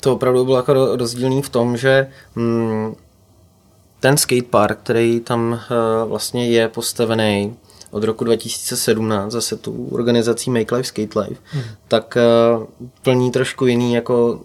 to 0.00 0.12
opravdu 0.12 0.44
bylo 0.44 0.56
jako 0.56 0.96
rozdílný 0.96 1.42
v 1.42 1.48
tom, 1.48 1.76
že 1.76 2.10
mm, 2.34 2.94
ten 4.00 4.16
skatepark, 4.16 4.78
který 4.78 5.20
tam 5.20 5.52
uh, 5.52 6.08
vlastně 6.08 6.48
je 6.48 6.68
postavený, 6.68 7.56
od 7.92 8.04
roku 8.04 8.24
2017 8.24 9.32
zase 9.32 9.56
tu 9.56 9.88
organizací 9.92 10.50
Make 10.50 10.74
Life 10.74 10.88
Skate 10.88 11.20
Life, 11.20 11.40
hmm. 11.44 11.62
tak 11.88 12.18
uh, 12.56 12.66
plní 13.02 13.30
trošku 13.30 13.66
jiný 13.66 13.94
jako 13.94 14.40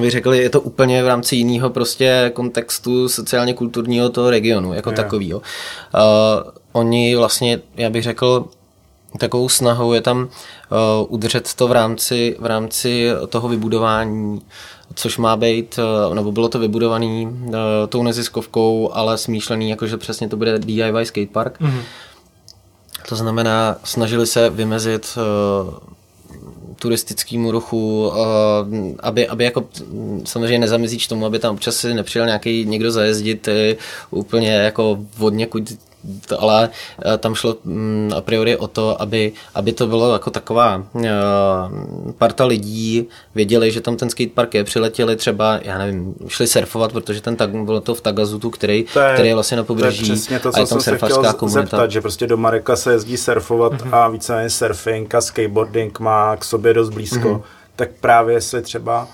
vy 0.00 0.10
řekli, 0.10 0.38
je 0.38 0.50
to 0.50 0.60
úplně 0.60 1.02
v 1.02 1.06
rámci 1.06 1.36
jiného 1.36 1.70
prostě 1.70 2.30
kontextu 2.34 3.08
sociálně 3.08 3.54
kulturního 3.54 4.08
toho 4.08 4.30
regionu 4.30 4.74
jako 4.74 4.90
yeah. 4.90 4.96
takového. 4.96 5.38
Uh, 5.38 6.50
oni 6.72 7.16
vlastně, 7.16 7.60
já 7.76 7.90
bych 7.90 8.02
řekl, 8.02 8.44
takovou 9.18 9.48
snahou 9.48 9.92
je 9.92 10.00
tam 10.00 10.18
uh, 10.22 10.28
udržet 11.08 11.54
to 11.54 11.68
v 11.68 11.72
rámci, 11.72 12.36
v 12.38 12.46
rámci 12.46 13.08
toho 13.28 13.48
vybudování, 13.48 14.42
což 14.94 15.18
má 15.18 15.36
být, 15.36 15.78
uh, 16.08 16.14
nebo 16.14 16.32
bylo 16.32 16.48
to 16.48 16.58
vybudované 16.58 17.22
uh, 17.22 17.54
tou 17.88 18.02
neziskovkou, 18.02 18.90
ale 18.92 19.18
smýšlený, 19.18 19.70
jakože 19.70 19.96
přesně 19.96 20.28
to 20.28 20.36
bude 20.36 20.58
DIY 20.58 21.04
skatepark. 21.04 21.60
Mm-hmm. 21.60 21.80
To 23.08 23.16
znamená, 23.16 23.76
snažili 23.84 24.26
se 24.26 24.50
vymezit 24.50 25.18
uh, 25.18 25.74
turistickému 26.78 27.50
ruchu, 27.50 28.08
uh, 28.08 28.14
aby, 29.00 29.28
aby 29.28 29.44
jako 29.44 29.64
samozřejmě 30.24 30.58
nezamizíč 30.58 31.06
tomu, 31.06 31.26
aby 31.26 31.38
tam 31.38 31.54
občas 31.54 31.76
si 31.76 31.94
nepřijel 31.94 32.26
nějaký 32.26 32.64
někdo 32.64 32.90
zajezdit 32.90 33.48
úplně 34.10 34.52
jako 34.52 34.98
vodně, 35.18 35.46
kud 35.46 35.72
to, 36.28 36.42
ale 36.42 36.68
eh, 37.14 37.18
tam 37.18 37.34
šlo 37.34 37.56
mm, 37.64 38.12
a 38.16 38.20
priori 38.20 38.56
o 38.56 38.66
to, 38.68 39.02
aby, 39.02 39.32
aby 39.54 39.72
to 39.72 39.86
bylo 39.86 40.12
jako 40.12 40.30
taková 40.30 40.82
uh, 40.92 41.02
parta 42.18 42.44
lidí, 42.44 43.06
věděli, 43.34 43.70
že 43.70 43.80
tam 43.80 43.96
ten 43.96 44.10
skatepark 44.10 44.54
je, 44.54 44.64
přiletěli 44.64 45.16
třeba, 45.16 45.58
já 45.62 45.78
nevím, 45.78 46.14
šli 46.28 46.46
surfovat, 46.46 46.92
protože 46.92 47.20
ten 47.20 47.36
tag, 47.36 47.50
bylo 47.50 47.80
to 47.80 47.94
v 47.94 48.00
Tagazutu, 48.00 48.50
který, 48.50 48.84
To 48.92 49.00
je- 49.00 49.12
který 49.14 49.28
je 49.28 49.34
vlastně 49.34 49.56
na 49.56 49.62
To 49.62 49.64
je 49.64 49.66
pobřeží 49.66 50.02
přesně 50.02 50.38
to, 50.40 50.48
a 50.48 50.52
co 50.52 50.60
je 50.60 50.66
tam 50.66 50.80
jsem 50.80 50.98
se 50.98 51.06
chtěl 51.06 51.32
komunita. 51.32 51.60
zeptat, 51.60 51.90
že 51.90 52.00
prostě 52.00 52.26
do 52.26 52.36
Mareka 52.36 52.76
se 52.76 52.92
jezdí 52.92 53.16
surfovat 53.16 53.72
Mhm. 53.84 53.94
a 53.94 54.08
víceméně 54.08 54.50
surfing 54.50 55.14
a 55.14 55.20
skateboarding 55.20 56.00
má 56.00 56.36
k 56.36 56.44
sobě 56.44 56.74
dost 56.74 56.90
blízko, 56.90 57.28
Mhm. 57.28 57.42
tak 57.76 57.88
právě 58.00 58.34
jestli 58.34 58.62
třeba 58.62 59.08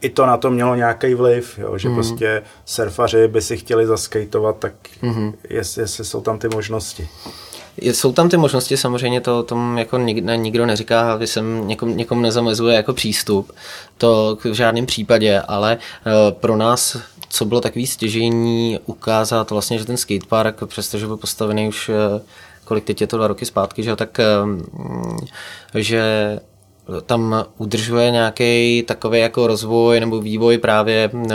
i 0.00 0.10
to 0.10 0.26
na 0.26 0.36
to 0.36 0.50
mělo 0.50 0.74
nějaký 0.74 1.14
vliv, 1.14 1.58
jo, 1.58 1.78
že 1.78 1.88
prostě 1.88 2.42
surfaři 2.64 3.28
by 3.28 3.42
si 3.42 3.56
chtěli 3.56 3.86
zaskejtovat, 3.86 4.56
tak 4.58 4.72
jestli, 5.50 5.82
jestli 5.82 6.04
jsou 6.04 6.20
tam 6.20 6.38
ty 6.38 6.48
možnosti. 6.48 7.08
Jsou 7.78 8.12
tam 8.12 8.28
ty 8.28 8.36
možnosti, 8.36 8.76
samozřejmě 8.76 9.20
to 9.20 9.42
tom 9.42 9.78
jako 9.78 9.98
nik, 9.98 10.24
nikdo 10.36 10.66
neříká, 10.66 11.12
aby 11.12 11.26
jsem 11.26 11.68
někom, 11.68 11.96
někomu 11.96 12.20
nezamezuje 12.20 12.76
jako 12.76 12.92
přístup, 12.92 13.52
to 13.98 14.38
v 14.44 14.52
žádném 14.52 14.86
případě, 14.86 15.40
ale 15.40 15.78
eh, 15.78 16.32
pro 16.32 16.56
nás, 16.56 16.96
co 17.28 17.44
bylo 17.44 17.60
takový 17.60 17.86
stěžení, 17.86 18.78
ukázat 18.86 19.50
vlastně, 19.50 19.78
že 19.78 19.84
ten 19.84 19.96
skatepark, 19.96 20.64
přestože 20.66 21.06
byl 21.06 21.16
postavený 21.16 21.68
už, 21.68 21.88
eh, 21.88 22.20
kolik 22.64 22.84
teď 22.84 23.00
je 23.00 23.06
to 23.06 23.16
dva 23.16 23.26
roky 23.26 23.46
zpátky, 23.46 23.82
že, 23.82 23.96
tak 23.96 24.20
eh, 24.20 24.44
mm, 24.44 25.18
že 25.74 26.02
tam 27.06 27.44
udržuje 27.58 28.10
nějaký 28.10 28.82
takový 28.86 29.20
jako 29.20 29.46
rozvoj 29.46 30.00
nebo 30.00 30.20
vývoj 30.20 30.58
právě 30.58 31.10
eh, 31.14 31.34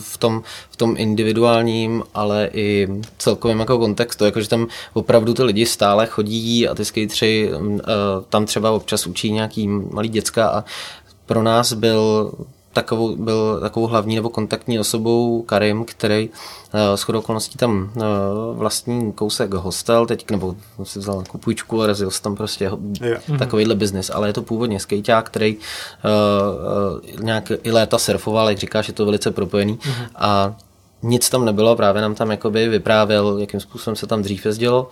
v, 0.00 0.18
tom, 0.18 0.42
v 0.70 0.76
tom 0.76 0.94
individuálním, 0.98 2.02
ale 2.14 2.50
i 2.52 2.88
celkovém 3.18 3.60
jako 3.60 3.78
kontextu, 3.78 4.24
jakože 4.24 4.48
tam 4.48 4.66
opravdu 4.92 5.34
ty 5.34 5.42
lidi 5.42 5.66
stále 5.66 6.06
chodí 6.06 6.68
a 6.68 6.74
ty 6.74 6.84
skateři 6.84 7.50
eh, 7.52 7.82
tam 8.28 8.46
třeba 8.46 8.70
občas 8.70 9.06
učí 9.06 9.32
nějaký 9.32 9.68
malý 9.68 10.08
děcka 10.08 10.48
a 10.48 10.64
pro 11.26 11.42
nás 11.42 11.72
byl 11.72 12.32
takovou, 12.82 13.16
byl 13.16 13.60
takovou 13.60 13.86
hlavní 13.86 14.16
nebo 14.16 14.28
kontaktní 14.28 14.80
osobou 14.80 15.42
Karim, 15.42 15.84
který 15.84 16.28
uh, 16.28 16.80
s 16.94 17.02
chodou 17.02 17.18
okolností 17.18 17.58
tam 17.58 17.90
uh, 17.96 18.02
vlastní 18.58 19.12
kousek 19.12 19.54
hostel, 19.54 20.06
teď, 20.06 20.30
nebo 20.30 20.54
si 20.82 20.98
vzal 20.98 21.18
jako 21.18 21.38
půjčku 21.38 21.82
a 21.82 21.86
razil 21.86 22.10
se 22.10 22.22
tam 22.22 22.36
prostě 22.36 22.68
ho, 22.68 22.78
Jo. 23.00 23.16
takovýhle 23.38 23.74
biznis, 23.74 24.10
ale 24.10 24.28
je 24.28 24.32
to 24.32 24.42
původně 24.42 24.80
skejťák, 24.80 25.26
který 25.26 25.56
uh, 25.56 25.62
uh, 27.16 27.24
nějak 27.24 27.52
i 27.62 27.70
léta 27.70 27.98
surfoval, 27.98 28.48
jak 28.48 28.58
říkáš, 28.58 28.88
je 28.88 28.94
to 28.94 29.04
velice 29.04 29.30
propojený. 29.30 29.78
A 30.16 30.54
nic 31.02 31.30
tam 31.30 31.44
nebylo, 31.44 31.76
právě 31.76 32.02
nám 32.02 32.14
tam 32.14 32.30
jakoby 32.30 32.68
vyprávěl, 32.68 33.38
jakým 33.38 33.60
způsobem 33.60 33.96
se 33.96 34.06
tam 34.06 34.22
dřív 34.22 34.46
jezdilo 34.46 34.88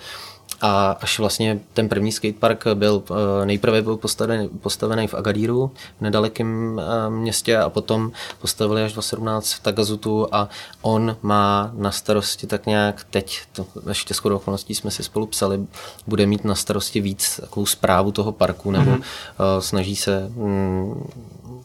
a 0.60 0.90
až 1.00 1.18
vlastně 1.18 1.60
ten 1.74 1.88
první 1.88 2.12
skatepark 2.12 2.64
byl, 2.74 3.02
eh, 3.10 3.46
nejprve 3.46 3.82
byl 3.82 3.96
postavený, 3.96 4.48
postavený 4.48 5.06
v 5.06 5.14
Agadíru, 5.14 5.70
v 5.98 6.00
nedalekém 6.00 6.80
eh, 6.80 7.10
městě 7.10 7.58
a 7.58 7.70
potom 7.70 8.12
postavili 8.40 8.82
až 8.82 8.92
2017 8.92 9.52
v 9.52 9.60
Tagazutu 9.60 10.28
a 10.32 10.48
on 10.82 11.16
má 11.22 11.70
na 11.74 11.90
starosti 11.90 12.46
tak 12.46 12.66
nějak 12.66 13.06
teď, 13.10 13.40
to 13.52 13.66
ještě 13.88 14.14
shodou 14.14 14.36
okolností 14.36 14.74
jsme 14.74 14.90
si 14.90 15.02
spolu 15.02 15.26
psali, 15.26 15.60
bude 16.06 16.26
mít 16.26 16.44
na 16.44 16.54
starosti 16.54 17.00
víc 17.00 17.40
takovou 17.40 17.66
zprávu 17.66 18.12
toho 18.12 18.32
parku 18.32 18.70
nebo 18.70 18.90
mm-hmm. 18.90 19.58
snaží 19.58 19.96
se 19.96 20.28
mm, 20.28 21.10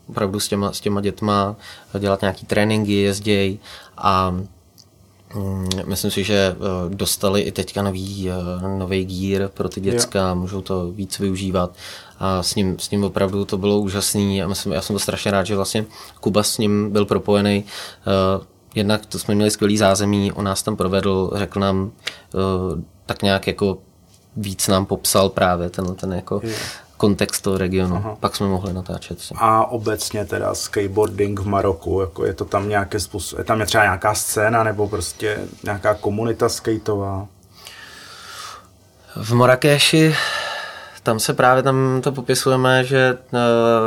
opravdu 0.10 0.39
s 0.39 0.47
těma, 0.47 0.71
s 0.71 0.79
těma 0.79 1.01
dětma 1.01 1.56
dělat 1.99 2.21
nějaký 2.21 2.45
tréninky, 2.45 2.93
jezděj 2.93 3.58
a 3.97 4.36
Myslím 5.85 6.11
si, 6.11 6.23
že 6.23 6.35
eh, 6.55 6.55
dostali 6.89 7.41
i 7.41 7.51
teďka 7.51 7.81
nový, 7.81 8.29
eh, 8.29 8.33
nový 8.77 9.05
gear 9.05 9.49
pro 9.49 9.69
ty 9.69 9.81
děcka, 9.81 10.33
můžou 10.33 10.61
to 10.61 10.91
víc 10.91 11.19
využívat. 11.19 11.75
A 12.19 12.43
s 12.43 12.55
ním, 12.55 12.79
s 12.79 12.91
ním 12.91 13.03
opravdu 13.03 13.45
to 13.45 13.57
bylo 13.57 13.79
úžasný. 13.79 14.43
A 14.43 14.47
myslím, 14.47 14.73
já 14.73 14.81
jsem 14.81 14.95
to 14.95 14.99
strašně 14.99 15.31
rád, 15.31 15.43
že 15.43 15.55
vlastně 15.55 15.85
Kuba 16.19 16.43
s 16.43 16.57
ním 16.57 16.91
byl 16.91 17.05
propojený. 17.05 17.63
Eh, 18.07 18.53
Jednak 18.75 19.05
to 19.05 19.19
jsme 19.19 19.35
měli 19.35 19.51
skvělý 19.51 19.77
zázemí, 19.77 20.31
on 20.31 20.45
nás 20.45 20.63
tam 20.63 20.75
provedl, 20.75 21.31
řekl 21.35 21.59
nám 21.59 21.91
tak 23.05 23.21
nějak 23.21 23.47
jako 23.47 23.77
víc 24.37 24.67
nám 24.67 24.85
popsal 24.85 25.29
právě 25.29 25.69
ten, 25.69 25.95
ten 25.95 26.13
jako 26.13 26.41
kontext 27.03 27.43
toho 27.43 27.57
regionu. 27.57 27.95
Aha. 27.95 28.17
Pak 28.19 28.35
jsme 28.35 28.47
mohli 28.47 28.73
natáčet. 28.73 29.21
s 29.21 29.29
ním. 29.29 29.37
A 29.41 29.65
obecně 29.65 30.25
teda 30.25 30.55
skateboarding 30.55 31.39
v 31.39 31.45
Maroku, 31.45 32.01
jako 32.01 32.25
je 32.25 32.33
to 32.33 32.45
tam 32.45 32.69
nějaké 32.69 32.99
způsob, 32.99 33.39
je 33.39 33.45
tam 33.45 33.59
je 33.59 33.65
třeba 33.65 33.83
nějaká 33.83 34.15
scéna 34.15 34.63
nebo 34.63 34.87
prostě 34.87 35.39
nějaká 35.63 35.93
komunita 35.93 36.49
skateová? 36.49 37.27
V 39.15 39.33
Marrakeši 39.33 40.15
tam 41.03 41.19
se 41.19 41.33
právě 41.33 41.63
tam 41.63 42.01
to 42.03 42.11
popisujeme, 42.11 42.83
že 42.83 43.17
uh, 43.31 43.39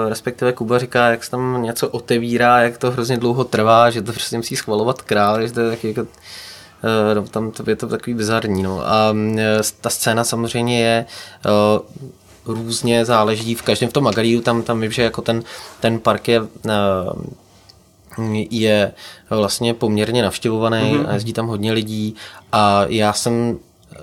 respektive 0.08 0.52
Kuba 0.52 0.78
říká, 0.78 1.10
jak 1.10 1.24
se 1.24 1.30
tam 1.30 1.62
něco 1.62 1.88
otevírá, 1.88 2.60
jak 2.60 2.78
to 2.78 2.90
hrozně 2.90 3.16
dlouho 3.16 3.44
trvá, 3.44 3.90
že 3.90 4.02
to 4.02 4.12
prostě 4.12 4.36
musí 4.36 4.56
schvalovat 4.56 5.02
král, 5.02 5.46
že 5.46 5.52
to 5.52 5.60
je 5.60 5.70
taky 5.70 5.88
jako, 5.88 6.00
uh, 6.00 6.08
no, 7.14 7.22
tam 7.22 7.52
je 7.66 7.76
to 7.76 7.88
takový 7.88 8.14
bizarní. 8.14 8.62
No. 8.62 8.80
A 8.86 9.10
uh, 9.10 9.38
ta 9.80 9.90
scéna 9.90 10.24
samozřejmě 10.24 10.80
je 10.80 11.06
různě 12.48 13.04
záleží 13.04 13.54
v 13.54 13.62
každém 13.62 13.90
v 13.90 13.92
tom 13.92 14.06
Agaríu, 14.06 14.40
tam, 14.40 14.62
tam 14.62 14.80
vím, 14.80 14.92
že 14.92 15.02
jako 15.02 15.22
ten, 15.22 15.42
ten 15.80 15.98
park 15.98 16.28
je 16.28 16.40
uh, 16.40 16.48
je 18.50 18.92
vlastně 19.30 19.74
poměrně 19.74 20.22
navštěvovaný 20.22 20.76
mm-hmm. 20.76 21.08
a 21.08 21.14
jezdí 21.14 21.32
tam 21.32 21.46
hodně 21.46 21.72
lidí 21.72 22.14
a 22.52 22.84
já 22.88 23.12
jsem 23.12 23.58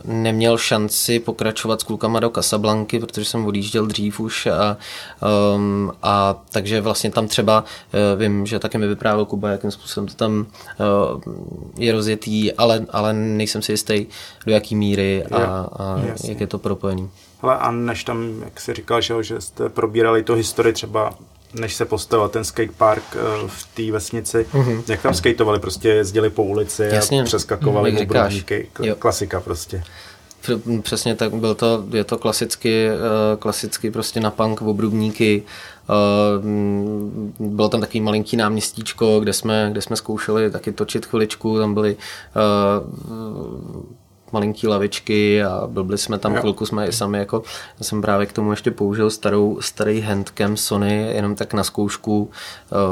neměl 0.05 0.57
šanci 0.57 1.19
pokračovat 1.19 1.81
s 1.81 1.83
klukama 1.83 2.19
do 2.19 2.29
Casablanky, 2.29 2.99
protože 2.99 3.25
jsem 3.25 3.45
odjížděl 3.45 3.85
dřív 3.85 4.19
už 4.19 4.47
a, 4.47 4.77
um, 5.55 5.91
a 6.03 6.43
takže 6.51 6.81
vlastně 6.81 7.11
tam 7.11 7.27
třeba 7.27 7.63
uh, 7.63 8.21
vím, 8.21 8.45
že 8.45 8.59
taky 8.59 8.77
mi 8.77 8.87
vyprávěl 8.87 9.25
Kuba, 9.25 9.49
jakým 9.49 9.71
způsobem 9.71 10.07
to 10.07 10.13
tam 10.13 10.45
uh, 11.15 11.21
je 11.77 11.91
rozjetý, 11.91 12.53
ale, 12.53 12.85
ale 12.89 13.13
nejsem 13.13 13.61
si 13.61 13.71
jistý, 13.71 14.05
do 14.45 14.53
jaký 14.53 14.75
míry 14.75 15.23
a, 15.23 15.37
a 15.77 15.99
jasně. 16.07 16.29
jak 16.29 16.41
je 16.41 16.47
to 16.47 16.57
propojený. 16.57 17.09
Hele, 17.43 17.57
a 17.57 17.71
než 17.71 18.03
tam, 18.03 18.41
jak 18.45 18.59
jsi 18.59 18.73
říkal, 18.73 19.01
že, 19.01 19.23
že 19.23 19.41
jste 19.41 19.69
probírali 19.69 20.23
tu 20.23 20.33
historii 20.33 20.73
třeba 20.73 21.13
než 21.53 21.73
se 21.73 21.85
postavil 21.85 22.29
ten 22.29 22.43
skatepark 22.43 23.03
eh, 23.15 23.19
v 23.47 23.67
té 23.73 23.91
vesnici, 23.91 24.45
mm-hmm. 24.53 24.83
jak 24.87 25.01
tam 25.01 25.13
skateovali, 25.13 25.59
prostě 25.59 25.89
jezdili 25.89 26.29
po 26.29 26.43
ulici 26.43 26.89
Jasně, 26.91 27.21
a 27.21 27.25
přeskakovali 27.25 27.97
obrubníky, 28.01 28.69
Jo. 28.83 28.95
klasika 28.99 29.41
prostě. 29.41 29.83
Pr- 30.43 30.81
Přesně 30.81 31.15
tak, 31.15 31.33
byl 31.33 31.55
to, 31.55 31.83
je 31.93 32.03
to 32.03 32.17
klasicky, 32.17 32.87
eh, 32.87 32.97
klasicky 33.39 33.91
prostě 33.91 34.19
na 34.19 34.31
punk 34.31 34.61
obrubníky. 34.61 35.43
Eh, 35.89 35.93
mm, 36.45 37.33
Bylo 37.39 37.69
tam 37.69 37.81
takový 37.81 38.01
malinký 38.01 38.37
náměstíčko, 38.37 39.19
kde 39.19 39.33
jsme, 39.33 39.67
kde 39.71 39.81
jsme 39.81 39.95
zkoušeli 39.95 40.51
taky 40.51 40.71
točit 40.71 41.05
chviličku, 41.05 41.59
tam 41.59 41.73
byly 41.73 41.97
malinký 44.33 44.67
lavičky 44.67 45.43
a 45.43 45.67
byli 45.67 45.97
jsme 45.97 46.17
tam, 46.19 46.33
Jo. 46.35 46.39
chvilku 46.39 46.65
jsme 46.65 46.87
i 46.87 46.91
sami, 46.91 47.17
jako, 47.17 47.43
já 47.79 47.83
jsem 47.83 48.01
právě 48.01 48.25
k 48.25 48.33
tomu 48.33 48.51
ještě 48.51 48.71
použil 48.71 49.09
starou, 49.09 49.57
starý 49.61 50.01
handcam 50.01 50.57
Sony, 50.57 51.11
jenom 51.15 51.35
tak 51.35 51.53
na 51.53 51.63
zkoušku 51.63 52.29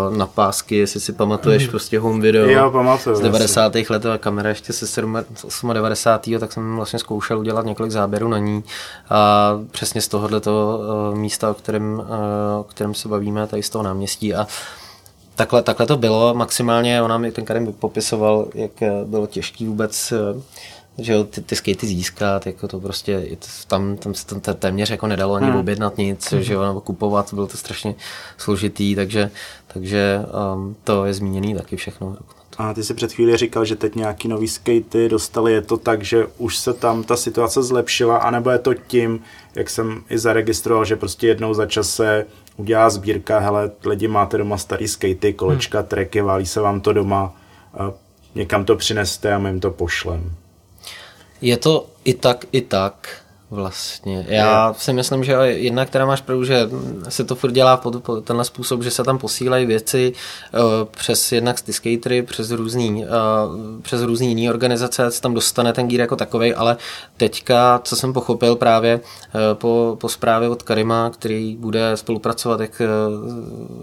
uh, 0.09 0.17
na 0.17 0.27
pásky, 0.27 0.75
jestli 0.75 0.99
si 0.99 1.13
pamatuješ 1.13 1.67
prostě 1.67 1.99
home 1.99 2.21
video 2.21 2.49
Jo, 2.49 2.71
pamatuju, 2.71 3.15
z 3.15 3.19
jasně. 3.19 3.31
90. 3.31 3.75
let 3.89 4.05
a 4.05 4.17
kamera 4.17 4.49
ještě 4.49 4.73
se 4.73 4.87
7 4.87 5.17
98. 5.73 6.39
tak 6.39 6.51
jsem 6.51 6.75
vlastně 6.75 6.99
zkoušel 6.99 7.39
udělat 7.39 7.65
několik 7.65 7.91
záběrů 7.91 8.27
na 8.27 8.37
ní 8.37 8.63
a 9.09 9.51
přesně 9.71 10.01
z 10.01 10.07
tohoto 10.07 10.79
místa, 11.13 11.51
o 11.51 11.53
kterém, 11.53 11.93
uh, 11.99 12.59
o 12.59 12.63
kterém 12.63 12.93
se 12.93 13.07
bavíme, 13.07 13.47
tady 13.47 13.63
z 13.63 13.69
toho 13.69 13.83
náměstí 13.83 14.33
a 14.35 14.47
Takhle, 15.35 15.63
takhle 15.63 15.85
to 15.85 15.97
bylo, 15.97 16.33
maximálně 16.33 17.01
ona 17.01 17.17
mi 17.17 17.31
ten 17.31 17.45
Karim 17.45 17.73
popisoval, 17.73 18.47
jak 18.53 18.81
eh, 18.81 18.91
bylo 19.05 19.27
těžký 19.27 19.65
vůbec 19.65 20.11
eh, 20.11 20.41
že 20.97 21.13
jo, 21.13 21.23
ty, 21.23 21.41
ty 21.41 21.55
skatey 21.55 21.89
získat, 21.89 22.45
jako 22.45 22.67
to 22.67 22.79
prostě, 22.79 23.27
tam, 23.67 23.97
tam 23.97 24.13
se 24.13 24.39
te- 24.39 24.53
téměř 24.53 24.89
jako 24.89 25.07
nedalo 25.07 25.33
ani 25.33 25.51
objednat 25.51 25.97
nic, 25.97 26.33
že 26.39 26.53
jo, 26.53 26.65
nebo 26.65 26.81
kupovat, 26.81 27.33
bylo 27.33 27.47
to 27.47 27.57
strašně 27.57 27.95
složitý, 28.37 28.95
takže, 28.95 29.31
takže 29.67 30.19
um, 30.53 30.75
to 30.83 31.05
je 31.05 31.13
zmíněný 31.13 31.55
taky 31.55 31.75
všechno. 31.75 32.17
A 32.57 32.73
ty 32.73 32.83
si 32.83 32.93
před 32.93 33.13
chvíli 33.13 33.37
říkal, 33.37 33.65
že 33.65 33.75
teď 33.75 33.95
nějaký 33.95 34.27
nový 34.27 34.47
skatey 34.47 35.09
dostali, 35.09 35.53
je 35.53 35.61
to 35.61 35.77
tak, 35.77 36.03
že 36.03 36.25
už 36.37 36.57
se 36.57 36.73
tam 36.73 37.03
ta 37.03 37.17
situace 37.17 37.63
zlepšila, 37.63 38.17
anebo 38.17 38.49
je 38.49 38.59
to 38.59 38.73
tím, 38.73 39.19
jak 39.55 39.69
jsem 39.69 40.03
i 40.09 40.17
zaregistroval, 40.17 40.85
že 40.85 40.95
prostě 40.95 41.27
jednou 41.27 41.53
za 41.53 41.65
čas 41.65 41.89
se 41.89 42.25
udělá 42.57 42.89
sbírka, 42.89 43.39
hele, 43.39 43.71
lidi 43.85 44.07
máte 44.07 44.37
doma 44.37 44.57
starý 44.57 44.87
skatey, 44.87 45.33
kolečka, 45.33 45.79
hmm. 45.79 45.87
treky, 45.87 46.21
válí 46.21 46.45
se 46.45 46.61
vám 46.61 46.81
to 46.81 46.93
doma, 46.93 47.35
někam 48.35 48.65
to 48.65 48.75
přineste 48.75 49.33
a 49.33 49.37
my 49.37 49.49
jim 49.49 49.59
to 49.59 49.71
pošlem. 49.71 50.31
Je 51.41 51.57
to 51.57 51.87
i 52.05 52.13
tak, 52.13 52.45
i 52.51 52.61
tak. 52.61 53.20
Vlastně. 53.51 54.25
Já 54.29 54.73
si 54.73 54.93
myslím, 54.93 55.23
že 55.23 55.31
jedna, 55.33 55.85
která 55.85 56.05
máš 56.05 56.21
pravdu, 56.21 56.43
že 56.43 56.69
se 57.09 57.23
to 57.23 57.35
furt 57.35 57.51
dělá 57.51 57.77
po, 57.77 57.91
po 57.91 58.21
tenhle 58.21 58.45
způsob, 58.45 58.83
že 58.83 58.91
se 58.91 59.03
tam 59.03 59.17
posílají 59.17 59.65
věci 59.65 60.13
uh, 60.53 60.59
přes 60.91 61.31
jednak 61.31 61.61
ty 61.61 61.73
skatery, 61.73 62.21
přes 62.21 62.51
různý, 62.51 63.05
uh, 63.05 63.81
přes 63.81 64.01
různý 64.01 64.27
jiný 64.27 64.49
organizace, 64.49 65.11
se 65.11 65.21
tam 65.21 65.33
dostane 65.33 65.73
ten 65.73 65.87
gír 65.87 65.99
jako 65.99 66.15
takový, 66.15 66.53
ale 66.53 66.77
teďka, 67.17 67.81
co 67.83 67.95
jsem 67.95 68.13
pochopil 68.13 68.55
právě 68.55 68.95
uh, 68.99 69.41
po, 69.53 69.97
po 69.99 70.09
zprávě 70.09 70.49
od 70.49 70.63
Karima, 70.63 71.09
který 71.09 71.55
bude 71.55 71.97
spolupracovat, 71.97 72.59
jak 72.59 72.81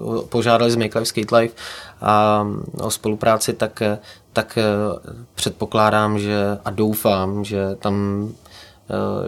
uh, 0.03 0.23
požádali 0.23 0.71
z 0.71 0.77
Make 0.77 0.99
Life 0.99 1.09
Skate 1.09 1.37
Life 1.37 1.55
a 2.01 2.47
o 2.81 2.91
spolupráci, 2.91 3.53
tak, 3.53 3.83
tak 4.33 4.59
předpokládám, 5.35 6.19
že 6.19 6.59
a 6.65 6.71
doufám, 6.71 7.45
že 7.45 7.77
tam 7.79 8.29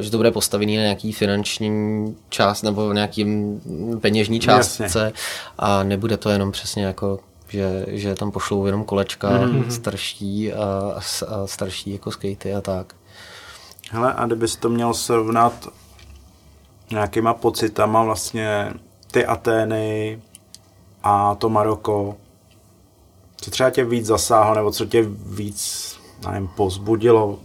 že 0.01 0.11
to 0.11 0.17
bude 0.17 0.31
postavený 0.31 0.77
na 0.77 0.83
nějaký 0.83 1.13
finanční 1.13 2.17
část 2.29 2.63
nebo 2.63 2.93
nějakým 2.93 3.61
peněžní 4.01 4.41
částce 4.41 4.83
Jasně. 4.83 5.13
a 5.59 5.83
nebude 5.83 6.17
to 6.17 6.31
jenom 6.31 6.53
přesně 6.53 6.85
jako 6.85 7.19
že, 7.51 7.87
že 7.89 8.15
tam 8.15 8.31
pošlou 8.31 8.67
jenom 8.67 8.85
kolečka 8.85 9.31
mm-hmm. 9.31 9.69
starší 9.69 10.53
a, 10.53 10.95
a 11.29 11.47
starší 11.47 11.93
jako 11.93 12.11
skatey 12.11 12.55
a 12.55 12.61
tak. 12.61 12.95
Hele, 13.91 14.13
a 14.13 14.27
kdybys 14.27 14.57
to 14.57 14.69
měl 14.69 14.95
srovnat 14.95 15.69
nějakýma 16.91 17.35
pocitama 17.35 18.03
vlastně 18.03 18.73
ty 19.11 19.27
Atény 19.27 20.21
a 21.03 21.35
to 21.35 21.49
Maroko, 21.49 22.17
co 23.37 23.51
třeba 23.51 23.71
tě 23.71 23.85
víc 23.85 24.07
zasáhlo, 24.07 24.55
nebo 24.55 24.71
co 24.71 24.87
tě 24.87 25.07
víc, 25.27 25.95
nevím, 26.29 26.49
pozbudilo 26.49 27.39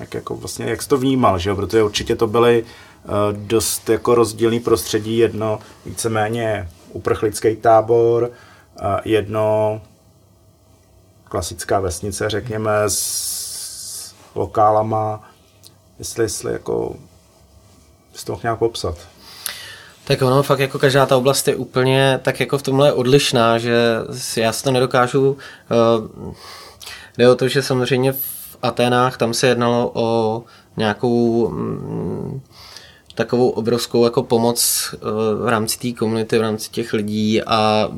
jak, 0.00 0.14
jako 0.14 0.36
vlastně, 0.36 0.66
jak 0.66 0.82
jsi 0.82 0.88
to 0.88 0.98
vnímal, 0.98 1.38
že 1.38 1.50
jo? 1.50 1.56
protože 1.56 1.82
určitě 1.82 2.16
to 2.16 2.26
byly 2.26 2.62
uh, 2.62 3.12
dost 3.32 3.88
jako 3.88 4.14
rozdílný 4.14 4.60
prostředí, 4.60 5.18
jedno 5.18 5.60
víceméně 5.86 6.68
uprchlický 6.92 7.56
tábor, 7.56 8.22
uh, 8.22 8.86
jedno 9.04 9.80
klasická 11.24 11.80
vesnice, 11.80 12.30
řekněme, 12.30 12.70
s 12.86 14.14
lokálama, 14.34 15.30
jestli, 15.98 16.24
jestli 16.24 16.52
jako 16.52 16.96
bys 18.12 18.24
to 18.24 18.40
nějak 18.42 18.58
popsat. 18.58 18.98
Tak 20.04 20.22
ono 20.22 20.42
fakt 20.42 20.58
jako 20.58 20.78
každá 20.78 21.06
ta 21.06 21.16
oblast 21.16 21.48
je 21.48 21.56
úplně 21.56 22.20
tak 22.22 22.40
jako 22.40 22.58
v 22.58 22.62
tomhle 22.62 22.92
odlišná, 22.92 23.58
že 23.58 23.94
já 24.36 24.52
si 24.52 24.64
to 24.64 24.70
nedokážu, 24.70 25.30
uh, 25.30 26.34
jde 27.18 27.30
o 27.30 27.34
to, 27.34 27.48
že 27.48 27.62
samozřejmě 27.62 28.14
Aténách, 28.62 29.16
tam 29.16 29.34
se 29.34 29.46
jednalo 29.46 29.90
o 29.94 30.42
nějakou 30.76 31.48
mm, 31.48 32.40
takovou 33.14 33.48
obrovskou 33.48 34.04
jako 34.04 34.22
pomoc 34.22 34.90
uh, 34.94 35.44
v 35.44 35.48
rámci 35.48 35.78
té 35.78 35.98
komunity, 35.98 36.38
v 36.38 36.42
rámci 36.42 36.70
těch 36.70 36.92
lidí 36.92 37.42
a 37.42 37.88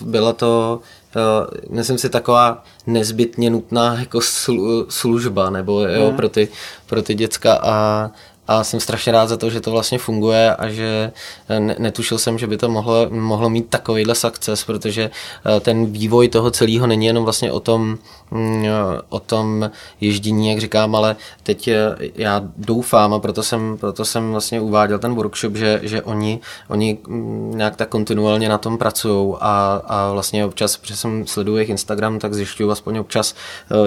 byla 0.00 0.32
to, 0.32 0.80
uh, 1.16 1.76
myslím 1.76 1.98
si, 1.98 2.08
taková 2.08 2.64
nezbytně 2.86 3.50
nutná 3.50 4.00
jako 4.00 4.20
slu, 4.20 4.86
služba 4.88 5.50
nebo 5.50 5.80
jo, 5.80 6.10
mm. 6.10 6.16
pro, 6.16 6.28
ty, 6.28 6.48
pro 6.86 7.02
ty 7.02 7.14
děcka 7.14 7.60
a 7.62 8.10
a 8.48 8.64
jsem 8.64 8.80
strašně 8.80 9.12
rád 9.12 9.26
za 9.26 9.36
to, 9.36 9.50
že 9.50 9.60
to 9.60 9.70
vlastně 9.70 9.98
funguje 9.98 10.56
a 10.56 10.68
že 10.68 11.12
eh, 11.48 11.60
netušil 11.60 12.18
jsem, 12.18 12.38
že 12.38 12.46
by 12.46 12.56
to 12.56 12.68
mohlo, 12.68 13.06
mohlo 13.10 13.50
mít 13.50 13.68
takovýhle 13.68 14.14
success, 14.14 14.64
protože 14.64 15.10
eh, 15.56 15.60
ten 15.60 15.86
vývoj 15.86 16.28
toho 16.28 16.50
celého 16.50 16.86
není 16.86 17.06
jenom 17.06 17.24
vlastně 17.24 17.52
o 17.52 17.60
tom, 17.60 17.98
mm, 18.30 18.64
eh, 18.64 18.70
o 19.08 19.20
tom 19.20 19.70
ježdění, 20.00 20.48
jak 20.48 20.58
říkám, 20.58 20.94
ale 20.94 21.16
teď 21.42 21.70
já 22.14 22.42
doufám 22.56 23.14
a 23.14 23.18
proto 23.18 23.42
jsem, 23.42 23.76
proto 23.80 24.04
jsem 24.04 24.32
vlastně 24.32 24.60
uváděl 24.60 24.98
ten 24.98 25.14
workshop, 25.14 25.56
že, 25.56 25.80
že 25.82 26.02
oni, 26.02 26.40
oni 26.68 26.98
mm, 27.06 27.52
nějak 27.56 27.76
tak 27.76 27.88
kontinuálně 27.88 28.48
na 28.48 28.58
tom 28.58 28.78
pracují 28.78 29.34
a, 29.40 29.82
a 29.86 30.12
vlastně 30.12 30.44
občas, 30.44 30.76
protože 30.76 30.96
jsem 30.96 31.26
sleduju 31.26 31.56
jejich 31.56 31.70
Instagram, 31.70 32.18
tak 32.18 32.34
zjišťuju 32.34 32.70
aspoň 32.70 32.98
občas, 32.98 33.34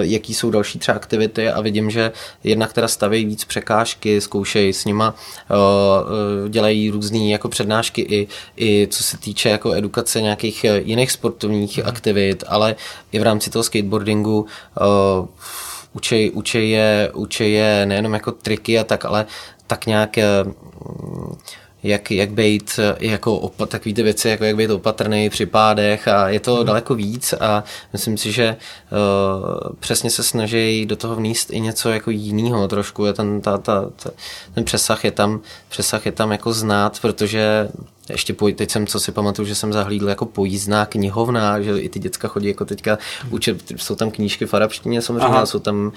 jaký 0.00 0.34
jsou 0.34 0.50
další 0.50 0.78
třeba 0.78 0.96
aktivity 0.96 1.48
a 1.48 1.60
vidím, 1.60 1.90
že 1.90 2.12
jednak 2.44 2.72
teda 2.72 2.88
staví 2.88 3.24
víc 3.24 3.44
překážky, 3.44 4.20
zkoušejí 4.20 4.49
zkoušejí 4.50 4.72
s 4.72 4.84
nima, 4.84 5.14
eh, 5.50 5.54
eh, 5.54 6.48
dělají 6.48 6.90
různé 6.90 7.18
jako 7.18 7.48
přednášky 7.48 8.02
i, 8.02 8.28
i 8.56 8.88
co 8.90 9.02
se 9.02 9.18
týče 9.18 9.48
jako 9.48 9.72
edukace 9.72 10.20
nějakých 10.20 10.64
eh, 10.64 10.80
jiných 10.84 11.12
sportovních 11.12 11.78
mm. 11.78 11.88
aktivit, 11.88 12.44
ale 12.46 12.76
i 13.12 13.18
v 13.18 13.22
rámci 13.22 13.50
toho 13.50 13.62
skateboardingu 13.62 14.46
učej, 15.92 16.30
učej, 16.34 16.70
je, 16.70 17.10
učej 17.14 17.52
je 17.52 17.86
nejenom 17.86 18.14
jako 18.14 18.32
triky 18.32 18.78
a 18.78 18.84
tak, 18.84 19.04
ale 19.04 19.26
tak 19.66 19.86
nějak 19.86 20.16
jak, 21.82 22.10
jak 22.10 22.30
být 22.30 22.80
jako 23.00 23.36
opa, 23.36 23.66
takový 23.66 23.94
ty 23.94 24.02
věci, 24.02 24.28
jako 24.28 24.44
jak 24.44 24.56
být 24.56 24.70
opatrný 24.70 25.30
při 25.30 25.46
pádech 25.46 26.08
a 26.08 26.28
je 26.28 26.40
to 26.40 26.54
hmm. 26.54 26.66
daleko 26.66 26.94
víc 26.94 27.34
a 27.40 27.64
myslím 27.92 28.18
si, 28.18 28.32
že 28.32 28.56
uh, 28.92 29.74
přesně 29.80 30.10
se 30.10 30.22
snaží 30.22 30.86
do 30.86 30.96
toho 30.96 31.16
vníst 31.16 31.52
i 31.52 31.60
něco 31.60 31.90
jako 31.90 32.10
jiného 32.10 32.68
trošku, 32.68 33.04
je 33.04 33.12
ten, 33.12 33.40
ta, 33.40 33.58
ta, 33.58 33.90
ta, 34.02 34.10
ten 34.54 34.64
přesah 34.64 35.04
je 35.04 35.10
tam, 35.10 35.40
přesah 35.68 36.06
je 36.06 36.12
tam 36.12 36.32
jako 36.32 36.52
znát, 36.52 37.00
protože 37.00 37.68
ještě 38.10 38.34
po, 38.34 38.50
teď 38.50 38.70
jsem, 38.70 38.86
co 38.86 39.00
si 39.00 39.12
pamatuju, 39.12 39.48
že 39.48 39.54
jsem 39.54 39.72
zahlídl 39.72 40.08
jako 40.08 40.26
pojízdná 40.26 40.86
knihovna, 40.86 41.60
že 41.60 41.78
i 41.78 41.88
ty 41.88 41.98
děcka 41.98 42.28
chodí 42.28 42.48
jako 42.48 42.64
teďka 42.64 42.98
učit, 43.30 43.72
jsou 43.76 43.94
tam 43.94 44.10
knížky 44.10 44.46
v 44.46 44.54
arabštině 44.54 45.02
samozřejmě, 45.02 45.26
Aha. 45.26 45.46
jsou 45.46 45.58
tam, 45.58 45.92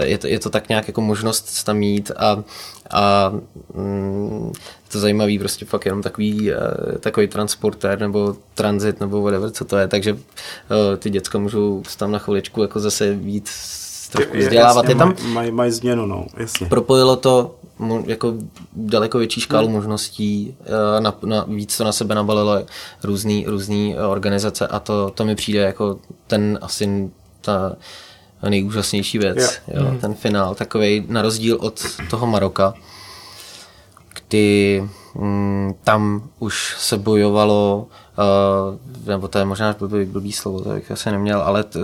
eh, 0.00 0.06
je 0.06 0.18
to, 0.18 0.26
je 0.26 0.38
to 0.38 0.50
tak 0.50 0.68
nějak 0.68 0.86
jako 0.88 1.00
možnost 1.00 1.64
tam 1.64 1.76
mít 1.76 2.10
a, 2.16 2.42
a 2.90 3.32
mm, 3.74 4.52
to 4.92 5.00
zajímavý 5.00 5.38
prostě 5.38 5.64
fakt 5.64 5.86
jenom 5.86 6.02
takový, 6.02 6.52
eh, 6.52 6.98
takový 7.00 7.28
transportér 7.28 8.00
nebo 8.00 8.36
transit 8.54 9.00
nebo 9.00 9.22
whatever, 9.22 9.50
co 9.50 9.64
to 9.64 9.76
je, 9.76 9.88
takže 9.88 10.18
eh, 10.18 10.96
ty 10.96 11.10
děcka 11.10 11.38
můžou 11.38 11.82
tam 11.96 12.12
na 12.12 12.18
chviličku 12.18 12.62
jako 12.62 12.80
zase 12.80 13.12
víc 13.12 13.50
trošku 14.12 14.38
vzdělávat. 14.38 14.88
Je 14.88 14.94
tam, 14.94 15.14
mají 15.22 15.50
maj 15.50 15.70
změnu, 15.70 16.06
no, 16.06 16.26
jasně. 16.36 16.66
Propojilo 16.66 17.16
to 17.16 17.54
jako 18.06 18.34
daleko 18.72 19.18
větší 19.18 19.40
škálu 19.40 19.66
hmm. 19.66 19.76
možností, 19.76 20.56
eh, 20.66 21.00
na, 21.00 21.14
na, 21.24 21.44
víc 21.48 21.76
to 21.76 21.84
na 21.84 21.92
sebe 21.92 22.14
nabalilo 22.14 22.64
různý, 23.04 23.44
různý 23.46 23.96
organizace 23.98 24.66
a 24.66 24.80
to, 24.80 25.10
to 25.10 25.24
mi 25.24 25.34
přijde 25.34 25.60
jako 25.60 25.98
ten 26.26 26.58
asi 26.62 27.10
ta 27.40 27.76
nejúžasnější 28.48 29.18
věc, 29.18 29.36
yeah. 29.36 29.84
jo, 29.84 29.90
mm. 29.90 29.98
ten 29.98 30.14
finál, 30.14 30.54
takový 30.54 31.04
na 31.08 31.22
rozdíl 31.22 31.58
od 31.60 31.80
toho 32.10 32.26
Maroka, 32.26 32.74
kdy 34.14 34.88
mm, 35.14 35.74
tam 35.84 36.28
už 36.38 36.74
se 36.78 36.98
bojovalo, 36.98 37.86
uh, 38.18 39.06
nebo 39.08 39.28
to 39.28 39.38
je 39.38 39.44
možná 39.44 39.76
blbý, 39.78 40.04
blbý 40.04 40.32
slovo, 40.32 40.60
to 40.60 40.68
bych 40.68 40.90
asi 40.90 41.10
neměl, 41.10 41.42
ale 41.42 41.64
to, 41.64 41.80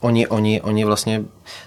oni, 0.00 0.26
oni, 0.26 0.62
oni 0.62 0.84
vlastně 0.84 1.24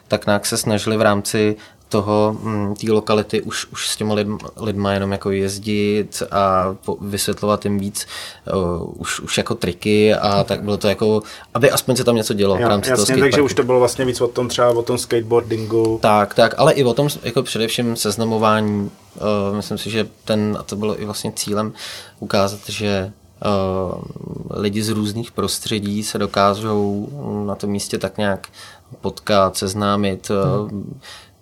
tak 0.08 0.26
nějak 0.26 0.46
se 0.46 0.58
snažili 0.58 0.98
v 0.98 1.02
rámci 1.02 1.56
toho, 1.92 2.38
mm, 2.42 2.76
té 2.76 2.92
lokality 2.92 3.42
už, 3.42 3.66
už 3.66 3.90
s 3.90 3.96
těma 3.96 4.14
lidma, 4.14 4.38
lidma 4.58 4.94
jenom 4.94 5.12
jako 5.12 5.32
jezdit 5.32 6.24
a 6.32 6.76
po, 6.86 6.98
vysvětlovat 7.02 7.66
jim 7.66 7.80
víc 7.80 8.08
uh, 8.54 8.94
už, 8.98 9.20
už 9.20 9.38
jako 9.38 9.56
triky 9.56 10.14
a 10.14 10.44
tak 10.44 10.64
bylo 10.64 10.78
to 10.78 10.88
jako, 10.88 11.22
aby 11.54 11.72
aspoň 11.72 11.96
se 11.96 12.04
tam 12.04 12.16
něco 12.16 12.34
dělo 12.34 12.56
jo, 12.56 12.66
v 12.66 12.70
rámci 12.70 12.90
jasně, 12.90 13.16
toho 13.16 13.20
takže 13.20 13.42
už 13.42 13.54
to 13.54 13.64
bylo 13.64 13.80
vlastně 13.80 14.06
víc 14.06 14.22
o 14.22 14.28
tom 14.28 14.48
třeba 14.48 14.70
o 14.70 14.82
tom 14.82 14.98
skateboardingu. 14.98 16.00
Tak, 16.02 16.34
tak, 16.34 16.56
ale 16.58 16.74
i 16.74 16.84
o 16.84 16.94
tom 16.94 17.08
jako 17.24 17.44
především 17.44 17.96
seznamování. 17.96 18.92
Uh, 19.16 19.56
myslím 19.56 19.78
si, 19.78 19.90
že 19.90 20.08
ten, 20.26 20.58
a 20.60 20.64
to 20.64 20.76
bylo 20.76 21.02
i 21.02 21.06
vlastně 21.06 21.32
cílem 21.36 21.74
ukázat, 22.20 22.60
že 22.70 23.12
Uh, 23.46 24.02
lidi 24.50 24.84
z 24.84 24.90
různých 24.90 25.32
prostředí 25.32 26.04
se 26.04 26.18
dokážou 26.18 27.10
na 27.46 27.56
tom 27.56 27.70
místě 27.70 27.98
tak 27.98 28.18
nějak 28.18 28.48
potkat, 29.02 29.58
seznámit, 29.58 30.32
hmm 30.70 31.00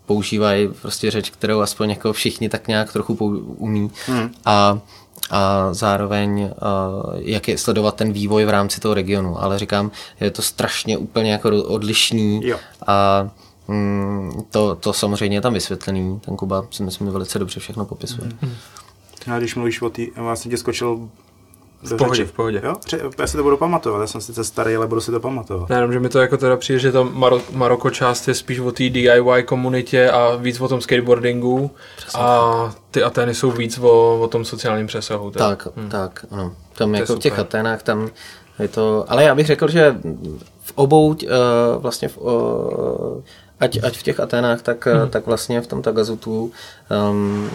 používají 0.10 0.68
prostě 0.82 1.12
řeč, 1.12 1.30
kterou 1.30 1.60
aspoň 1.60 1.90
jako 1.90 2.14
všichni 2.14 2.50
tak 2.50 2.68
nějak 2.68 2.94
trochu 2.94 3.14
umí. 3.58 3.92
Hmm. 4.08 4.32
A 4.46 4.80
a 5.32 5.74
zároveň 5.74 6.42
uh, 6.42 6.50
jak 7.16 7.48
je 7.48 7.58
sledovat 7.58 7.96
ten 7.96 8.14
vývoj 8.14 8.46
v 8.46 8.50
rámci 8.50 8.80
toho 8.80 8.94
regionu. 8.94 9.44
Ale 9.44 9.60
říkám, 9.60 9.92
je 10.20 10.32
to 10.32 10.42
strašně 10.42 10.98
úplně 10.98 11.32
jako 11.32 11.64
odlišný 11.64 12.42
jo. 12.44 12.58
a 12.88 13.30
mm, 13.68 14.32
to, 14.52 14.76
to 14.76 14.94
samozřejmě 14.94 15.38
je 15.38 15.42
tam 15.42 15.54
vysvětlený. 15.54 16.20
Ten 16.26 16.36
Kuba 16.36 16.66
si 16.72 16.84
myslím 16.84 17.08
velice 17.08 17.40
dobře 17.40 17.60
všechno 17.60 17.86
popisuje. 17.86 18.32
Hmm. 18.42 18.54
A 19.34 19.40
když 19.40 19.56
mluvíš 19.56 19.82
o 19.82 19.90
té, 19.90 20.02
vlastně 20.16 20.52
tě 20.52 20.58
skočil 20.58 21.10
v 21.84 21.98
pohodě, 21.98 22.26
v 22.26 22.32
pohodě. 22.32 22.62
Jo? 22.64 22.76
Já 23.20 23.28
si 23.28 23.38
to 23.38 23.44
budu 23.44 23.58
pamatovat, 23.58 24.02
já 24.02 24.08
jsem 24.08 24.22
sice 24.22 24.44
starý, 24.44 24.76
ale 24.76 24.88
budu 24.88 25.02
si 25.02 25.12
to 25.12 25.20
pamatovat. 25.20 25.70
Ne, 25.70 25.76
jenom, 25.76 25.94
že 25.94 26.00
mi 26.00 26.10
to 26.10 26.20
jako 26.20 26.38
teda 26.38 26.58
přijde, 26.58 26.80
že 26.80 26.92
ta 26.92 27.04
Maro- 27.04 27.42
Maroko 27.52 27.90
část 27.90 28.28
je 28.28 28.34
spíš 28.34 28.60
o 28.60 28.72
té 28.72 28.90
DIY 28.90 29.44
komunitě 29.46 30.10
a 30.10 30.36
víc 30.36 30.62
o 30.62 30.68
tom 30.68 30.82
skateboardingu 30.82 31.72
Přesně 31.98 32.20
a 32.22 32.66
tak. 32.66 32.82
ty 32.92 33.04
Atény 33.04 33.36
jsou 33.36 33.52
víc 33.52 33.78
o, 33.78 34.20
o 34.20 34.28
tom 34.28 34.46
sociálním 34.46 34.88
přesahu. 34.88 35.32
Teda. 35.32 35.50
Tak, 35.50 35.68
hmm. 35.76 35.90
tak, 35.90 36.26
ano. 36.32 36.54
Tam 36.74 36.92
to 36.92 36.98
jako 36.98 37.16
v 37.16 37.20
těch 37.20 37.40
Aténách 37.40 37.84
tam 37.84 38.10
je 38.60 38.68
to, 38.68 39.06
ale 39.08 39.24
já 39.24 39.36
bych 39.36 39.48
řekl, 39.48 39.68
že 39.68 39.96
v 40.62 40.72
obou, 40.76 41.08
uh, 41.08 41.16
vlastně 41.78 42.08
v, 42.08 42.18
uh, 42.18 43.22
ať, 43.60 43.80
ať 43.84 43.98
v 43.98 44.04
těch 44.04 44.20
Atenách, 44.20 44.62
tak, 44.62 44.86
hmm. 44.86 45.10
tak 45.10 45.26
vlastně 45.26 45.62
v 45.62 45.68
tom 45.68 45.82
Tagazutu 45.82 46.52
um, 47.12 47.50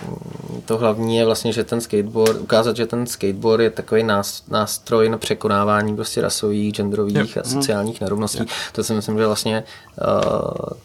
to 0.65 0.79
hlavní 0.79 1.17
je 1.17 1.25
vlastně, 1.25 1.53
že 1.53 1.65
ten 1.65 1.81
skateboard, 1.81 2.41
ukázat, 2.41 2.77
že 2.77 2.87
ten 2.87 3.07
skateboard 3.07 3.63
je 3.63 3.71
takový 3.71 4.03
nástroj 4.49 5.09
na 5.09 5.19
překonávání 5.19 5.97
prostě 5.97 6.21
rasových, 6.21 6.75
genderových 6.75 7.37
yep. 7.37 7.47
a 7.47 7.49
sociálních 7.49 8.01
nerovností. 8.01 8.39
Yep. 8.39 8.49
To 8.73 8.85
si 8.85 8.95
myslím, 8.95 9.19
že 9.19 9.27
vlastně 9.27 9.65
uh, 10.01 10.79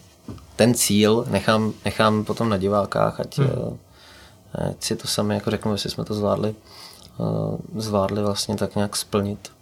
ten 0.56 0.74
cíl 0.74 1.24
nechám, 1.30 1.72
nechám 1.84 2.24
potom 2.24 2.48
na 2.48 2.56
divákách, 2.56 3.20
ať, 3.20 3.38
hmm. 3.38 3.48
uh, 3.48 3.76
ať 4.68 4.82
si 4.82 4.96
to 4.96 5.08
sami 5.08 5.34
jako 5.34 5.50
řeknu, 5.50 5.72
jestli 5.72 5.90
jsme 5.90 6.04
to 6.04 6.14
zvládli, 6.14 6.54
uh, 7.18 7.56
zvládli 7.76 8.22
vlastně 8.22 8.56
tak 8.56 8.76
nějak 8.76 8.96
splnit. 8.96 9.52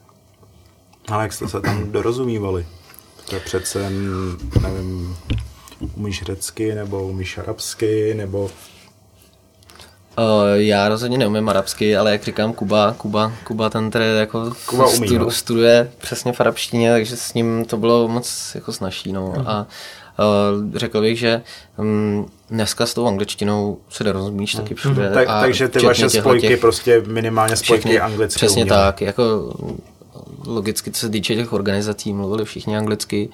Ale 1.09 1.23
jak 1.23 1.33
jste 1.33 1.49
se 1.49 1.61
tam 1.61 1.93
dorozumívali? 1.93 2.67
To 3.29 3.35
je 3.35 3.41
přece, 3.41 3.91
nevím, 4.63 5.17
umíš 5.97 6.23
řecky, 6.23 6.75
nebo 6.75 7.09
umíš 7.09 7.39
arabsky, 7.39 8.15
nebo... 8.15 8.45
Uh, 8.45 8.51
já 10.55 10.89
rozhodně 10.89 11.19
neumím 11.19 11.49
arabsky, 11.49 11.97
ale 11.97 12.13
jak 12.13 12.25
říkám 12.25 12.53
Kuba, 12.53 12.95
Kuba, 12.99 13.33
Kuba 13.45 13.71
ten 13.71 13.91
tedy 13.91 14.05
jako 14.19 14.53
Kuba 14.67 14.87
umí, 14.87 14.97
studu, 14.97 15.25
no? 15.25 15.31
studuje 15.31 15.91
přesně 15.99 16.33
v 16.33 16.41
arabštině, 16.41 16.91
takže 16.91 17.17
s 17.17 17.35
ním 17.35 17.65
to 17.65 17.77
bylo 17.77 18.09
moc 18.09 18.53
jako 18.55 18.73
snažší. 18.73 19.13
No. 19.13 19.29
Uh-huh. 19.29 19.45
A 19.47 19.67
uh, 20.19 20.77
řekl 20.77 21.01
bych, 21.01 21.19
že 21.19 21.43
um, 21.77 22.31
dneska 22.51 22.87
s 22.87 22.95
tou 22.95 23.07
angličtinou 23.07 23.79
se 23.89 24.05
dorozumíš 24.05 24.55
uh-huh. 24.55 24.63
taky 24.63 24.75
všude. 24.75 25.11
Tak, 25.15 25.29
takže 25.29 25.69
ty 25.69 25.87
vaše 25.87 26.11
spojky 26.11 26.49
těch, 26.49 26.61
prostě 26.61 27.03
minimálně 27.07 27.57
spojky 27.57 28.01
anglicky 28.01 28.37
Přesně 28.37 28.63
uměli. 28.63 28.81
tak, 28.81 29.01
jako 29.01 29.55
logicky, 30.47 30.91
co 30.91 31.01
se 31.01 31.09
týče 31.09 31.35
těch 31.35 31.53
organizací, 31.53 32.13
mluvili 32.13 32.45
všichni 32.45 32.77
anglicky. 32.77 33.29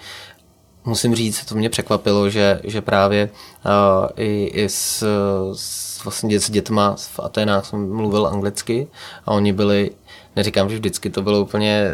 Musím 0.85 1.15
říct, 1.15 1.45
to 1.45 1.55
mě 1.55 1.71
překvapilo, 1.71 2.31
že, 2.31 2.61
že 2.65 2.81
právě 2.81 3.31
uh, 3.65 4.09
i, 4.17 4.45
i 4.45 4.69
s, 4.69 5.05
s, 5.53 6.05
vlastně 6.05 6.41
s 6.41 6.51
dětma 6.51 6.95
v 6.99 7.21
Atenách 7.21 7.67
jsem 7.67 7.93
mluvil 7.93 8.27
anglicky 8.27 8.87
a 9.27 9.31
oni 9.31 9.53
byli 9.53 9.91
neříkám, 10.37 10.71
že 10.71 10.77
vždycky 10.77 11.11
to 11.11 11.23
bylo 11.23 11.41
úplně 11.41 11.91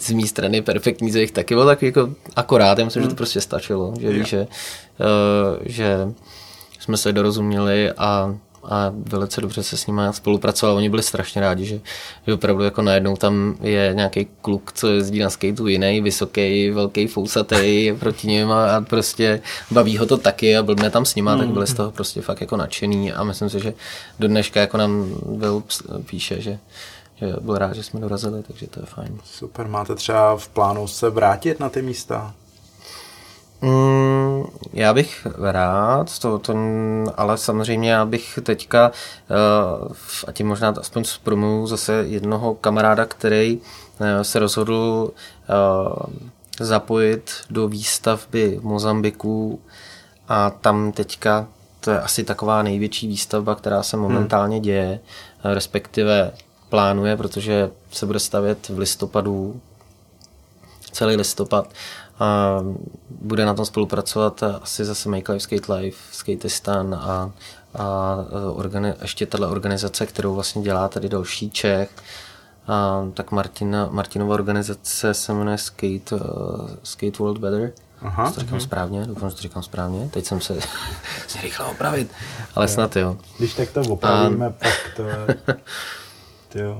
z 0.00 0.10
mé 0.10 0.26
strany 0.26 0.62
perfektní, 0.62 1.10
z 1.10 1.16
jejich 1.16 1.32
taky 1.32 1.54
bylo 1.54 1.66
tak 1.66 1.82
jako 1.82 2.10
akorát, 2.36 2.78
já 2.78 2.84
myslím, 2.84 3.00
mm. 3.00 3.04
že 3.04 3.08
to 3.08 3.12
hmm. 3.12 3.16
prostě 3.16 3.40
stačilo, 3.40 3.94
že, 4.00 4.08
yeah. 4.08 4.26
že, 4.26 4.40
uh, 4.40 5.58
že 5.64 6.08
jsme 6.78 6.96
se 6.96 7.12
dorozuměli 7.12 7.92
a 7.92 8.34
a 8.64 8.92
velice 8.94 9.40
dobře 9.40 9.62
se 9.62 9.76
s 9.76 9.86
nimi 9.86 10.02
spolupracoval. 10.10 10.76
Oni 10.76 10.90
byli 10.90 11.02
strašně 11.02 11.40
rádi, 11.40 11.64
že, 11.64 11.80
že 12.26 12.34
opravdu 12.34 12.64
jako 12.64 12.82
najednou 12.82 13.16
tam 13.16 13.56
je 13.60 13.90
nějaký 13.94 14.28
kluk, 14.42 14.72
co 14.72 14.88
jezdí 14.88 15.18
na 15.18 15.30
skateu 15.30 15.66
jiný, 15.66 16.00
vysoký, 16.00 16.70
velký, 16.70 17.06
fousatý 17.06 17.92
proti 17.98 18.26
něm 18.26 18.52
a, 18.52 18.76
a 18.76 18.80
prostě 18.80 19.40
baví 19.70 19.98
ho 19.98 20.06
to 20.06 20.16
taky 20.16 20.56
a 20.56 20.62
blbne 20.62 20.90
tam 20.90 21.04
s 21.04 21.14
nima, 21.14 21.34
mm. 21.34 21.40
tak 21.40 21.48
byli 21.48 21.66
z 21.66 21.74
toho 21.74 21.90
prostě 21.90 22.20
fakt 22.20 22.40
jako 22.40 22.56
nadšený 22.56 23.12
a 23.12 23.24
myslím 23.24 23.50
si, 23.50 23.60
že 23.60 23.74
do 24.18 24.28
dneška 24.28 24.60
jako 24.60 24.76
nám 24.76 25.14
byl 25.26 25.62
píše, 26.06 26.40
že 26.40 26.58
že 27.20 27.32
byl 27.40 27.58
rád, 27.58 27.74
že 27.74 27.82
jsme 27.82 28.00
dorazili, 28.00 28.42
takže 28.42 28.66
to 28.66 28.80
je 28.80 28.86
fajn. 28.86 29.18
Super, 29.24 29.68
máte 29.68 29.94
třeba 29.94 30.36
v 30.36 30.48
plánu 30.48 30.86
se 30.86 31.10
vrátit 31.10 31.60
na 31.60 31.68
ty 31.68 31.82
místa? 31.82 32.34
Mm, 33.62 34.44
já 34.72 34.94
bych 34.94 35.26
rád, 35.38 36.18
to, 36.18 36.38
to, 36.38 36.54
ale 37.16 37.38
samozřejmě 37.38 37.90
já 37.90 38.04
bych 38.04 38.38
teďka, 38.42 38.90
uh, 38.90 39.92
a 40.26 40.32
tím 40.32 40.46
možná 40.46 40.74
aspoň 40.80 41.04
zpromuju 41.04 41.66
zase 41.66 41.92
jednoho 41.92 42.54
kamaráda, 42.54 43.04
který 43.04 43.56
uh, 43.56 44.06
se 44.22 44.38
rozhodl 44.38 45.10
uh, 45.10 46.14
zapojit 46.60 47.30
do 47.50 47.68
výstavby 47.68 48.58
v 48.60 48.64
Mozambiku 48.64 49.60
a 50.28 50.50
tam 50.50 50.92
teďka 50.92 51.46
to 51.80 51.90
je 51.90 52.00
asi 52.00 52.24
taková 52.24 52.62
největší 52.62 53.08
výstavba, 53.08 53.54
která 53.54 53.82
se 53.82 53.96
momentálně 53.96 54.56
hmm. 54.56 54.62
děje, 54.62 55.00
respektive 55.44 56.32
plánuje, 56.68 57.16
protože 57.16 57.70
se 57.92 58.06
bude 58.06 58.18
stavět 58.18 58.68
v 58.68 58.78
listopadu, 58.78 59.60
celý 60.92 61.16
listopad 61.16 61.68
a 62.18 62.60
bude 63.10 63.44
na 63.44 63.54
tom 63.54 63.64
spolupracovat 63.64 64.42
asi 64.42 64.84
zase 64.84 65.08
Make 65.08 65.32
Life 65.32 65.42
Skate 65.42 65.74
Life, 65.74 65.98
Skateistan 66.12 66.94
a, 66.94 67.32
a 67.74 68.16
organi- 68.52 68.94
ještě 69.02 69.26
tato 69.26 69.50
organizace, 69.50 70.06
kterou 70.06 70.34
vlastně 70.34 70.62
dělá 70.62 70.88
tady 70.88 71.08
další 71.08 71.50
Čech, 71.50 71.90
a, 72.66 73.06
tak 73.14 73.32
Martina, 73.32 73.88
Martinova 73.90 74.34
organizace 74.34 75.14
se 75.14 75.32
jmenuje 75.32 75.58
Skate, 75.58 76.12
uh, 76.12 76.20
Skate 76.82 77.18
World 77.18 77.38
Better. 77.38 77.72
Aha, 78.00 78.32
to 78.32 78.40
říkám 78.40 78.58
uh-huh. 78.58 78.62
správně, 78.62 79.06
doufám, 79.06 79.30
že 79.30 79.36
to 79.36 79.42
říkám 79.42 79.62
správně. 79.62 80.08
Teď 80.12 80.24
jsem 80.24 80.40
se 80.40 80.60
se 81.28 81.40
rychle 81.42 81.66
opravit, 81.66 82.10
ale 82.54 82.64
jo. 82.64 82.68
snad 82.68 82.96
jo. 82.96 83.16
Když 83.38 83.54
tak 83.54 83.70
to 83.70 83.80
opravíme, 83.80 84.46
a... 84.46 84.50
pak 84.50 84.74
to 84.96 85.02
je... 85.02 86.76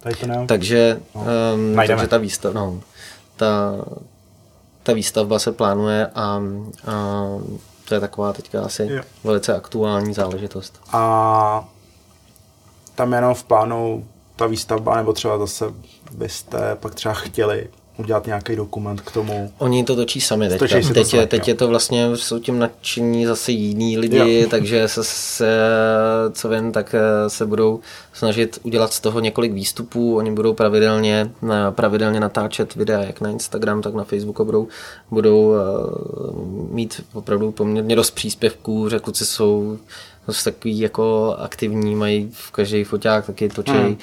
Tady 0.00 0.14
to 0.14 0.26
nemám. 0.26 0.46
Takže, 0.46 1.00
no. 1.14 1.26
um, 1.54 1.76
takže 1.76 2.06
ta 2.06 2.18
výstava, 2.18 2.54
no, 2.54 2.80
ta, 3.36 3.74
ta 4.88 4.94
výstavba 4.94 5.38
se 5.38 5.52
plánuje 5.52 6.06
a, 6.06 6.22
a 6.22 6.42
to 7.88 7.94
je 7.94 8.00
taková 8.00 8.32
teďka 8.32 8.62
asi 8.62 8.86
jo. 8.90 9.02
velice 9.24 9.56
aktuální 9.56 10.14
záležitost. 10.14 10.80
A 10.92 11.68
tam 12.94 13.12
jenom 13.12 13.34
v 13.34 13.44
plánu 13.44 14.08
ta 14.36 14.46
výstavba, 14.46 14.96
nebo 14.96 15.12
třeba 15.12 15.38
zase 15.38 15.64
byste 16.12 16.76
pak 16.80 16.94
třeba 16.94 17.14
chtěli 17.14 17.68
udělat 17.98 18.26
nějaký 18.26 18.56
dokument 18.56 19.00
k 19.00 19.12
tomu. 19.12 19.52
Oni 19.58 19.84
to 19.84 19.96
točí 19.96 20.20
sami. 20.20 20.48
Teď, 20.48 20.58
teď, 20.94 21.14
je, 21.14 21.26
teď 21.26 21.48
je 21.48 21.54
to 21.54 21.68
vlastně, 21.68 22.16
jsou 22.16 22.38
tím 22.38 22.58
nadšení 22.58 23.26
zase 23.26 23.52
jiní 23.52 23.98
lidi, 23.98 24.40
jo. 24.40 24.46
takže 24.50 24.88
se, 24.88 25.04
se, 25.04 25.60
co 26.32 26.48
vím, 26.48 26.72
tak 26.72 26.94
eh, 26.94 27.30
se 27.30 27.46
budou 27.46 27.80
snažit 28.12 28.58
udělat 28.62 28.92
z 28.92 29.00
toho 29.00 29.20
několik 29.20 29.52
výstupů. 29.52 30.16
Oni 30.16 30.30
budou 30.30 30.54
pravidelně, 30.54 31.30
pravidelně 31.70 32.20
natáčet 32.20 32.74
videa, 32.74 33.02
jak 33.02 33.20
na 33.20 33.30
Instagram, 33.30 33.82
tak 33.82 33.94
na 33.94 34.04
Facebooku 34.04 34.44
budou, 34.44 34.68
budou 35.10 35.54
eh, 35.54 36.74
mít 36.74 37.04
opravdu 37.12 37.52
poměrně 37.52 37.96
dost 37.96 38.10
příspěvků, 38.10 38.88
že 38.88 38.98
kluci 38.98 39.26
jsou 39.26 39.78
dost 40.26 40.44
takový 40.44 40.78
jako 40.78 41.36
aktivní, 41.38 41.94
mají 41.94 42.30
v 42.32 42.50
každý 42.50 42.84
foťák 42.84 43.26
taky 43.26 43.48
točí 43.48 43.72
hmm 43.72 43.96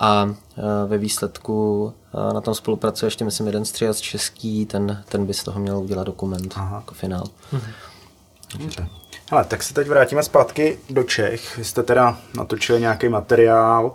a 0.00 0.34
e, 0.56 0.86
ve 0.86 0.98
výsledku 0.98 1.92
e, 2.30 2.34
na 2.34 2.40
tom 2.40 2.54
spolupracuje 2.54 3.06
ještě, 3.06 3.24
myslím, 3.24 3.46
jeden 3.46 3.64
stříhac 3.64 3.98
český, 3.98 4.66
ten, 4.66 5.04
ten 5.08 5.26
by 5.26 5.34
z 5.34 5.44
toho 5.44 5.60
měl 5.60 5.78
udělat 5.78 6.04
dokument 6.04 6.54
Aha. 6.56 6.76
jako 6.76 6.94
finál. 6.94 7.24
Mhm. 7.52 7.72
Dobře. 8.58 8.88
Hele, 9.30 9.44
tak 9.44 9.62
se 9.62 9.74
teď 9.74 9.88
vrátíme 9.88 10.22
zpátky 10.22 10.78
do 10.90 11.02
Čech. 11.02 11.56
Vy 11.56 11.64
jste 11.64 11.82
teda 11.82 12.18
natočili 12.36 12.80
nějaký 12.80 13.08
materiál, 13.08 13.92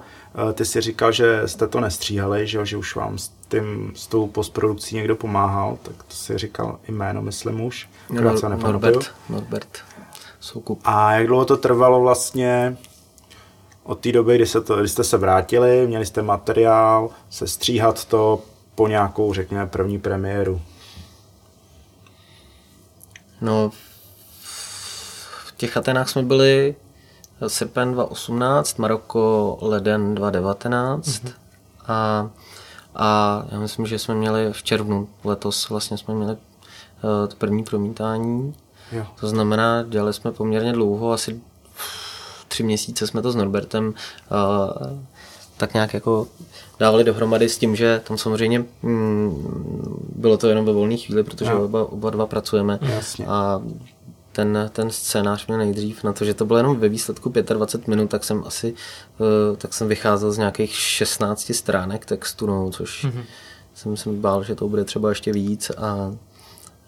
e, 0.49 0.53
ty 0.53 0.65
si 0.65 0.81
říkal, 0.81 1.11
že 1.11 1.41
jste 1.45 1.67
to 1.67 1.79
nestříhali, 1.79 2.47
že, 2.47 2.65
že 2.65 2.77
už 2.77 2.95
vám 2.95 3.17
s, 3.17 3.31
tím, 3.47 3.91
s 3.95 4.07
tou 4.07 4.27
postprodukcí 4.27 4.95
někdo 4.95 5.15
pomáhal, 5.15 5.77
tak 5.81 6.03
to 6.03 6.15
si 6.15 6.37
říkal 6.37 6.79
jméno, 6.87 7.21
myslím 7.21 7.61
už. 7.61 7.89
No, 8.09 8.21
Norbert, 8.21 9.11
Norbert 9.29 9.77
Soukup. 10.39 10.81
A 10.83 11.13
jak 11.13 11.27
dlouho 11.27 11.45
to 11.45 11.57
trvalo 11.57 12.01
vlastně, 12.01 12.77
od 13.85 13.99
té 13.99 14.11
doby, 14.11 14.35
kdy, 14.35 14.45
se 14.45 14.61
to, 14.61 14.75
kdy 14.75 14.89
jste 14.89 15.03
se 15.03 15.17
vrátili, 15.17 15.87
měli 15.87 16.05
jste 16.05 16.21
materiál, 16.21 17.09
se 17.29 17.47
stříhat 17.47 18.05
to 18.05 18.41
po 18.75 18.87
nějakou, 18.87 19.33
řekněme, 19.33 19.67
první 19.67 19.99
premiéru? 19.99 20.61
No, 23.41 23.71
v 25.45 25.53
těch 25.57 25.77
Atenách 25.77 26.09
jsme 26.09 26.23
byli 26.23 26.75
srpen 27.47 27.93
2018, 27.93 28.77
Maroko 28.77 29.57
leden 29.61 30.15
2019 30.15 31.07
mm-hmm. 31.07 31.33
a, 31.87 32.29
a 32.95 33.43
já 33.51 33.59
myslím, 33.59 33.85
že 33.85 33.99
jsme 33.99 34.15
měli 34.15 34.53
v 34.53 34.63
červnu 34.63 35.07
letos 35.23 35.69
vlastně 35.69 35.97
jsme 35.97 36.13
měli 36.13 36.31
uh, 36.33 37.27
to 37.27 37.35
první 37.35 37.63
promítání. 37.63 38.55
Jo. 38.91 39.05
To 39.19 39.27
znamená, 39.27 39.83
dělali 39.83 40.13
jsme 40.13 40.31
poměrně 40.31 40.73
dlouho, 40.73 41.11
asi 41.11 41.41
tři 42.55 42.63
měsíce 42.63 43.07
jsme 43.07 43.21
to 43.21 43.31
s 43.31 43.35
Norbertem 43.35 43.87
uh, 43.87 44.97
tak 45.57 45.73
nějak 45.73 45.93
jako 45.93 46.27
dávali 46.79 47.03
dohromady 47.03 47.49
s 47.49 47.57
tím, 47.57 47.75
že 47.75 48.01
tam 48.07 48.17
samozřejmě 48.17 48.65
mm, 48.83 50.13
bylo 50.15 50.37
to 50.37 50.49
jenom 50.49 50.65
ve 50.65 50.73
volné 50.73 50.97
chvíli, 50.97 51.23
protože 51.23 51.51
no. 51.51 51.65
oba, 51.65 51.91
oba 51.91 52.09
dva 52.09 52.25
pracujeme. 52.25 52.79
Jasně. 52.81 53.25
A 53.25 53.61
ten, 54.31 54.69
ten 54.73 54.91
scénář 54.91 55.47
měl 55.47 55.59
nejdřív 55.59 56.03
na 56.03 56.13
to, 56.13 56.25
že 56.25 56.33
to 56.33 56.45
bylo 56.45 56.57
jenom 56.57 56.79
ve 56.79 56.89
výsledku 56.89 57.29
25 57.29 57.87
minut, 57.87 58.09
tak 58.09 58.23
jsem 58.23 58.43
asi 58.45 58.73
uh, 59.17 59.57
tak 59.57 59.73
jsem 59.73 59.87
vycházel 59.87 60.31
z 60.31 60.37
nějakých 60.37 60.75
16 60.75 61.51
stránek 61.53 62.05
textu, 62.05 62.45
no, 62.47 62.71
což 62.71 63.05
mm-hmm. 63.05 63.23
jsem 63.73 63.97
si 63.97 64.09
bál, 64.09 64.43
že 64.43 64.55
to 64.55 64.67
bude 64.67 64.83
třeba 64.83 65.09
ještě 65.09 65.33
víc 65.33 65.71
a 65.77 66.15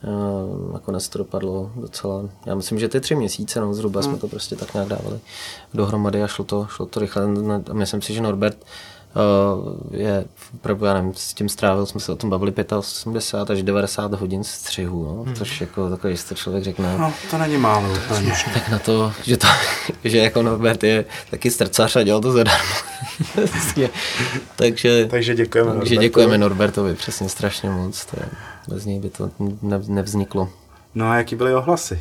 Uh, 0.03 0.73
nakonec 0.73 1.09
to 1.09 1.17
dopadlo 1.17 1.71
docela, 1.75 2.29
já 2.45 2.55
myslím, 2.55 2.79
že 2.79 2.89
ty 2.89 2.99
tři 2.99 3.15
měsíce, 3.15 3.61
no, 3.61 3.73
zhruba 3.73 4.01
hmm. 4.01 4.09
jsme 4.09 4.19
to 4.19 4.27
prostě 4.27 4.55
tak 4.55 4.73
nějak 4.73 4.89
dávali 4.89 5.19
dohromady 5.73 6.23
a 6.23 6.27
šlo 6.27 6.45
to, 6.45 6.67
šlo 6.69 6.85
to 6.85 6.99
rychle. 6.99 7.23
A 7.69 7.73
myslím 7.73 8.01
si, 8.01 8.13
že 8.13 8.21
Norbert 8.21 8.57
je 9.91 10.25
opravdu, 10.55 10.85
já 10.85 10.93
nevím, 10.93 11.13
s 11.13 11.33
tím 11.33 11.49
strávil, 11.49 11.85
jsme 11.85 11.99
se 11.99 12.11
o 12.11 12.15
tom 12.15 12.29
bavili 12.29 12.53
85 12.77 13.53
až 13.57 13.63
90 13.63 14.13
hodin 14.13 14.43
střihu, 14.43 15.05
no, 15.05 15.23
hmm. 15.23 15.35
což 15.35 15.61
jako 15.61 15.89
takový, 15.89 16.15
to 16.29 16.35
člověk 16.35 16.63
řekne. 16.63 16.97
No, 16.97 17.13
to 17.31 17.37
není 17.37 17.57
málo 17.57 17.93
úplně. 17.93 18.33
Tak 18.53 18.69
na 18.69 18.79
to, 18.79 19.13
že, 19.23 19.37
to, 19.37 19.47
že 20.03 20.17
jako 20.17 20.41
Norbert 20.41 20.83
je 20.83 21.05
taky 21.31 21.51
strcař 21.51 21.95
a 21.95 22.03
dělal 22.03 22.21
to 22.21 22.31
zadarmo. 22.31 22.75
takže, 24.55 25.07
takže 25.07 25.35
děkujeme 25.35 25.71
takže 25.71 25.95
Norbertovi. 25.95 25.97
děkujeme 25.97 26.37
Norbertovi, 26.37 26.95
přesně 26.95 27.29
strašně 27.29 27.69
moc. 27.69 28.05
To 28.05 28.17
je, 28.19 28.29
bez 28.67 28.85
něj 28.85 28.99
by 28.99 29.09
to 29.09 29.31
ne, 29.61 29.81
nevzniklo. 29.87 30.49
No 30.95 31.09
a 31.09 31.15
jaký 31.15 31.35
byly 31.35 31.55
ohlasy 31.55 31.99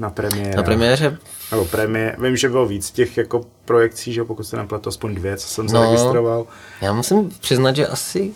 na 0.00 0.10
premiéře? 0.10 0.56
Na 0.56 0.62
premiéře 0.62 1.18
nebo 1.50 1.64
premiér, 1.64 2.16
vím, 2.20 2.36
že 2.36 2.48
bylo 2.48 2.66
víc 2.66 2.90
těch 2.90 3.16
jako 3.16 3.44
projekcí, 3.64 4.12
že 4.12 4.24
pokud 4.24 4.44
se 4.44 4.56
nepletu, 4.56 4.88
aspoň 4.88 5.14
dvě, 5.14 5.36
co 5.36 5.48
jsem 5.48 5.66
no, 5.66 5.70
zaregistroval. 5.70 6.46
Já 6.80 6.92
musím 6.92 7.30
přiznat, 7.40 7.76
že 7.76 7.86
asi 7.86 8.32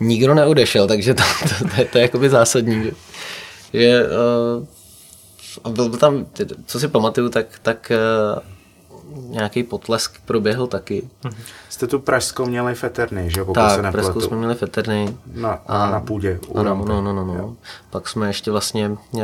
nikdo 0.00 0.34
neodešel, 0.34 0.88
takže 0.88 1.14
to, 1.14 1.22
to, 1.42 1.48
to, 1.48 1.70
to, 1.74 1.80
je, 1.80 1.84
to 1.84 1.98
je 1.98 2.02
jakoby 2.02 2.30
zásadní. 2.30 2.84
Že, 2.84 2.90
že 3.72 4.02
uh, 5.64 5.72
byl 5.72 5.88
tam, 5.88 6.26
co 6.66 6.80
si 6.80 6.88
pamatuju, 6.88 7.28
tak, 7.28 7.46
tak 7.62 7.92
uh, 8.34 9.30
nějaký 9.30 9.62
potlesk 9.62 10.20
proběhl 10.24 10.66
taky. 10.66 11.08
Jste 11.68 11.86
tu 11.86 11.98
Pražskou 11.98 12.46
měli 12.46 12.74
feterny, 12.74 13.30
že 13.30 13.40
pokud 13.40 13.54
tak, 13.54 13.70
se 13.70 13.82
nepletu. 13.82 14.04
Pražskou 14.04 14.20
jsme 14.20 14.36
měli 14.36 14.54
feterny. 14.54 15.16
Na, 15.34 15.50
a, 15.66 15.90
na 15.90 16.00
půdě. 16.00 16.40
Ano, 16.54 16.84
no, 16.88 17.02
no, 17.02 17.12
no, 17.12 17.24
no. 17.24 17.56
Pak 17.90 18.08
jsme 18.08 18.26
ještě 18.26 18.50
vlastně 18.50 18.90
uh, 19.12 19.22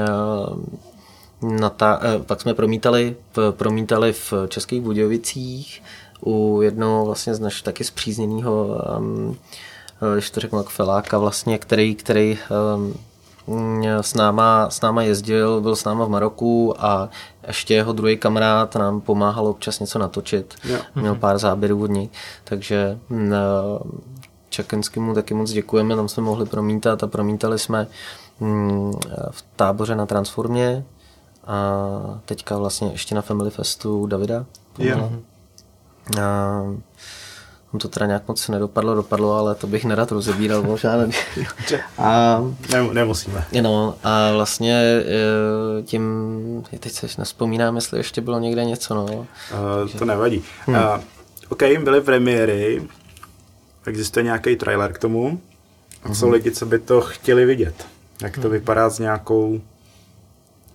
na 1.43 1.71
ta, 1.71 2.01
eh, 2.03 2.19
pak 2.19 2.41
jsme 2.41 2.55
promítali, 2.55 3.17
promítali 3.51 4.13
v 4.13 4.33
Českých 4.49 4.81
Budějovicích 4.81 5.83
u 6.25 6.63
jednoho 6.63 7.05
vlastně 7.05 7.35
z 7.35 7.41
naš 7.41 7.63
taky 7.63 7.85
zpřízněného, 7.85 8.83
um, 8.99 9.37
když 10.15 10.31
to 10.31 10.41
řeknu, 10.41 10.63
feláka 10.63 11.19
vlastně, 11.19 11.59
který, 11.59 11.95
který 11.95 12.39
um, 12.77 12.95
s 14.01 14.15
náma, 14.15 14.71
s 14.71 14.81
náma 14.81 15.03
jezdil, 15.03 15.61
byl 15.61 15.77
s 15.77 15.85
náma 15.85 16.05
v 16.05 16.09
Maroku 16.09 16.75
a 16.85 17.09
ještě 17.47 17.75
jeho 17.75 17.93
druhý 17.93 18.17
kamarád 18.17 18.75
nám 18.75 19.01
pomáhal 19.01 19.47
občas 19.47 19.81
něco 19.81 19.99
natočit. 19.99 20.55
Yeah. 20.65 20.87
Měl 20.95 21.15
pár 21.15 21.39
záběrů 21.39 21.83
od 21.83 21.91
něj, 21.91 22.09
takže 22.45 22.99
uh, 23.11 23.19
Čakenskému 24.49 25.15
taky 25.15 25.35
moc 25.35 25.51
děkujeme, 25.51 25.97
tam 25.97 26.09
jsme 26.09 26.23
mohli 26.23 26.47
promítat 26.47 27.03
a 27.03 27.07
promítali 27.07 27.59
jsme 27.59 27.87
um, 28.39 28.93
v 29.31 29.45
táboře 29.57 29.97
na 29.97 30.07
Transformě, 30.07 30.85
a 31.47 32.21
teďka 32.25 32.59
vlastně 32.59 32.89
ještě 32.93 33.15
na 33.15 33.23
Family 33.23 33.51
Festu 33.51 34.07
Davida. 34.07 34.47
Yeah. 34.79 35.13
A 36.21 36.63
to 37.79 37.89
teda 37.89 38.07
nějak 38.07 38.29
moc 38.29 38.49
nedopadlo, 38.49 38.95
dopadlo, 38.95 39.33
ale 39.33 39.55
to 39.55 39.67
bych 39.67 39.85
nerad 39.85 40.13
rozebíral 40.13 40.63
možná. 40.63 40.93
a, 41.99 42.41
ne, 42.73 42.83
nemusíme. 42.93 43.45
No 43.63 43.95
a 44.03 44.33
vlastně 44.33 44.75
e, 44.75 45.83
tím, 45.83 46.03
teď 46.81 46.93
se 46.93 47.07
nespomínám, 47.19 47.77
jestli 47.77 47.99
ještě 47.99 48.21
bylo 48.21 48.39
někde 48.39 48.65
něco. 48.65 48.95
No. 48.95 49.05
Uh, 49.05 49.27
to 49.99 50.05
nevadí. 50.05 50.45
Hmm. 50.67 50.77
Uh, 50.77 51.01
OK, 51.49 51.63
byly 51.85 52.01
premiéry, 52.01 52.83
existuje 53.87 54.25
nějaký 54.25 54.57
trailer 54.57 54.93
k 54.93 54.99
tomu. 54.99 55.41
Hmm. 56.03 56.15
Jsou 56.15 56.31
lidi, 56.31 56.51
co 56.51 56.67
by 56.67 56.79
to 56.79 57.01
chtěli 57.01 57.45
vidět. 57.45 57.87
Jak 58.23 58.35
to 58.35 58.41
hmm. 58.41 58.51
vypadá 58.51 58.91
s 58.91 58.99
nějakou 58.99 59.61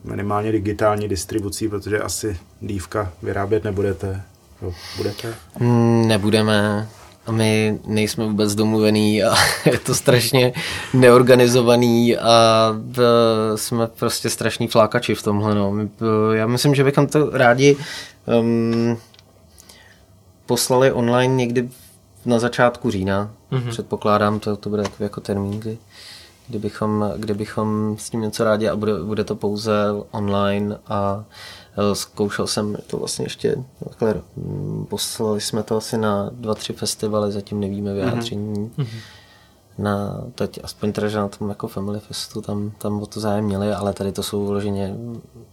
minimálně 0.03 0.51
digitální 0.51 1.07
distribucí, 1.07 1.69
protože 1.69 1.99
asi 1.99 2.39
dívka 2.61 3.11
vyrábět 3.21 3.63
nebudete. 3.63 4.21
Jo, 4.61 4.73
budete? 4.97 5.35
Mm, 5.59 6.07
nebudeme. 6.07 6.87
My 7.31 7.79
nejsme 7.85 8.25
vůbec 8.25 8.55
domluvený 8.55 9.23
a 9.23 9.35
je 9.65 9.79
to 9.79 9.95
strašně 9.95 10.53
neorganizovaný 10.93 12.17
a 12.17 12.73
jsme 13.55 13.87
prostě 13.87 14.29
strašní 14.29 14.67
flákači 14.67 15.15
v 15.15 15.23
tomhle. 15.23 15.55
No. 15.55 15.73
Já 16.33 16.47
myslím, 16.47 16.75
že 16.75 16.83
bychom 16.83 17.07
to 17.07 17.29
rádi 17.29 17.77
um, 18.39 18.97
poslali 20.45 20.91
online 20.91 21.35
někdy 21.35 21.69
na 22.25 22.39
začátku 22.39 22.91
října. 22.91 23.31
Mm-hmm. 23.51 23.69
Předpokládám, 23.69 24.39
to, 24.39 24.57
to 24.57 24.69
bude 24.69 24.83
jako, 24.83 25.03
jako 25.03 25.21
termín, 25.21 25.59
kdy 25.59 25.77
kdybychom, 26.47 27.13
kdybychom 27.17 27.95
s 27.99 28.09
tím 28.09 28.21
něco 28.21 28.43
rádi 28.43 28.69
a 28.69 28.75
bude, 28.75 29.03
bude 29.03 29.23
to 29.23 29.35
pouze 29.35 29.73
online 30.11 30.77
a 30.87 31.25
e, 31.77 31.95
zkoušel 31.95 32.47
jsem 32.47 32.77
to 32.87 32.97
vlastně 32.97 33.25
ještě 33.25 33.55
takhle, 33.83 34.21
poslali 34.89 35.41
jsme 35.41 35.63
to 35.63 35.77
asi 35.77 35.97
na 35.97 36.29
dva, 36.33 36.55
tři 36.55 36.73
festivaly, 36.73 37.31
zatím 37.31 37.59
nevíme 37.59 37.93
vyjádření. 37.93 38.71
Mm-hmm. 38.77 38.99
Na, 39.77 40.21
teď 40.35 40.59
aspoň 40.63 40.91
teda, 40.91 41.07
že 41.07 41.17
na 41.17 41.27
tom 41.27 41.49
jako 41.49 41.67
Family 41.67 41.99
Festu 41.99 42.41
tam, 42.41 42.71
tam 42.77 43.01
o 43.01 43.05
to 43.05 43.19
zájem 43.19 43.45
měli, 43.45 43.73
ale 43.73 43.93
tady 43.93 44.11
to 44.11 44.23
jsou 44.23 44.45
vloženě 44.45 44.95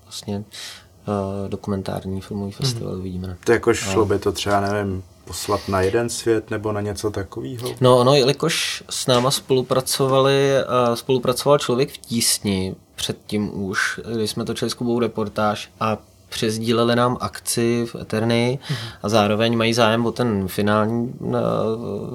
vlastně 0.04 0.38
uh, 0.38 1.48
dokumentární 1.48 2.20
filmový 2.20 2.52
festival, 2.52 2.94
mm-hmm. 2.94 3.02
vidíme. 3.02 3.36
To 3.44 3.52
jako 3.52 3.74
šlo 3.74 4.04
by 4.04 4.18
to 4.18 4.32
třeba, 4.32 4.60
nevím, 4.60 5.02
poslat 5.24 5.68
na 5.68 5.80
jeden 5.80 6.08
svět 6.08 6.50
nebo 6.50 6.72
na 6.72 6.80
něco 6.80 7.10
takového? 7.10 7.68
No, 7.80 8.04
no, 8.04 8.14
jelikož 8.14 8.84
s 8.90 9.06
náma 9.06 9.30
spolupracovali, 9.30 10.50
uh, 10.88 10.94
spolupracoval 10.94 11.58
člověk 11.58 11.92
v 11.92 11.98
tísni 11.98 12.74
předtím 12.94 13.64
už, 13.64 14.00
když 14.14 14.30
jsme 14.30 14.44
točili 14.44 14.70
s 14.70 14.74
Kubou 14.74 15.00
reportáž 15.00 15.70
a 15.80 15.98
přezdíleli 16.28 16.96
nám 16.96 17.16
akci 17.20 17.86
v 17.86 17.94
Eterny 17.94 18.58
mm-hmm. 18.62 18.76
a 19.02 19.08
zároveň 19.08 19.56
mají 19.56 19.74
zájem 19.74 20.06
o 20.06 20.12
ten 20.12 20.48
finální 20.48 21.12
uh, 21.18 21.34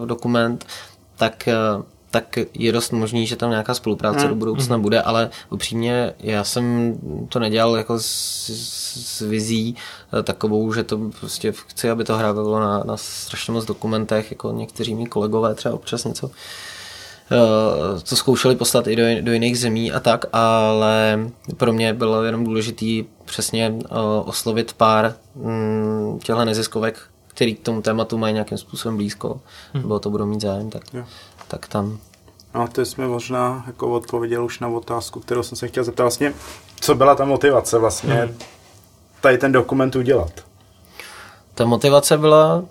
dokument, 0.06 0.66
tak 1.18 1.50
uh, 1.78 1.84
tak 2.12 2.40
je 2.54 2.72
dost 2.72 2.92
možný, 2.92 3.28
že 3.28 3.36
tam 3.36 3.50
nějaká 3.50 3.74
spolupráce 3.74 4.24
mm. 4.24 4.30
do 4.30 4.36
budoucna 4.36 4.78
mm. 4.78 4.84
bude, 4.84 5.02
ale 5.02 5.30
upřímně 5.50 6.14
já 6.20 6.44
jsem 6.44 6.94
to 7.30 7.40
nedělal 7.40 7.76
jako 7.76 8.00
s, 8.00 8.50
s 8.96 9.22
vizí 9.22 9.76
eh, 10.20 10.24
takovou, 10.24 10.74
že 10.74 10.84
to 10.84 10.98
prostě 11.20 11.52
chci, 11.52 11.90
aby 11.90 12.04
to 12.04 12.18
hrávalo 12.18 12.60
na, 12.60 12.84
na 12.84 12.98
strašně 12.98 13.54
moc 13.54 13.66
dokumentech, 13.66 14.32
jako 14.32 14.52
někteří 14.52 14.96
mý 14.96 15.06
kolegové 15.06 15.56
třeba 15.56 15.76
občas 15.76 16.04
něco 16.06 16.32
to 17.30 18.14
eh, 18.14 18.16
zkoušeli 18.16 18.56
poslat 18.56 18.88
i 18.88 18.96
do, 18.96 19.04
do 19.22 19.32
jiných 19.32 19.60
zemí 19.60 19.92
a 19.92 20.00
tak, 20.00 20.26
ale 20.34 21.20
pro 21.58 21.74
mě 21.74 21.94
bylo 21.94 22.24
jenom 22.24 22.44
důležitý 22.44 23.06
přesně 23.26 23.70
uh, 23.70 23.98
oslovit 24.26 24.74
pár 24.74 25.16
um, 25.34 26.20
těchto 26.24 26.46
neziskovek, 26.46 27.00
který 27.28 27.56
k 27.56 27.60
tomu 27.60 27.82
tématu 27.82 28.18
mají 28.18 28.34
nějakým 28.34 28.58
způsobem 28.58 28.98
blízko, 28.98 29.42
hmm. 29.74 29.84
nebo 29.84 30.00
to 30.00 30.10
budou 30.10 30.26
mít 30.26 30.42
zájem, 30.42 30.70
tak 30.70 30.84
tak 31.48 31.68
tam... 31.68 32.00
No, 32.56 32.68
to 32.68 32.86
jsme 32.86 33.08
možná 33.08 33.64
jako 33.68 33.90
odpověděl 33.90 34.46
už 34.46 34.60
na 34.60 34.68
otázku, 34.68 35.20
kterou 35.20 35.44
jsem 35.44 35.58
se 35.58 35.68
chtěl 35.68 35.84
zeptat. 35.84 36.04
Vlastně, 36.04 36.34
co 36.80 36.96
byla 36.96 37.16
ta 37.16 37.26
motivace 37.26 37.78
vlastně 37.78 38.14
hmm. 38.14 38.36
Tady 39.22 39.38
ten 39.38 39.52
dokument 39.52 39.96
udělat? 39.96 40.32
Ta 41.54 41.66
motivace 41.66 42.18
byla, 42.18 42.64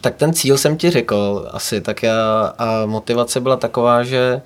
tak 0.00 0.16
ten 0.16 0.32
cíl 0.32 0.58
jsem 0.58 0.76
ti 0.76 0.90
řekl 0.90 1.48
asi, 1.50 1.80
tak 1.80 2.02
já, 2.02 2.52
a 2.58 2.86
motivace 2.86 3.40
byla 3.40 3.56
taková, 3.56 4.02
že 4.02 4.42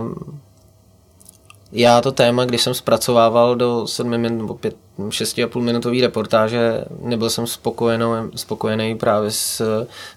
um, 0.00 0.40
já 1.72 2.00
to 2.00 2.12
téma, 2.12 2.44
když 2.44 2.62
jsem 2.62 2.74
zpracovával 2.74 3.56
do 3.56 3.86
7 3.86 4.18
minut 4.18 4.38
nebo 4.38 4.54
5, 4.54 4.76
6,5 4.98 5.60
minutový 5.60 6.00
reportáže, 6.00 6.84
nebyl 7.00 7.30
jsem 7.30 7.46
spokojený, 7.46 8.04
spokojený 8.36 8.98
právě 8.98 9.30
s, 9.30 9.62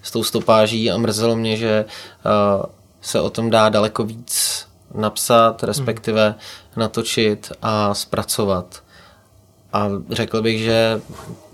s 0.02 0.10
tou 0.10 0.22
stopáží 0.22 0.90
a 0.90 0.98
mrzelo 0.98 1.36
mě, 1.36 1.56
že 1.56 1.84
uh, 2.26 2.64
se 3.00 3.20
o 3.20 3.30
tom 3.30 3.50
dá 3.50 3.68
daleko 3.68 4.04
víc 4.04 4.66
napsat, 4.94 5.62
respektive 5.62 6.26
hmm. 6.26 6.36
natočit 6.76 7.52
a 7.62 7.94
zpracovat. 7.94 8.83
A 9.74 9.90
řekl 10.10 10.42
bych, 10.42 10.60
že 10.60 11.00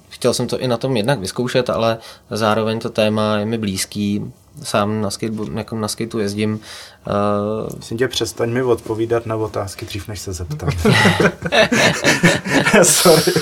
chtěl 0.09 0.35
jsem 0.35 0.47
to 0.47 0.59
i 0.59 0.69
na 0.69 0.77
tom 0.77 0.97
jednak 0.97 1.21
vyzkoušet, 1.21 1.71
ale 1.71 1.99
zároveň 2.31 2.81
to 2.81 2.91
téma 2.91 3.37
je 3.37 3.47
mi 3.47 3.59
blízký, 3.59 4.33
sám 4.63 5.01
na, 5.01 5.11
skateboard, 5.11 5.53
jako 5.57 5.77
na 5.77 5.89
skateu 5.89 6.19
jezdím. 6.19 6.61
Uh... 7.07 7.77
Myslím 7.77 7.99
tě, 7.99 8.09
přestaň 8.09 8.51
mi 8.51 8.63
odpovídat 8.63 9.27
na 9.27 9.37
otázky 9.37 9.87
dřív, 9.87 10.09
než 10.09 10.21
se 10.21 10.33
zeptám. 10.33 10.71
Sorry. 12.83 13.33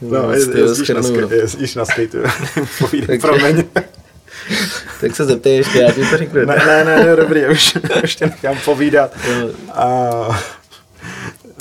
No, 0.00 0.22
no 0.22 0.32
jezdíš, 0.32 0.88
na 0.88 1.02
skate, 1.02 1.34
jezdíš 1.34 1.74
na 1.74 1.84
skateu. 1.84 2.22
Povídej, 2.78 3.18
promiň. 3.18 3.64
tak 5.00 5.16
se 5.16 5.24
zeptej 5.24 5.56
ještě, 5.56 5.78
já 5.78 5.92
ti 5.92 6.10
to 6.10 6.18
řeknu. 6.18 6.44
Ne, 6.44 6.56
ne, 6.66 6.84
ne, 6.84 7.04
ne 7.04 7.16
dobrý, 7.16 7.46
už, 7.46 7.78
už 8.04 8.16
tě 8.16 8.26
nechám 8.26 8.58
povídat. 8.64 9.16
A... 9.72 10.28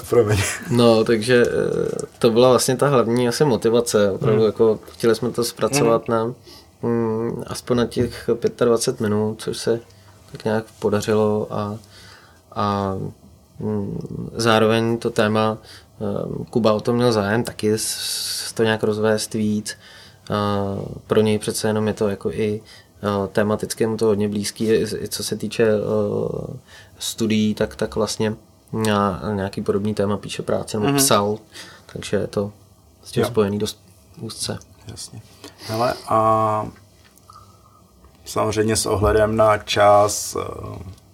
Promiň. 0.10 0.38
No, 0.72 1.04
takže 1.04 1.44
eh, 1.48 2.06
to 2.20 2.30
byla 2.32 2.50
vlastně 2.50 2.78
ta 2.78 2.88
hlavní 2.88 3.28
asi 3.28 3.46
motivace. 3.46 4.12
Opravdu, 4.12 4.40
hmm. 4.40 4.46
jako 4.46 4.80
chtěli 4.92 5.16
jsme 5.16 5.32
to 5.32 5.44
zpracovat 5.44 6.08
hmm. 6.08 6.18
na 6.18 6.34
mm, 6.82 7.44
aspoň 7.48 7.78
na 7.78 7.86
těch 7.86 8.30
25 8.66 9.00
minut, 9.00 9.42
což 9.42 9.58
se 9.58 9.80
tak 10.32 10.46
nějak 10.46 10.66
podařilo 10.80 11.48
a, 11.50 11.78
a 12.56 12.96
mm, 13.60 14.30
zároveň 14.36 14.98
to 14.98 15.10
téma 15.10 15.58
mm, 16.00 16.46
Kuba 16.46 16.74
o 16.74 16.80
tom 16.80 16.96
měl 16.96 17.12
zájem 17.12 17.44
taky 17.44 17.76
to 18.54 18.64
nějak 18.64 18.84
rozvést 18.84 19.34
víc. 19.34 19.78
A 20.32 20.66
pro 21.08 21.22
něj 21.22 21.40
přece 21.40 21.68
jenom 21.68 21.88
je 21.88 21.94
to 21.94 22.10
jako 22.10 22.32
i 22.32 22.62
tematicky 23.32 23.88
mu 23.88 23.98
to 23.98 24.06
hodně 24.06 24.30
blízký, 24.30 24.66
i 24.72 25.08
co 25.08 25.24
se 25.24 25.36
týče 25.36 25.68
studií, 27.00 27.56
tak, 27.56 27.76
tak 27.76 27.96
vlastně 27.96 28.36
na 28.74 29.22
nějaký 29.34 29.62
podobný 29.62 29.94
téma 29.94 30.18
píše 30.18 30.44
práce 30.44 30.80
nebo 30.80 30.92
mm-hmm. 30.92 30.98
psal, 30.98 31.38
takže 31.94 32.18
je 32.18 32.28
to 32.28 32.52
s 33.04 33.12
tím 33.12 33.24
jo. 33.24 33.30
spojený 33.30 33.60
dost 33.60 33.80
úzce. 34.22 34.60
Jasně. 34.88 35.22
Hele, 35.68 35.94
a 36.08 36.68
samozřejmě 38.26 38.76
s 38.76 38.86
ohledem 38.86 39.36
na 39.36 39.58
čas, 39.58 40.38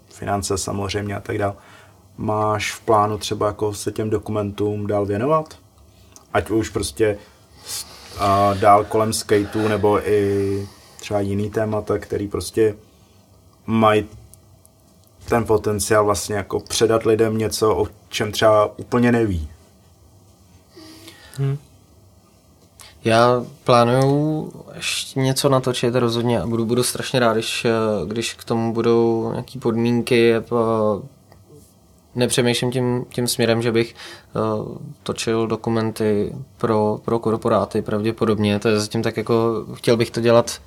finance 0.10 0.58
samozřejmě 0.58 1.16
a 1.16 1.20
tak 1.20 1.38
dále, 1.38 1.54
máš 2.18 2.74
v 2.74 2.82
plánu 2.82 3.18
třeba 3.18 3.48
jako 3.48 3.74
se 3.74 3.92
těm 3.92 4.10
dokumentům 4.10 4.88
dál 4.88 5.06
věnovat? 5.06 5.58
Ať 6.34 6.50
už 6.50 6.70
prostě 6.70 7.18
a 8.20 8.54
dál 8.54 8.84
kolem 8.84 9.14
skateu 9.14 9.68
nebo 9.68 10.10
i 10.10 10.68
třeba 11.00 11.20
jiný 11.20 11.50
témata, 11.50 11.98
který 11.98 12.28
prostě 12.28 12.76
mají 13.66 14.08
ten 15.30 15.46
potenciál 15.46 16.06
vlastně 16.06 16.36
jako 16.36 16.60
předat 16.60 17.04
lidem 17.04 17.38
něco, 17.38 17.76
o 17.76 17.88
čem 18.10 18.32
třeba 18.32 18.80
úplně 18.80 19.12
neví. 19.12 19.50
Hmm. 21.38 21.58
Já 23.04 23.46
plánuju 23.64 24.54
ještě 24.76 25.20
něco 25.20 25.50
natočit 25.50 25.96
rozhodně 25.96 26.42
a 26.42 26.48
budu, 26.48 26.66
budu 26.66 26.84
strašně 26.84 27.20
rád, 27.20 27.34
když, 27.34 27.68
když 28.06 28.34
k 28.34 28.44
tomu 28.44 28.74
budou 28.74 29.32
nějaké 29.32 29.60
podmínky. 29.60 30.34
Nepřemýšlím 32.16 32.72
tím, 32.72 33.06
tím 33.10 33.28
směrem, 33.28 33.62
že 33.62 33.72
bych 33.72 33.96
uh, 34.36 34.78
točil 35.04 35.48
dokumenty 35.48 36.36
pro, 36.58 37.00
pro 37.06 37.20
korporáty 37.20 37.82
pravděpodobně. 37.82 38.60
To 38.60 38.68
je 38.68 38.80
zatím 38.80 39.04
tak 39.04 39.18
jako, 39.18 39.66
chtěl 39.74 39.98
bych 39.98 40.12
to 40.12 40.22
dělat 40.22 40.62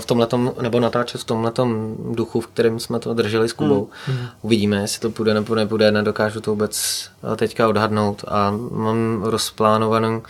v 0.00 0.06
tomhletom, 0.06 0.52
nebo 0.62 0.80
natáčet 0.80 1.20
v 1.20 1.24
tomhletom 1.24 1.96
duchu, 2.12 2.40
v 2.40 2.46
kterém 2.46 2.80
jsme 2.80 2.98
to 2.98 3.14
drželi 3.14 3.48
s 3.48 3.52
Kubou. 3.52 3.88
Mm. 4.08 4.26
Uvidíme, 4.42 4.76
jestli 4.80 5.00
to 5.00 5.10
půjde 5.10 5.34
nebo 5.34 5.54
nebude, 5.54 5.92
nedokážu 5.92 6.40
to 6.40 6.50
vůbec 6.50 7.04
teďka 7.36 7.68
odhadnout 7.68 8.24
a 8.28 8.50
mám 8.70 9.22
rozplánovanou 9.22 10.22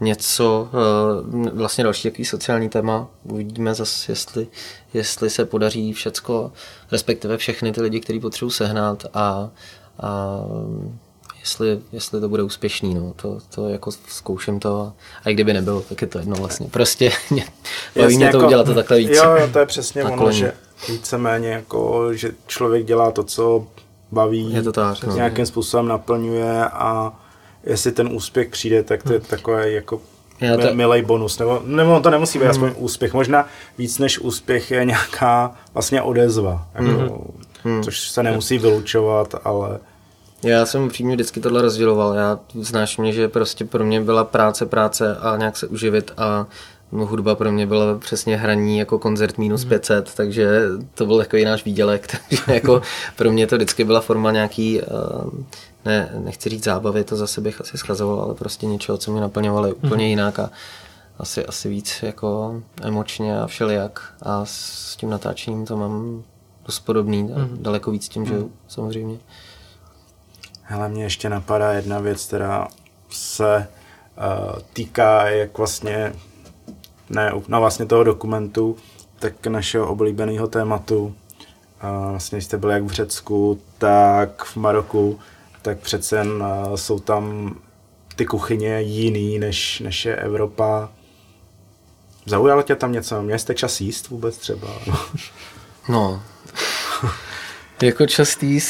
něco, 0.00 0.68
eh, 0.72 1.50
vlastně 1.50 1.84
další 1.84 2.10
takový 2.10 2.24
sociální 2.24 2.68
téma. 2.68 3.06
Uvidíme 3.22 3.74
zase, 3.74 4.12
jestli, 4.12 4.46
jestli 4.94 5.30
se 5.30 5.44
podaří 5.44 5.92
všecko, 5.92 6.52
respektive 6.92 7.36
všechny 7.36 7.72
ty 7.72 7.80
lidi, 7.80 8.00
kteří 8.00 8.20
potřebují 8.20 8.52
sehnat 8.52 9.06
a, 9.14 9.50
a 10.00 10.40
jestli, 11.44 11.78
jestli 11.92 12.20
to 12.20 12.28
bude 12.28 12.42
úspěšný. 12.42 12.94
No. 12.94 13.12
To, 13.16 13.38
to 13.54 13.68
jako 13.68 13.90
zkouším 14.08 14.60
to 14.60 14.92
a 15.24 15.30
i 15.30 15.34
kdyby 15.34 15.52
nebylo, 15.52 15.80
tak 15.80 16.02
je 16.02 16.08
to 16.08 16.18
jedno 16.18 16.36
vlastně. 16.36 16.68
Prostě 16.70 17.10
mě, 17.30 17.44
baví 17.96 18.16
mě 18.16 18.30
to 18.30 18.36
jako, 18.36 18.46
udělat 18.46 18.64
to 18.64 18.74
takhle 18.74 18.98
víc. 18.98 19.10
Jo, 19.10 19.36
jo, 19.40 19.48
to 19.52 19.58
je 19.58 19.66
přesně 19.66 20.04
ono, 20.04 20.32
že 20.32 20.52
víceméně 20.88 21.48
jako, 21.48 22.08
že 22.14 22.32
člověk 22.46 22.86
dělá 22.86 23.10
to, 23.10 23.24
co 23.24 23.66
baví, 24.12 24.52
je 24.52 24.62
to 24.62 24.72
tak, 24.72 25.04
no. 25.04 25.14
nějakým 25.14 25.46
způsobem 25.46 25.88
naplňuje 25.88 26.64
a 26.64 27.12
jestli 27.64 27.92
ten 27.92 28.08
úspěch 28.12 28.48
přijde, 28.48 28.82
tak 28.82 29.02
to 29.02 29.12
je 29.12 29.18
hmm. 29.18 29.28
takový 29.28 29.74
jako 29.74 30.00
Já 30.40 30.56
to... 30.56 30.74
milý 30.74 31.02
bonus. 31.02 31.38
Nebo, 31.38 31.62
nebo 31.64 32.00
to 32.00 32.10
nemusí 32.10 32.38
být 32.38 32.44
hmm. 32.44 32.50
aspoň 32.50 32.72
úspěch. 32.76 33.14
Možná 33.14 33.48
víc 33.78 33.98
než 33.98 34.18
úspěch 34.18 34.70
je 34.70 34.84
nějaká 34.84 35.54
vlastně 35.74 36.02
odezva. 36.02 36.66
Jako, 36.74 37.24
hmm. 37.62 37.82
Což 37.82 38.10
se 38.10 38.22
nemusí 38.22 38.58
vylučovat, 38.58 39.34
ale... 39.44 39.78
Já 40.44 40.66
jsem 40.66 40.84
upřímně 40.84 41.14
vždycky 41.14 41.40
tohle 41.40 41.62
rozděloval. 41.62 42.14
Já 42.14 42.38
znáš 42.54 42.96
mě, 42.96 43.12
že 43.12 43.28
prostě 43.28 43.64
pro 43.64 43.84
mě 43.84 44.00
byla 44.00 44.24
práce, 44.24 44.66
práce 44.66 45.16
a 45.16 45.36
nějak 45.36 45.56
se 45.56 45.66
uživit 45.66 46.12
a 46.16 46.46
hudba 46.92 47.34
pro 47.34 47.52
mě 47.52 47.66
byla 47.66 47.98
přesně 47.98 48.36
hraní 48.36 48.78
jako 48.78 48.98
koncert 48.98 49.38
minus 49.38 49.64
500, 49.64 50.06
hmm. 50.06 50.14
takže 50.16 50.62
to 50.94 51.06
byl 51.06 51.18
takový 51.18 51.44
náš 51.44 51.64
výdělek, 51.64 52.06
takže 52.28 52.42
jako 52.46 52.82
pro 53.16 53.32
mě 53.32 53.46
to 53.46 53.56
vždycky 53.56 53.84
byla 53.84 54.00
forma 54.00 54.32
nějaký 54.32 54.80
uh, 54.80 55.30
ne, 55.84 56.12
nechci 56.24 56.48
říct 56.48 56.64
zábavy, 56.64 57.04
to 57.04 57.16
zase 57.16 57.40
bych 57.40 57.60
asi 57.60 57.78
schazoval, 57.78 58.20
ale 58.20 58.34
prostě 58.34 58.66
něčeho, 58.66 58.98
co 58.98 59.12
mě 59.12 59.20
naplňovalo 59.20 59.68
úplně 59.68 60.04
mm-hmm. 60.04 60.08
jinak 60.08 60.38
a 60.38 60.50
asi, 61.18 61.46
asi 61.46 61.68
víc 61.68 62.02
jako 62.02 62.62
emočně 62.82 63.40
a 63.40 63.46
všelijak 63.46 64.14
a 64.22 64.44
s 64.44 64.96
tím 64.96 65.10
natáčením 65.10 65.66
to 65.66 65.76
mám 65.76 66.22
dost 66.66 66.80
podobný, 66.80 67.24
mm-hmm. 67.24 67.48
daleko 67.52 67.90
víc 67.90 68.08
tím, 68.08 68.26
že 68.26 68.34
mm-hmm. 68.34 68.48
samozřejmě. 68.68 69.18
Hele, 70.66 70.88
mě 70.88 71.02
ještě 71.02 71.28
napadá 71.28 71.72
jedna 71.72 72.00
věc, 72.00 72.26
která 72.26 72.68
se 73.10 73.68
uh, 74.16 74.58
týká 74.72 75.28
jak 75.28 75.58
vlastně, 75.58 76.12
ne, 77.10 77.32
no 77.48 77.60
vlastně 77.60 77.86
toho 77.86 78.04
dokumentu, 78.04 78.76
tak 79.18 79.46
našeho 79.46 79.88
oblíbeného 79.88 80.46
tématu. 80.46 81.04
Uh, 81.04 82.10
vlastně 82.10 82.40
jste 82.40 82.56
byli 82.56 82.72
jak 82.72 82.82
v 82.82 82.90
Řecku, 82.90 83.60
tak 83.78 84.44
v 84.44 84.56
Maroku 84.56 85.18
tak 85.62 85.78
přece 85.78 86.22
uh, 86.22 86.74
jsou 86.74 86.98
tam 86.98 87.54
ty 88.16 88.26
kuchyně 88.26 88.80
jiný, 88.80 89.38
než, 89.38 89.80
než 89.80 90.04
je 90.04 90.16
Evropa. 90.16 90.88
Zaujalo 92.26 92.62
tě 92.62 92.76
tam 92.76 92.92
něco? 92.92 93.22
Měli 93.22 93.38
jste 93.38 93.54
čas 93.54 93.80
jíst 93.80 94.08
vůbec 94.08 94.38
třeba? 94.38 94.68
no, 95.88 96.22
jako 97.82 98.06
častý 98.06 98.60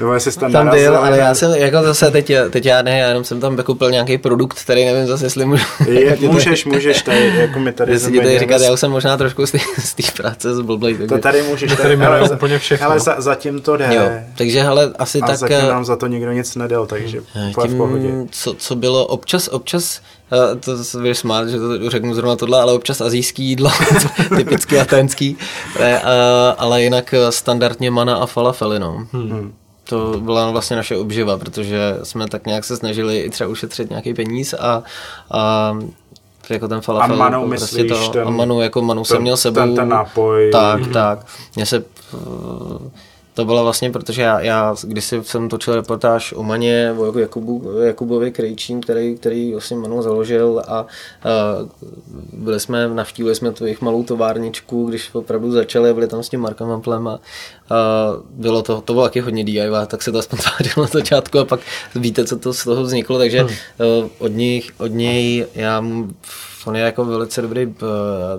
no, 0.00 0.18
tam, 0.40 0.52
tam 0.52 0.70
byl, 0.70 0.96
ale 0.96 1.18
já 1.18 1.34
jsem 1.34 1.50
jako 1.50 1.82
zase 1.82 2.10
teď, 2.10 2.32
teď 2.50 2.66
já 2.66 2.82
ne, 2.82 2.98
já 2.98 3.08
jenom 3.08 3.24
jsem 3.24 3.40
tam 3.40 3.56
koupil 3.56 3.90
nějaký 3.90 4.18
produkt, 4.18 4.62
který 4.62 4.84
nevím 4.84 5.06
zase, 5.06 5.26
jestli 5.26 5.46
můžu. 5.46 5.64
Je, 5.88 6.16
můžeš, 6.20 6.64
můžeš, 6.64 7.02
tady, 7.02 7.32
jako 7.36 7.58
mi 7.58 7.72
tady 7.72 7.92
Jestli 7.92 8.18
tady 8.18 8.38
říkat, 8.38 8.62
já 8.62 8.72
už 8.72 8.80
jsem 8.80 8.90
možná 8.90 9.16
trošku 9.16 9.46
z 9.46 9.94
té 9.94 10.02
práce 10.16 10.54
zblblej. 10.54 10.94
Takže... 10.94 11.08
To 11.08 11.18
tady 11.18 11.42
můžeš, 11.42 11.70
tady, 11.70 11.82
tady 11.82 12.06
ale, 12.06 12.30
úplně 12.30 12.58
všechno. 12.58 12.86
Ale 12.86 13.00
za, 13.00 13.14
zatím 13.18 13.60
to 13.60 13.76
jde. 13.76 13.88
Jo, 13.94 14.10
takže 14.36 14.62
hele, 14.62 14.92
asi 14.98 15.20
a 15.20 15.26
tak... 15.26 15.36
zatím 15.36 15.56
eh, 15.56 15.68
nám 15.68 15.84
za 15.84 15.96
to 15.96 16.06
nikdo 16.06 16.32
nic 16.32 16.56
nedal, 16.56 16.86
takže 16.86 17.20
tím, 17.62 17.74
v 17.74 17.76
pohodě. 17.76 18.08
Co, 18.30 18.54
co 18.54 18.76
bylo 18.76 19.06
občas, 19.06 19.48
občas 19.48 20.00
to 20.60 20.84
se 20.84 20.98
budeš 20.98 21.18
smát, 21.18 21.48
že 21.48 21.58
to 21.58 21.90
řeknu 21.90 22.14
zrovna 22.14 22.36
tohle, 22.36 22.60
ale 22.60 22.72
občas 22.72 23.00
azijský 23.00 23.44
jídlo, 23.44 23.70
typicky 24.36 24.80
aténský, 24.80 25.36
ale 26.58 26.82
jinak 26.82 27.14
standardně 27.30 27.90
mana 27.90 28.16
a 28.16 28.26
falafely, 28.26 28.78
no. 28.78 29.06
Hmm. 29.12 29.52
To 29.84 30.20
byla 30.20 30.50
vlastně 30.50 30.76
naše 30.76 30.96
obživa, 30.96 31.38
protože 31.38 31.98
jsme 32.02 32.28
tak 32.28 32.46
nějak 32.46 32.64
se 32.64 32.76
snažili 32.76 33.18
i 33.18 33.30
třeba 33.30 33.50
ušetřit 33.50 33.90
nějaký 33.90 34.14
peníz 34.14 34.54
a, 34.54 34.82
a 35.30 35.72
jako 36.50 36.68
ten 36.68 36.80
falafel. 36.80 37.14
A 37.14 37.18
manu 37.18 37.36
jako 37.38 37.48
prostě 37.48 37.82
myslíš 37.82 38.06
to, 38.06 38.12
ten, 38.12 38.28
a 38.28 38.30
manu, 38.30 38.60
jako 38.60 38.82
manu 38.82 39.04
jsem 39.04 39.22
měl 39.22 39.36
sebou. 39.36 39.54
Ten, 39.54 39.74
ten 39.74 39.88
nápoj. 39.88 40.50
Tak, 40.50 40.86
mm. 40.86 40.92
tak. 40.92 41.26
Mně 41.56 41.66
se 41.66 41.84
to 43.34 43.44
bylo 43.44 43.64
vlastně, 43.64 43.90
protože 43.90 44.22
já, 44.22 44.40
já 44.40 44.74
když 44.82 45.14
jsem 45.22 45.48
točil 45.48 45.74
reportáž 45.74 46.32
o 46.36 46.42
Maně, 46.42 46.94
o 46.96 47.18
Jakubu, 47.18 47.80
Jakubovi 47.82 48.32
Krejčím, 48.32 48.80
který, 48.80 49.16
který 49.16 49.52
vlastně 49.52 49.76
Manu 49.76 50.02
založil 50.02 50.62
a, 50.68 50.72
a 50.72 50.86
byli 52.32 52.60
jsme, 52.60 52.88
navštívili 52.88 53.34
jsme 53.34 53.52
tu 53.52 53.64
jejich 53.64 53.80
malou 53.80 54.02
továrničku, 54.02 54.86
když 54.86 55.14
opravdu 55.14 55.52
začali, 55.52 55.94
byli 55.94 56.06
tam 56.06 56.22
s 56.22 56.28
tím 56.28 56.40
Markem 56.40 56.70
Amplem 56.70 57.08
a, 57.08 57.12
a 57.12 57.18
bylo 58.30 58.62
to, 58.62 58.80
to 58.80 58.92
bylo 58.92 59.04
taky 59.04 59.20
hodně 59.20 59.44
DIY, 59.44 59.70
tak 59.86 60.02
se 60.02 60.12
to 60.12 60.18
aspoň 60.18 60.38
tvářilo 60.38 60.86
na 60.86 60.90
začátku 60.92 61.38
a 61.38 61.44
pak 61.44 61.60
víte, 61.94 62.24
co 62.24 62.38
to 62.38 62.54
z 62.54 62.64
toho 62.64 62.82
vzniklo, 62.82 63.18
takže 63.18 63.40
hmm. 63.40 64.10
od, 64.18 64.32
nich, 64.32 64.70
od 64.78 64.92
něj 64.92 65.46
já 65.54 65.84
On 66.66 66.76
je 66.76 66.82
jako 66.82 67.04
velice 67.04 67.42
dobrý 67.42 67.66
uh, 67.66 67.72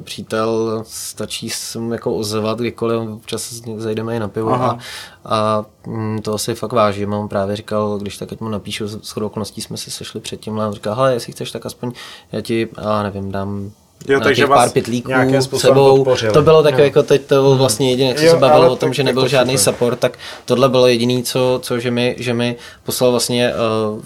přítel, 0.03 0.83
stačí 0.87 1.49
se 1.49 1.79
mu 1.79 1.93
jako 1.93 2.15
ozvat 2.15 2.59
kdykoliv, 2.59 3.09
občas 3.09 3.61
zajdeme 3.77 4.15
i 4.15 4.19
na 4.19 4.27
pivo 4.27 4.53
Aha. 4.53 4.79
a, 5.25 5.35
a 5.35 5.65
mm, 5.87 6.21
to 6.21 6.33
asi 6.33 6.55
fakt 6.55 6.73
vážím. 6.73 7.13
On 7.13 7.27
právě 7.27 7.55
říkal, 7.55 7.97
když 7.97 8.17
tak 8.17 8.33
ať 8.33 8.39
mu 8.39 8.49
napíšu, 8.49 8.87
s 8.87 9.17
okolností 9.17 9.61
jsme 9.61 9.77
se 9.77 9.91
sešli 9.91 10.19
předtím, 10.19 10.59
a 10.59 10.67
on 10.67 10.73
říkal, 10.73 10.95
hele, 10.95 11.13
jestli 11.13 11.33
chceš, 11.33 11.51
tak 11.51 11.65
aspoň 11.65 11.91
já 12.31 12.41
ti, 12.41 12.67
já 12.81 13.03
nevím, 13.03 13.31
dám 13.31 13.71
Jo, 14.07 14.19
takže 14.19 14.47
pár 14.47 14.69
pitlíků 14.69 15.11
sebou. 15.57 15.97
Podpořili. 15.97 16.33
To 16.33 16.41
bylo 16.41 16.63
takové, 16.63 16.83
jako 16.83 17.03
teď 17.03 17.21
to 17.21 17.35
bylo 17.35 17.55
vlastně 17.55 17.89
jediné, 17.89 18.13
co 18.13 18.25
se 18.29 18.37
bavilo 18.37 18.71
o 18.71 18.75
tom, 18.75 18.93
že 18.93 19.03
nebyl 19.03 19.27
žádný 19.27 19.57
support, 19.57 19.99
tak 19.99 20.17
tohle 20.45 20.69
bylo 20.69 20.87
jediné, 20.87 21.23
co, 21.23 21.59
co 21.63 21.79
že, 21.79 21.91
mi, 21.91 22.15
že 22.19 22.33
mi 22.33 22.55
poslal 22.83 23.11
vlastně 23.11 23.53
uh, 23.93 24.01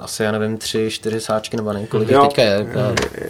asi, 0.00 0.22
já 0.22 0.32
nevím, 0.32 0.58
tři, 0.58 0.90
čtyři 0.90 1.20
sáčky 1.20 1.56
nebo 1.56 1.72
nevím, 1.72 1.88
kolik 1.88 2.10
jo, 2.10 2.22
teďka 2.26 2.42
je. 2.42 2.66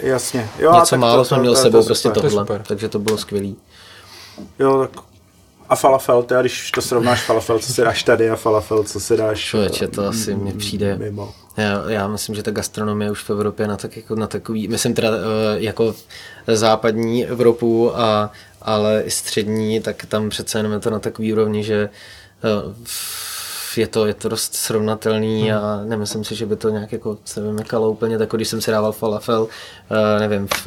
Jasně. 0.03 0.48
Jo, 0.59 0.74
Něco 0.74 0.96
málo 0.96 1.24
jsem 1.24 1.40
měl 1.40 1.57
sebou, 1.57 1.84
prostě 1.84 2.11
tohle, 2.11 2.46
takže 2.62 2.88
to 2.88 2.98
bylo 2.98 3.18
skvělý. 3.18 3.57
Jo, 4.59 4.78
tak 4.80 5.05
a 5.72 5.76
falafel, 5.76 6.22
teda 6.22 6.40
když 6.40 6.70
to 6.70 6.82
srovnáš 6.82 7.22
falafel, 7.22 7.59
co 7.59 7.72
si 7.72 7.82
dáš 7.82 8.03
tady 8.03 8.30
a 8.30 8.36
falafel, 8.36 8.84
co 8.84 9.00
si 9.00 9.16
dáš 9.16 9.40
Člověče, 9.40 9.88
to 9.88 10.07
asi 10.07 10.34
mně 10.34 10.53
přijde. 10.53 10.96
Mimo. 10.96 11.34
Já, 11.57 11.90
já 11.90 12.09
myslím, 12.09 12.34
že 12.34 12.42
ta 12.42 12.50
gastronomie 12.50 13.11
už 13.11 13.22
v 13.22 13.30
Evropě 13.30 13.66
na, 13.66 13.76
tak, 13.76 13.96
jako 13.96 14.14
na 14.14 14.26
takový, 14.26 14.68
myslím 14.68 14.94
teda 14.94 15.09
eh, 15.09 15.61
jako 15.61 15.94
západní 16.46 17.26
Evropu, 17.26 17.98
a, 17.98 18.30
ale 18.62 19.03
i 19.03 19.11
střední, 19.11 19.80
tak 19.80 20.07
tam 20.07 20.30
přece 20.30 20.59
jenom 20.59 20.72
je 20.72 20.78
to 20.78 20.90
na 20.90 20.98
takový 20.98 21.32
úrovni, 21.32 21.64
že 21.64 21.88
eh, 22.44 22.74
je 23.76 23.86
to, 23.86 24.06
je 24.06 24.14
to 24.14 24.28
dost 24.28 24.54
srovnatelný 24.54 25.42
hmm. 25.42 25.58
a 25.58 25.84
nemyslím 25.84 26.24
si, 26.24 26.34
že 26.34 26.46
by 26.46 26.56
to 26.56 26.68
nějak 26.68 26.92
jako 26.92 27.18
se 27.24 27.40
vymykalo 27.40 27.90
úplně, 27.90 28.18
tak 28.18 28.30
když 28.30 28.48
jsem 28.48 28.60
si 28.60 28.70
dával 28.70 28.92
falafel, 28.92 29.42
uh, 29.42 30.20
nevím, 30.20 30.48
v, 30.48 30.66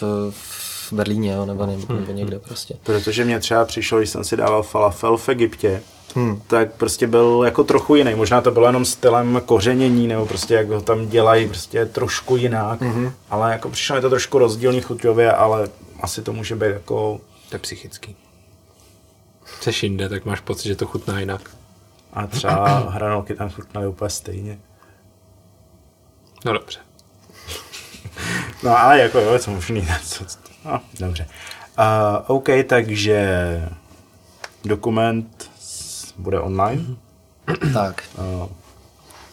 v, 0.00 0.30
v 0.30 0.66
v 0.86 0.92
Berlíně, 0.92 1.32
jo, 1.32 1.46
nebo, 1.46 1.66
nebo, 1.66 1.94
nebo 1.94 2.12
někde 2.12 2.38
prostě. 2.38 2.74
Protože 2.82 3.24
mě 3.24 3.40
třeba 3.40 3.64
přišlo, 3.64 3.98
když 3.98 4.10
jsem 4.10 4.24
si 4.24 4.36
dával 4.36 4.62
falafel 4.62 5.16
v 5.16 5.28
Egyptě, 5.28 5.82
hmm. 6.14 6.42
tak 6.46 6.72
prostě 6.72 7.06
byl 7.06 7.42
jako 7.44 7.64
trochu 7.64 7.94
jiný. 7.94 8.14
Možná 8.14 8.40
to 8.40 8.50
bylo 8.50 8.66
jenom 8.66 8.84
stylem 8.84 9.42
kořenění, 9.46 10.06
nebo 10.06 10.26
prostě 10.26 10.54
jak 10.54 10.68
ho 10.68 10.80
tam 10.80 11.08
dělají, 11.08 11.48
prostě 11.48 11.86
trošku 11.86 12.36
jinak. 12.36 12.80
Hmm. 12.80 13.12
Ale 13.30 13.52
jako 13.52 13.70
přišlo 13.70 13.96
mi 13.96 14.02
to 14.02 14.10
trošku 14.10 14.38
rozdílný 14.38 14.80
chuťově, 14.80 15.32
ale 15.32 15.68
asi 16.00 16.22
to 16.22 16.32
může 16.32 16.56
být 16.56 16.72
jako... 16.72 17.20
To 17.48 17.54
je 17.54 17.58
psychický. 17.58 18.16
Jseš 19.60 19.82
jinde, 19.82 20.08
tak 20.08 20.24
máš 20.24 20.40
pocit, 20.40 20.68
že 20.68 20.76
to 20.76 20.86
chutná 20.86 21.20
jinak. 21.20 21.50
A 22.16 22.26
třeba 22.26 22.78
hranolky 22.90 23.34
tam 23.34 23.50
chutnaly 23.50 23.86
úplně 23.86 24.10
stejně. 24.10 24.58
No 26.44 26.52
dobře. 26.52 26.78
No 28.62 28.78
ale 28.78 28.98
jako 28.98 29.18
jo, 29.18 29.38
to 29.44 29.50
možný. 29.50 29.88
Co, 30.04 30.24
no, 30.64 30.80
dobře. 31.00 31.28
Uh, 31.78 32.36
OK, 32.36 32.48
takže 32.68 33.28
dokument 34.64 35.50
bude 36.16 36.40
online. 36.40 36.84
Tak. 37.74 38.04
Uh, 38.18 38.48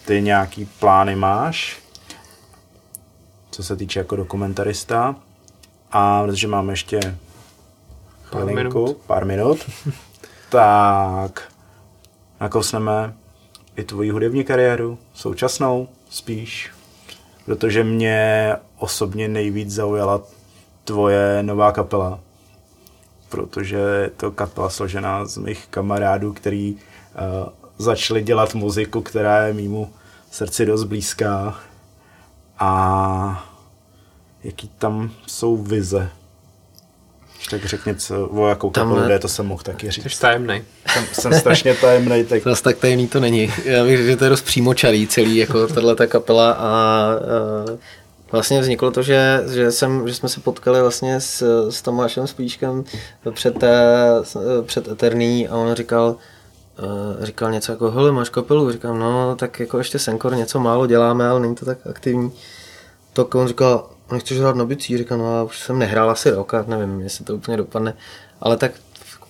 ty 0.04 0.22
nějaký 0.22 0.64
plány 0.64 1.16
máš, 1.16 1.78
co 3.50 3.62
se 3.62 3.76
týče 3.76 3.98
jako 3.98 4.16
dokumentarista. 4.16 5.16
A 5.92 6.22
protože 6.22 6.48
máme 6.48 6.72
ještě 6.72 7.00
Pár 8.30 8.42
chvilinku, 8.42 8.78
minut. 8.84 8.96
pár 8.96 9.24
minut, 9.24 9.70
tak 10.48 11.52
nakousneme 12.44 13.14
i 13.76 13.84
tvoji 13.84 14.10
hudební 14.10 14.44
kariéru, 14.44 14.98
současnou 15.14 15.88
spíš, 16.10 16.70
protože 17.44 17.84
mě 17.84 18.52
osobně 18.78 19.28
nejvíc 19.28 19.70
zaujala 19.70 20.22
tvoje 20.84 21.42
nová 21.42 21.72
kapela, 21.72 22.20
protože 23.28 23.76
je 23.76 24.10
to 24.10 24.30
kapela 24.30 24.70
složená 24.70 25.24
z 25.24 25.36
mých 25.36 25.66
kamarádů, 25.70 26.32
který 26.32 26.74
uh, 26.74 26.80
začali 27.78 28.22
dělat 28.22 28.54
muziku, 28.54 29.00
která 29.00 29.46
je 29.46 29.52
mýmu 29.52 29.92
srdci 30.30 30.66
dost 30.66 30.84
blízká 30.84 31.58
a 32.58 33.48
jaký 34.42 34.68
tam 34.68 35.10
jsou 35.26 35.56
vize. 35.56 36.10
Když 37.50 37.60
Tak 37.60 37.70
řekni, 37.70 37.94
co, 37.94 38.26
o 38.26 38.48
jakou 38.48 38.70
Tam 38.70 38.88
kapelu 38.88 39.08
jde, 39.08 39.18
to 39.18 39.28
jsem 39.28 39.46
mohl 39.46 39.62
taky 39.62 39.90
říct. 39.90 40.12
Jsi 40.12 40.20
tajemnej. 40.20 40.64
Jsem, 40.86 41.04
jsem 41.12 41.34
strašně 41.34 41.74
tajemný, 41.74 42.24
tak 42.24 42.42
Zas 42.42 42.62
tak 42.62 42.78
tajemný 42.78 43.08
to 43.08 43.20
není. 43.20 43.52
Já 43.64 43.84
bych 43.84 43.96
řekl, 43.96 44.10
že 44.10 44.16
to 44.16 44.24
je 44.24 44.30
dost 44.30 44.42
přímočarý 44.42 45.06
celý, 45.06 45.36
jako 45.36 45.66
tahle 45.66 45.96
ta 45.96 46.06
kapela 46.06 46.52
a, 46.52 46.62
a 46.62 48.32
vlastně 48.32 48.60
vzniklo 48.60 48.90
to, 48.90 49.02
že, 49.02 49.42
že, 49.52 49.72
jsem, 49.72 50.08
že 50.08 50.14
jsme 50.14 50.28
se 50.28 50.40
potkali 50.40 50.80
vlastně 50.80 51.20
s, 51.20 51.68
s 51.70 51.82
Tomášem 51.82 52.26
Spíškem 52.26 52.84
před, 53.30 53.58
té, 53.58 54.08
před 54.66 54.88
Eterný 54.88 55.48
a 55.48 55.56
on 55.56 55.74
říkal, 55.74 56.16
eh, 56.78 57.26
říkal 57.26 57.50
něco 57.52 57.72
jako, 57.72 57.90
hele, 57.90 58.12
máš 58.12 58.28
kapelu? 58.28 58.72
Říkám, 58.72 58.98
no, 58.98 59.36
tak 59.36 59.60
jako 59.60 59.78
ještě 59.78 59.98
Senkor 59.98 60.36
něco 60.36 60.60
málo 60.60 60.86
děláme, 60.86 61.28
ale 61.28 61.40
není 61.40 61.54
to 61.54 61.64
tak 61.64 61.78
aktivní. 61.86 62.32
Tak 63.12 63.34
on 63.34 63.48
říkal, 63.48 63.88
nechceš 64.12 64.38
hrát 64.38 64.56
na 64.56 64.64
bicí? 64.64 64.98
Říkám, 64.98 65.18
no, 65.18 65.46
už 65.46 65.58
jsem 65.58 65.78
nehrál 65.78 66.10
asi 66.10 66.30
rok 66.30 66.54
a 66.54 66.64
nevím, 66.68 67.00
jestli 67.00 67.24
to 67.24 67.34
úplně 67.34 67.56
dopadne. 67.56 67.94
Ale 68.40 68.56
tak 68.56 68.72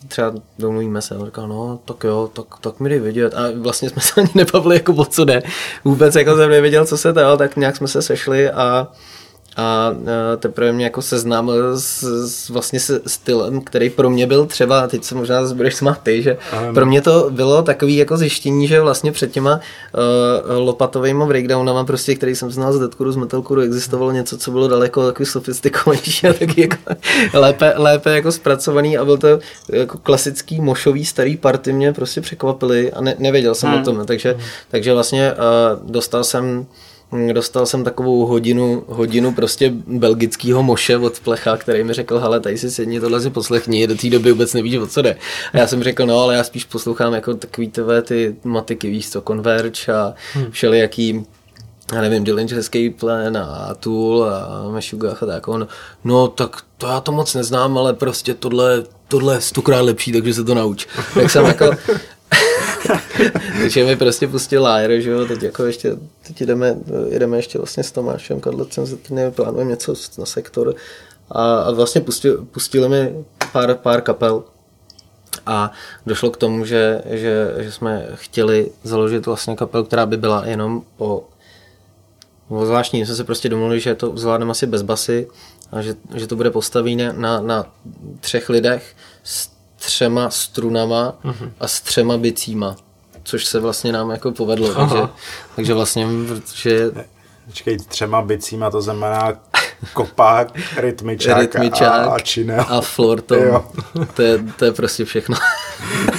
třeba 0.08 0.32
domluvíme 0.58 1.02
se. 1.02 1.16
On 1.16 1.26
říkal, 1.26 1.48
no, 1.48 1.78
tak 1.84 2.04
jo, 2.04 2.30
tak, 2.32 2.46
tak 2.60 2.80
mi 2.80 2.88
dej 2.88 3.00
vědět. 3.00 3.34
A 3.34 3.42
vlastně 3.56 3.90
jsme 3.90 4.02
se 4.02 4.20
ani 4.20 4.30
nebavili, 4.34 4.76
jako 4.76 4.92
o 4.92 5.04
co 5.04 5.24
jde. 5.24 5.42
Vůbec 5.84 6.14
jako 6.14 6.36
jsem 6.36 6.50
nevěděl, 6.50 6.86
co 6.86 6.96
se 6.96 7.12
to, 7.12 7.36
tak 7.36 7.56
nějak 7.56 7.76
jsme 7.76 7.88
se 7.88 8.02
sešli 8.02 8.50
a 8.50 8.88
a 9.56 9.94
e, 10.34 10.36
teprve 10.36 10.72
mě 10.72 10.84
jako 10.84 11.02
seznámil 11.02 11.80
s, 11.80 12.02
s 12.28 12.48
vlastně 12.48 12.80
se 12.80 13.00
stylem, 13.06 13.60
který 13.60 13.90
pro 13.90 14.10
mě 14.10 14.26
byl 14.26 14.46
třeba, 14.46 14.80
a 14.80 14.86
teď 14.86 15.04
se 15.04 15.14
možná 15.14 15.42
budeš 15.54 15.74
smát 15.74 15.98
ty, 16.02 16.22
že 16.22 16.36
pro 16.74 16.86
mě 16.86 17.00
to 17.00 17.30
bylo 17.30 17.62
takový 17.62 17.96
jako 17.96 18.16
zjištění, 18.16 18.68
že 18.68 18.80
vlastně 18.80 19.12
před 19.12 19.32
těma 19.32 19.54
uh, 19.54 20.56
lopatovými 20.58 21.24
breakdownama, 21.26 21.84
prostě, 21.84 22.14
který 22.14 22.34
jsem 22.36 22.50
znal 22.50 22.72
z 22.72 22.78
Deadcore, 22.78 23.12
z 23.12 23.16
Metalcore, 23.16 23.64
existovalo 23.64 24.12
něco, 24.12 24.38
co 24.38 24.50
bylo 24.50 24.68
daleko 24.68 25.06
takový 25.06 25.26
sofistikovanější 25.26 26.26
a 26.26 26.32
taky 26.32 26.60
jako 26.60 26.76
lépe, 27.38 27.72
lépe 27.76 28.10
jako 28.14 28.32
zpracovaný 28.32 28.98
a 28.98 29.04
byl 29.04 29.18
to 29.18 29.38
jako 29.68 29.98
klasický 29.98 30.60
mošový 30.60 31.04
starý 31.04 31.36
party 31.36 31.72
mě 31.72 31.92
prostě 31.92 32.20
překvapily 32.20 32.92
a 32.92 33.00
ne, 33.00 33.14
nevěděl 33.18 33.54
jsem 33.54 33.70
Hmm. 33.70 33.80
o 33.80 33.84
tom, 33.84 34.06
takže, 34.06 34.36
takže 34.70 34.92
vlastně 34.92 35.32
uh, 35.32 35.90
dostal 35.90 36.24
jsem 36.24 36.66
Dostal 37.32 37.66
jsem 37.66 37.84
takovou 37.84 38.26
hodinu, 38.26 38.84
hodinu 38.88 39.32
prostě 39.32 39.72
belgického 39.86 40.62
moše 40.62 40.96
od 40.96 41.20
plecha, 41.20 41.56
který 41.56 41.84
mi 41.84 41.92
řekl, 41.92 42.18
hele, 42.18 42.40
tady 42.40 42.58
si 42.58 42.70
sedni, 42.70 43.00
tohle 43.00 43.20
si 43.20 43.30
poslechni, 43.30 43.86
do 43.86 43.94
té 43.94 44.10
doby 44.10 44.32
vůbec 44.32 44.54
nevíš, 44.54 44.76
o 44.76 44.86
co 44.86 45.02
jde. 45.02 45.16
A 45.52 45.58
já 45.58 45.66
jsem 45.66 45.82
řekl, 45.82 46.06
no, 46.06 46.18
ale 46.18 46.34
já 46.34 46.44
spíš 46.44 46.64
poslouchám 46.64 47.12
jako 47.12 47.34
takový 47.34 47.68
tvé 47.68 48.02
ty 48.02 48.36
matiky, 48.44 48.90
víš 48.90 49.10
co, 49.10 49.20
Converge 49.20 49.92
a 49.92 50.14
všelijaký 50.50 51.26
já 51.92 52.00
nevím, 52.00 52.24
Dillinger 52.24 52.58
Escape 52.58 52.90
Plan 52.90 53.36
a 53.36 53.74
Tool 53.74 54.24
a 54.24 54.70
Meshuggah 54.70 55.22
a 55.22 55.26
tak. 55.26 55.48
On, 55.48 55.68
no 56.04 56.28
tak 56.28 56.56
to 56.78 56.86
já 56.86 57.00
to 57.00 57.12
moc 57.12 57.34
neznám, 57.34 57.78
ale 57.78 57.92
prostě 57.92 58.34
tohle, 58.34 58.82
tohle 59.08 59.34
je 59.34 59.40
stokrát 59.40 59.80
lepší, 59.80 60.12
takže 60.12 60.34
se 60.34 60.44
to 60.44 60.54
nauč. 60.54 60.86
Tak 61.14 61.30
jsem 61.30 61.44
jako... 61.44 61.70
takže 63.60 63.84
mi 63.84 63.96
prostě 63.96 64.28
pustil 64.28 64.66
Lyre, 64.66 65.00
že 65.00 65.10
jo, 65.10 65.26
teď 65.26 65.42
jako 65.42 65.64
ještě, 65.64 65.96
teď 66.26 66.40
jdeme, 66.40 66.76
jdeme 67.10 67.36
ještě 67.36 67.58
vlastně 67.58 67.82
s 67.82 67.92
Tomášem 67.92 68.40
Kadlecem, 68.40 68.86
za 68.86 68.96
týdny 68.96 69.30
plánujeme 69.30 69.70
něco 69.70 69.94
na 70.18 70.26
sektor. 70.26 70.74
A, 71.30 71.56
a 71.56 71.70
vlastně 71.70 72.00
pustil, 72.00 72.46
pustili 72.50 72.88
mi 72.88 73.24
pár, 73.52 73.74
pár 73.74 74.00
kapel, 74.00 74.44
a 75.46 75.72
došlo 76.06 76.30
k 76.30 76.36
tomu, 76.36 76.64
že, 76.64 77.02
že, 77.10 77.54
že 77.58 77.72
jsme 77.72 78.08
chtěli 78.14 78.70
založit 78.82 79.26
vlastně 79.26 79.56
kapelu, 79.56 79.84
která 79.84 80.06
by 80.06 80.16
byla 80.16 80.46
jenom 80.46 80.82
po 80.96 81.24
bylo 82.48 82.66
zvláštní, 82.66 83.06
jsme 83.06 83.14
se 83.14 83.24
prostě 83.24 83.48
domluvili, 83.48 83.80
že 83.80 83.94
to 83.94 84.16
zvládneme 84.16 84.50
asi 84.50 84.66
bez 84.66 84.82
basy 84.82 85.28
a 85.72 85.82
že, 85.82 85.94
že 86.14 86.26
to 86.26 86.36
bude 86.36 86.50
postavené 86.50 87.12
na, 87.12 87.40
na 87.40 87.72
třech 88.20 88.48
lidech 88.48 88.96
s 89.22 89.53
třema 89.86 90.30
strunama 90.30 91.14
a 91.60 91.68
s 91.68 91.80
třema 91.80 92.16
bicíma, 92.16 92.76
což 93.22 93.44
se 93.44 93.60
vlastně 93.60 93.92
nám 93.92 94.10
jako 94.10 94.32
povedlo, 94.32 94.74
takže, 94.74 94.98
takže 95.56 95.74
vlastně, 95.74 96.06
protože 96.28 96.90
Počkej, 97.46 97.78
třema 97.78 98.22
bicíma 98.22 98.70
to 98.70 98.82
znamená 98.82 99.32
kopák, 99.92 100.52
rytmičák, 100.76 101.38
rytmičák 101.38 101.92
a, 101.92 102.10
a 102.10 102.18
činel. 102.18 102.64
a 102.68 102.80
floor 102.80 103.20
tom. 103.20 103.42
Jo. 103.42 103.64
To 104.14 104.22
je, 104.22 104.44
to 104.56 104.64
je 104.64 104.72
prostě 104.72 105.04
všechno. 105.04 105.36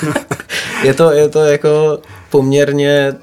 je, 0.84 0.94
to, 0.94 1.12
je 1.12 1.30
to 1.30 1.40
jako 1.40 2.00
poměrně 2.30 3.14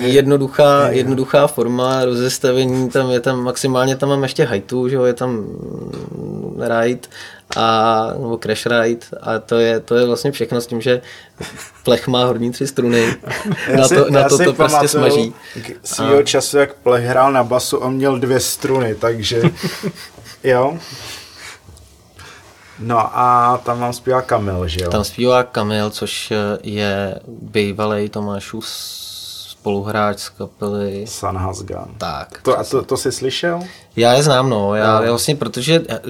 jednoduchá, 0.00 0.88
jednoduchá 0.88 1.46
forma 1.46 2.04
rozestavení, 2.04 2.88
tam 2.88 3.10
je 3.10 3.20
tam 3.20 3.42
maximálně, 3.42 3.96
tam 3.96 4.08
mám 4.08 4.22
ještě 4.22 4.44
hajtu, 4.44 4.88
že 4.88 4.96
jo, 4.96 5.04
je 5.04 5.12
tam 5.12 5.30
mm, 5.30 6.62
ride 6.62 7.08
a, 7.56 8.06
nebo 8.18 8.38
crash 8.38 8.66
ride 8.66 9.06
a 9.22 9.38
to 9.38 9.58
je, 9.58 9.80
to 9.80 9.94
je 9.94 10.06
vlastně 10.06 10.32
všechno 10.32 10.60
s 10.60 10.66
tím, 10.66 10.80
že 10.80 11.02
plech 11.84 12.08
má 12.08 12.24
horní 12.24 12.52
tři 12.52 12.66
struny, 12.66 13.16
na 13.76 13.88
to, 13.88 14.10
na 14.10 14.28
to, 14.28 14.38
to 14.38 14.52
prostě 14.52 14.88
smaží. 14.88 15.34
Svýho 15.84 16.22
času, 16.22 16.58
jak 16.58 16.74
plech 16.74 17.04
hrál 17.04 17.32
na 17.32 17.44
basu, 17.44 17.76
on 17.76 17.94
měl 17.94 18.18
dvě 18.18 18.40
struny, 18.40 18.94
takže 18.94 19.42
jo. 20.44 20.78
No 22.78 23.18
a 23.18 23.60
tam 23.64 23.80
vám 23.80 23.92
zpívá 23.92 24.22
Kamil, 24.22 24.68
že 24.68 24.84
jo? 24.84 24.90
Tam 24.90 25.04
zpívá 25.04 25.42
Kamil, 25.42 25.90
což 25.90 26.32
je 26.62 27.20
bývalý 27.26 28.08
Tomášův 28.08 28.64
spoluhráč 29.64 30.18
z 30.18 30.28
kapely. 30.28 31.06
Sun 31.06 31.36
Has 31.36 31.62
Gun. 31.62 31.94
Tak. 31.98 32.40
To, 32.42 32.58
a 32.58 32.64
to, 32.64 32.82
to 32.82 32.96
jsi 32.96 33.12
slyšel? 33.12 33.60
Já 33.96 34.12
je 34.12 34.22
znám, 34.22 34.50
no. 34.50 34.74
Já, 34.74 35.02
já 35.02 35.10
vlastně, 35.10 35.36
protože 35.36 35.82
eh, 35.88 36.00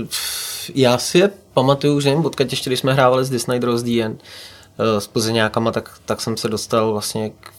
já 0.75 0.99
si 0.99 1.19
je 1.19 1.31
pamatuju, 1.55 2.01
že 2.01 2.09
nevím, 2.11 2.27
odkud 2.27 2.51
ještě, 2.51 2.71
když 2.71 2.81
jsme 2.81 2.93
hrávali 2.93 3.25
s 3.25 3.31
Disney 3.31 3.59
Draws 3.61 3.83
End, 4.03 4.23
eh, 4.79 5.01
s 5.01 5.07
Plzeňákama, 5.07 5.73
tak, 5.73 5.91
tak 6.05 6.21
jsem 6.21 6.37
se 6.37 6.49
dostal 6.49 6.93
vlastně 6.93 7.31
k, 7.31 7.53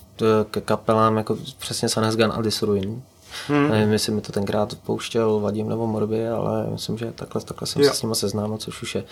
k 0.51 0.62
kapelám 0.62 1.18
jako 1.18 1.38
přesně 1.60 1.88
Gun 2.16 2.32
a 2.36 2.41
Disruin. 2.41 3.01
Hmm. 3.47 3.70
Nevím, 3.72 3.93
jestli 3.93 4.12
mi 4.12 4.22
to 4.22 4.32
tenkrát 4.32 4.76
pouštěl 4.76 5.39
Vadim 5.39 5.70
nebo 5.70 5.88
Morby, 5.88 6.28
ale 6.30 6.68
myslím, 6.72 6.97
že 6.97 7.12
takhle, 7.12 7.41
takhle 7.41 7.68
jsem 7.68 7.82
Jo. 7.82 7.89
se 7.89 7.95
s 7.95 8.01
nimi 8.01 8.16
seznámil, 8.16 8.58
což 8.58 8.82
už 8.82 8.95
je 8.95 9.03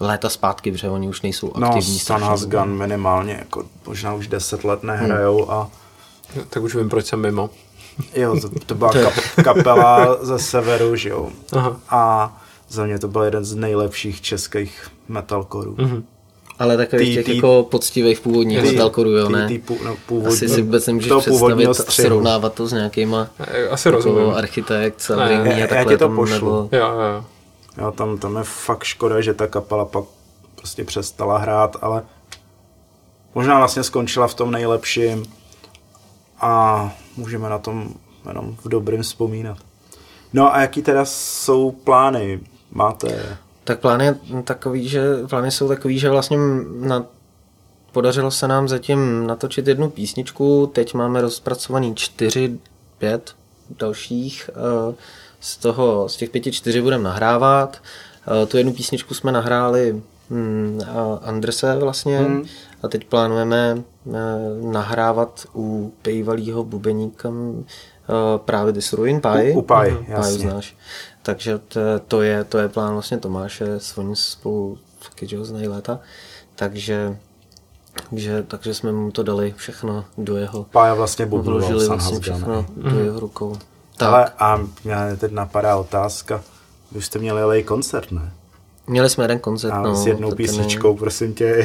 léta 0.00 0.28
zpátky, 0.28 0.72
protože 0.72 0.88
oni 0.88 1.08
už 1.08 1.22
nejsou 1.22 1.52
No, 1.56 1.68
aktivní. 1.68 1.98
Dlouho. 2.18 2.36
Gun 2.46 2.78
minimálně, 2.78 3.32
jako 3.38 3.64
možná 3.86 4.14
už 4.14 4.28
deset 4.28 4.64
let 4.64 4.82
nehrajou 4.82 5.50
a 5.50 5.70
Tak 6.50 6.62
už 6.62 6.74
vím, 6.74 6.88
proč 6.88 7.06
jsem 7.06 7.20
mimo. 7.20 7.50
jo, 8.14 8.40
to, 8.40 8.48
to 8.66 8.74
byla 8.74 8.92
kap, 9.02 9.14
kapela 9.44 10.24
ze 10.24 10.38
severu, 10.38 10.96
že 10.96 11.08
jo. 11.08 11.30
Aha. 11.52 11.76
A 11.88 12.41
za 12.72 12.84
mě 12.86 12.98
to 12.98 13.08
byl 13.08 13.22
jeden 13.22 13.44
z 13.44 13.54
nejlepších 13.54 14.20
českých 14.20 14.88
metalkorů. 15.08 15.74
Mm-hmm. 15.74 16.02
Ale 16.58 16.76
takových 16.76 17.08
Ty- 17.08 17.14
těch 17.14 17.24
ty- 17.26 17.36
jako 17.36 17.66
poctivých 17.70 18.20
původních 18.20 18.62
metalkorů, 18.62 19.10
jo, 19.10 19.28
ne? 19.28 19.48
Ty, 19.48 19.58
ty 19.58 19.58
pů, 19.58 19.78
no, 19.84 19.96
původní, 20.06 20.36
Asi 20.36 20.48
si 20.48 20.62
vůbec 20.62 20.86
nemůžeš 20.86 21.12
představit 21.18 21.66
a 21.66 21.74
střihu. 21.74 22.06
srovnávat 22.08 22.54
to 22.54 22.66
s 22.66 22.72
nějakýma 22.72 23.28
Asi 23.70 23.88
jako 23.88 23.96
rozumím. 23.96 24.30
architekt, 24.34 25.00
Salvini 25.00 25.50
já- 25.50 25.54
a 25.56 25.58
já 25.58 25.66
takhle 25.66 25.94
ti 25.94 25.98
to 25.98 26.04
tam 26.04 26.16
pošlu. 26.16 26.34
nebylo. 26.34 26.68
Jo, 26.72 26.88
jo, 27.00 27.24
jo. 27.84 27.92
Tam, 27.92 28.18
tam 28.18 28.36
je 28.36 28.42
fakt 28.44 28.84
škoda, 28.84 29.20
že 29.20 29.34
ta 29.34 29.46
kapela 29.46 29.84
pak 29.84 30.04
prostě 30.56 30.84
přestala 30.84 31.38
hrát, 31.38 31.76
ale 31.82 32.02
možná 33.34 33.58
vlastně 33.58 33.82
skončila 33.82 34.26
v 34.28 34.34
tom 34.34 34.50
nejlepším 34.50 35.24
a 36.40 36.92
můžeme 37.16 37.48
na 37.48 37.58
tom 37.58 37.88
jenom 38.28 38.56
v 38.64 38.68
dobrém 38.68 39.02
vzpomínat. 39.02 39.58
No 40.32 40.54
a 40.54 40.60
jaký 40.60 40.82
teda 40.82 41.04
jsou 41.04 41.70
plány? 41.70 42.40
Máte... 42.72 43.36
Tak 43.64 43.80
plány, 43.80 44.04
je 44.04 44.14
takový, 44.44 44.88
že, 44.88 45.02
plány 45.30 45.50
jsou 45.50 45.68
takový, 45.68 45.98
že 45.98 46.10
vlastně 46.10 46.38
na, 46.80 47.04
podařilo 47.92 48.30
se 48.30 48.48
nám 48.48 48.68
zatím 48.68 49.26
natočit 49.26 49.68
jednu 49.68 49.90
písničku, 49.90 50.70
teď 50.72 50.94
máme 50.94 51.20
rozpracovaný 51.20 51.94
čtyři, 51.94 52.58
pět 52.98 53.34
dalších, 53.78 54.50
eh, 54.50 54.94
z, 55.40 55.56
toho, 55.56 56.08
z 56.08 56.16
těch 56.16 56.30
pěti 56.30 56.52
čtyři 56.52 56.82
budeme 56.82 57.04
nahrávat. 57.04 57.82
Eh, 58.42 58.46
tu 58.46 58.56
jednu 58.56 58.72
písničku 58.72 59.14
jsme 59.14 59.32
nahráli 59.32 60.02
hmm, 60.30 60.80
Andrese 61.22 61.76
vlastně 61.76 62.18
hmm. 62.18 62.44
a 62.82 62.88
teď 62.88 63.04
plánujeme 63.04 63.76
eh, 63.78 64.12
nahrávat 64.72 65.46
u 65.54 65.92
bývalého 66.04 66.64
bubeníka 66.64 67.32
právě 68.36 68.72
This 68.72 68.92
Ruin 68.92 69.20
Pie. 69.20 69.52
U, 69.52 69.58
u 69.58 69.62
Pie, 69.62 69.96
jasně. 70.08 70.38
Pie 70.38 70.50
znáš. 70.50 70.76
Takže 71.22 71.58
to, 71.58 71.80
to, 72.08 72.22
je, 72.22 72.44
to 72.44 72.58
je 72.58 72.68
plán 72.68 72.92
vlastně 72.92 73.18
Tomáše, 73.18 73.80
s 73.80 73.96
ním 73.96 74.16
spolu 74.16 74.78
taky, 75.08 75.26
že 75.26 75.44
znají 75.44 75.68
léta. 75.68 76.00
Takže 76.54 77.16
takže, 78.10 78.42
takže 78.42 78.74
jsme 78.74 78.92
mu 78.92 79.10
to 79.10 79.22
dali 79.22 79.54
všechno 79.56 80.04
do 80.18 80.36
jeho... 80.36 80.64
Pája 80.64 80.94
vlastně 80.94 81.26
vložili 81.26 81.86
vlastně 81.88 82.20
všechno 82.20 82.66
do 82.76 82.90
mm. 82.90 82.98
jeho 82.98 83.20
rukou. 83.20 83.56
Tak. 83.96 84.08
Ale 84.08 84.30
a 84.38 84.56
mě 84.84 84.96
teď 85.16 85.32
napadá 85.32 85.76
otázka. 85.76 86.42
Vy 86.92 87.02
jste 87.02 87.18
měli 87.18 87.60
i 87.60 87.64
koncert, 87.64 88.12
ne? 88.12 88.32
Měli 88.86 89.10
jsme 89.10 89.24
jeden 89.24 89.38
koncert. 89.38 89.72
A 89.72 89.82
no, 89.82 89.94
s 89.94 90.06
jednou 90.06 90.30
písničkou, 90.30 90.92
ne... 90.92 90.98
prosím 90.98 91.34
tě. 91.34 91.64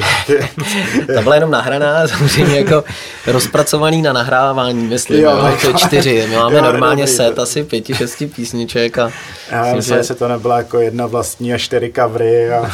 Ta 1.14 1.22
byla 1.22 1.34
jenom 1.34 1.50
nahraná, 1.50 2.08
samozřejmě 2.08 2.58
jako 2.58 2.84
rozpracovaný 3.26 4.02
na 4.02 4.12
nahrávání, 4.12 4.86
myslím. 4.86 5.20
Jo, 5.20 5.30
jo, 5.30 5.56
to 5.60 5.68
je 5.68 5.74
čtyři. 5.74 6.26
My 6.28 6.36
máme 6.36 6.56
jo, 6.56 6.62
normálně 6.62 7.02
dobrý, 7.02 7.16
set 7.16 7.34
to. 7.34 7.42
asi 7.42 7.64
pěti, 7.64 7.94
šesti 7.94 8.26
písniček. 8.26 8.98
A 8.98 9.10
Já 9.50 9.74
myslím, 9.74 9.96
že 9.96 10.04
se 10.04 10.14
to 10.14 10.28
nebyla 10.28 10.58
jako 10.58 10.80
jedna 10.80 11.06
vlastní 11.06 11.54
a 11.54 11.58
čtyři 11.58 11.92
covery. 11.96 12.50
A... 12.50 12.70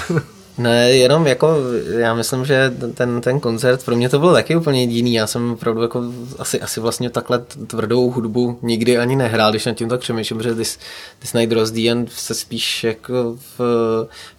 Ne, 0.58 0.90
jenom 0.90 1.26
jako, 1.26 1.56
já 1.98 2.14
myslím, 2.14 2.44
že 2.44 2.74
ten, 2.94 3.20
ten 3.20 3.40
koncert 3.40 3.84
pro 3.84 3.96
mě 3.96 4.08
to 4.08 4.18
bylo 4.18 4.32
taky 4.32 4.56
úplně 4.56 4.84
jiný. 4.84 5.14
Já 5.14 5.26
jsem 5.26 5.52
opravdu 5.52 5.82
jako 5.82 6.02
asi, 6.38 6.60
asi 6.60 6.80
vlastně 6.80 7.10
takhle 7.10 7.38
tvrdou 7.66 8.10
hudbu 8.10 8.58
nikdy 8.62 8.98
ani 8.98 9.16
nehrál, 9.16 9.50
když 9.50 9.66
nad 9.66 9.72
tím 9.74 9.88
tak 9.88 10.00
přemýšlím, 10.00 10.38
protože 10.38 10.54
This, 10.54 10.78
This 11.18 11.32
Night 11.32 11.78
End 11.88 12.12
se 12.12 12.34
spíš 12.34 12.84
jako 12.84 13.36
v, 13.58 13.60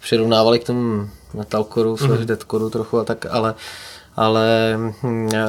přirovnávali 0.00 0.58
k 0.58 0.64
tomu 0.64 1.08
metalcoru, 1.34 1.94
mm-hmm. 1.94 2.24
deathcoru 2.24 2.70
trochu 2.70 2.98
a 2.98 3.04
tak, 3.04 3.26
ale 3.30 3.54
ale 4.16 4.74
hm, 5.02 5.28
já, 5.32 5.48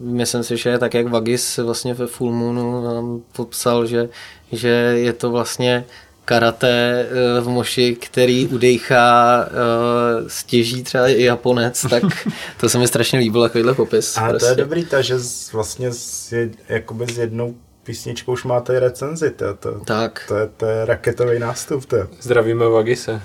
myslím 0.00 0.42
si, 0.42 0.56
že 0.56 0.78
tak 0.78 0.94
jak 0.94 1.08
Vagis 1.08 1.58
vlastně 1.58 1.94
ve 1.94 2.06
Full 2.06 2.32
Moonu 2.32 2.84
nám 2.84 3.20
popsal, 3.32 3.86
že, 3.86 4.08
že 4.52 4.68
je 4.94 5.12
to 5.12 5.30
vlastně 5.30 5.84
karate 6.32 7.06
eh, 7.10 7.40
v 7.40 7.48
moši, 7.48 7.96
který 7.96 8.46
udejchá 8.46 9.44
uh, 9.44 10.28
stěží 10.28 10.82
třeba 10.82 11.08
i 11.08 11.22
Japonec, 11.22 11.86
tak 11.90 12.02
to 12.60 12.68
se 12.68 12.78
mi 12.78 12.88
strašně 12.88 13.18
líbilo, 13.18 13.44
takovýhle 13.44 13.74
popis. 13.74 14.16
A 14.16 14.28
prostě. 14.28 14.38
to 14.38 14.46
je 14.46 14.54
prostě. 14.54 14.62
dobrý, 14.62 14.84
ta, 14.84 15.02
že 15.02 15.14
vlastně 15.52 15.92
s, 15.92 16.32
jakoby 16.68 17.06
s 17.06 17.18
jednou 17.18 17.54
písničkou 17.82 18.32
už 18.32 18.44
máte 18.44 18.80
recenzi, 18.80 19.30
to, 19.30 19.54
to, 19.54 19.80
tak. 19.84 20.24
to, 20.28 20.36
je, 20.36 20.48
to 20.56 20.66
je 20.66 20.84
raketový 20.84 21.38
nástup. 21.38 21.84
To. 21.84 21.96
Zdravíme 22.20 22.68
Vagise. 22.68 23.22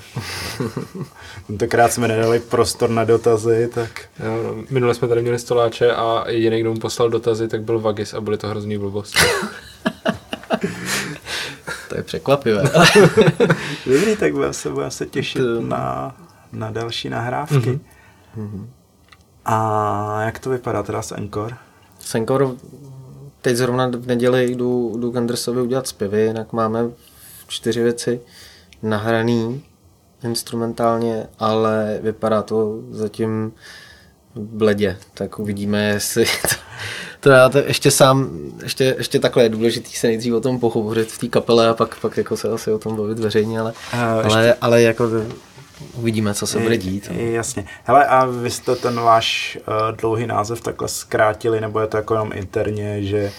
Tentokrát 1.47 1.93
jsme 1.93 2.07
nedali 2.07 2.39
prostor 2.39 2.89
na 2.89 3.03
dotazy, 3.03 3.69
tak... 3.73 3.89
Jo, 4.25 4.43
no, 4.43 4.63
minule 4.69 4.93
jsme 4.93 5.07
tady 5.07 5.21
měli 5.21 5.39
stoláče 5.39 5.91
a 5.91 6.23
jediný, 6.27 6.61
kdo 6.61 6.73
mu 6.73 6.79
poslal 6.79 7.09
dotazy, 7.09 7.47
tak 7.47 7.61
byl 7.61 7.79
Vagis 7.79 8.13
a 8.13 8.21
byly 8.21 8.37
to 8.37 8.47
hrozný 8.47 8.77
blbosti. 8.77 9.19
To 11.89 11.97
je 11.97 12.03
překvapivé. 12.03 12.63
Dobrý, 13.85 14.15
tak 14.19 14.33
budeme 14.33 14.53
se, 14.53 14.69
budeme 14.69 14.91
se 14.91 15.05
těšit 15.05 15.41
to... 15.41 15.61
na, 15.61 16.15
na 16.51 16.71
další 16.71 17.09
nahrávky. 17.09 17.79
Mm-hmm. 18.37 18.67
A 19.45 20.21
jak 20.25 20.39
to 20.39 20.49
vypadá 20.49 20.83
teda 20.83 21.01
s 21.01 21.11
Encore? 21.11 21.55
S 21.99 22.15
Encore 22.15 22.45
teď 23.41 23.55
zrovna 23.55 23.87
v 23.87 24.07
neděli 24.07 24.51
jdu, 24.51 24.93
jdu 24.97 25.11
k 25.11 25.17
Andersovi 25.17 25.61
udělat 25.61 25.87
zpěvy, 25.87 26.21
jinak 26.21 26.53
máme 26.53 26.89
čtyři 27.47 27.83
věci 27.83 28.21
nahraný 28.83 29.63
instrumentálně, 30.23 31.27
ale 31.39 31.99
vypadá 32.01 32.41
to 32.41 32.79
zatím 32.91 33.51
bledě, 34.35 34.97
tak 35.13 35.39
uvidíme, 35.39 35.83
jestli 35.93 36.25
to, 36.25 36.55
to 37.27 37.33
já 37.33 37.49
to 37.49 37.57
ještě 37.57 37.91
sám, 37.91 38.29
ještě, 38.63 38.95
ještě 38.97 39.19
takhle 39.19 39.43
je 39.43 39.49
důležitý 39.49 39.91
se 39.91 40.07
nejdřív 40.07 40.33
o 40.33 40.41
tom 40.41 40.59
pohovořit 40.59 41.11
v 41.11 41.17
té 41.17 41.27
kapele 41.27 41.67
a 41.67 41.73
pak, 41.73 41.99
pak 41.99 42.17
jako 42.17 42.37
se 42.37 42.49
asi 42.49 42.71
o 42.71 42.79
tom 42.79 42.95
bavit 42.95 43.19
veřejně, 43.19 43.59
ale, 43.59 43.73
uh, 43.93 43.99
ale, 43.99 44.55
ale 44.61 44.81
jako 44.81 45.09
uvidíme, 45.93 46.33
co 46.33 46.47
se 46.47 46.59
bude 46.59 46.77
dít. 46.77 47.11
Je, 47.11 47.31
jasně. 47.31 47.65
Hele, 47.83 48.05
a 48.05 48.25
vy 48.25 48.51
jste 48.51 48.75
ten 48.75 48.95
váš 48.95 49.57
uh, 49.67 49.97
dlouhý 49.97 50.27
název 50.27 50.61
takhle 50.61 50.87
zkrátili, 50.87 51.61
nebo 51.61 51.79
je 51.79 51.87
to 51.87 51.97
jako 51.97 52.13
jenom 52.13 52.31
interně, 52.33 53.03
že 53.03 53.31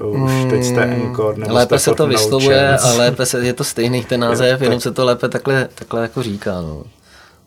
už 0.00 0.32
teď 0.50 0.64
jste 0.64 0.84
hmm, 0.84 1.02
Encore, 1.02 1.38
nebo 1.38 1.54
Lépe 1.54 1.78
se 1.78 1.94
to 1.94 2.06
vyslovuje 2.06 2.78
a 2.78 2.92
lépe 2.92 3.26
se, 3.26 3.46
je 3.46 3.52
to 3.52 3.64
stejný 3.64 4.04
ten 4.04 4.20
název, 4.20 4.60
je, 4.60 4.64
jenom 4.66 4.78
tak... 4.78 4.82
se 4.82 4.92
to 4.92 5.04
lépe 5.04 5.28
takhle, 5.28 5.68
takhle 5.74 6.02
jako 6.02 6.22
říká. 6.22 6.52
No. 6.52 6.82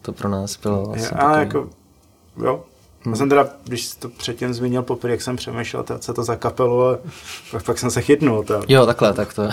To 0.01 0.11
pro 0.11 0.29
nás 0.29 0.57
bylo 0.57 0.91
asi 0.95 1.07
a 1.07 1.17
takový... 1.17 1.39
jako, 1.39 1.69
jo, 2.43 2.63
Hmm. 3.08 3.14
Já 3.14 3.18
jsem 3.18 3.30
teda, 3.30 3.49
když 3.64 3.86
jsi 3.86 3.99
to 3.99 4.10
předtím 4.10 4.53
zmínil 4.53 4.84
poprvé, 4.84 5.12
jak 5.12 5.22
jsem 5.22 5.36
přemýšlel, 5.36 5.84
to, 5.84 5.99
co 5.99 6.14
to 6.14 6.24
za 6.24 6.36
kapelu, 6.36 6.84
a 6.84 6.99
pak, 7.51 7.64
pak 7.64 7.80
jsem 7.80 7.91
se 7.91 8.01
chytnul. 8.01 8.43
To. 8.43 8.62
Jo, 8.68 8.86
takhle, 8.86 9.14
tak 9.14 9.34
to. 9.34 9.49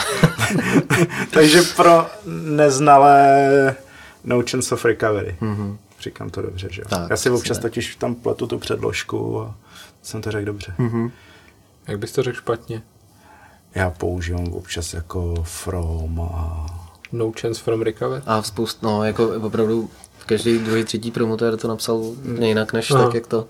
Takže 1.30 1.62
pro 1.76 2.06
neznalé 2.26 3.76
No 4.24 4.42
Chance 4.50 4.74
of 4.74 4.84
Recovery. 4.84 5.36
Mm-hmm. 5.40 5.76
Říkám 6.00 6.30
to 6.30 6.42
dobře, 6.42 6.68
že 6.70 6.80
jo? 6.82 6.88
Tak, 6.88 7.10
Já 7.10 7.16
si 7.16 7.30
občas 7.30 7.58
totiž 7.58 7.96
tam 7.96 8.14
pletu 8.14 8.46
tu 8.46 8.58
předložku 8.58 9.40
a 9.40 9.54
jsem 10.02 10.22
to 10.22 10.30
řekl 10.30 10.46
dobře. 10.46 10.74
Mm-hmm. 10.78 11.10
Jak 11.88 11.98
bys 11.98 12.12
to 12.12 12.22
řekl 12.22 12.36
špatně? 12.36 12.82
Já 13.74 13.90
používám 13.90 14.52
občas 14.52 14.94
jako 14.94 15.34
From 15.42 16.20
a... 16.20 16.66
No 17.12 17.32
Chance 17.40 17.62
from 17.62 17.82
Recovery? 17.82 18.22
A 18.26 18.42
spoust, 18.42 18.82
no, 18.82 19.04
jako 19.04 19.28
opravdu 19.28 19.90
každý 20.24 20.58
druhý, 20.58 20.84
třetí 20.84 21.10
promotér 21.10 21.56
to 21.56 21.68
napsal 21.68 21.96
úplně 21.96 22.48
jinak, 22.48 22.72
než 22.72 22.90
Aha. 22.90 23.04
tak, 23.04 23.14
jak 23.14 23.26
to 23.26 23.46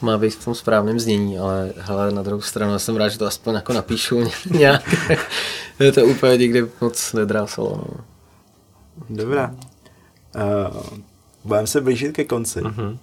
má 0.00 0.18
být 0.18 0.30
v 0.30 0.44
tom 0.44 0.54
správném 0.54 1.00
znění, 1.00 1.38
ale 1.38 1.72
hele, 1.76 2.12
na 2.12 2.22
druhou 2.22 2.40
stranu 2.40 2.78
jsem 2.78 2.96
rád, 2.96 3.08
že 3.08 3.18
to 3.18 3.26
aspoň 3.26 3.54
jako 3.54 3.72
napíšu 3.72 4.30
nějak. 4.50 4.94
je 5.80 5.92
to 5.92 6.04
úplně 6.04 6.36
nikdy 6.36 6.66
moc 6.80 7.12
nedrásalo. 7.12 7.70
No. 7.70 8.04
Dobrá. 9.10 9.54
Uh, 10.36 10.98
budeme 11.44 11.66
se 11.66 11.80
blížit 11.80 12.12
ke 12.12 12.24
konci. 12.24 12.60
Uh-huh. 12.60 12.98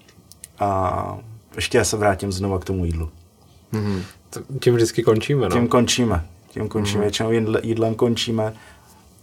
A 0.59 1.19
ještě 1.55 1.78
já 1.78 1.84
se 1.84 1.97
vrátím 1.97 2.32
znovu 2.32 2.59
k 2.59 2.65
tomu 2.65 2.86
jídlu. 2.86 3.09
Uh-huh. 3.73 4.01
Tím 4.59 4.76
vždycky 4.76 5.03
končíme, 5.03 5.49
no? 5.49 5.55
Tím 5.55 5.67
končíme. 5.67 6.26
Tím 6.49 6.67
končíme. 6.67 6.99
Uh-huh. 6.99 7.03
Většinou 7.03 7.59
jídlem 7.63 7.95
končíme. 7.95 8.53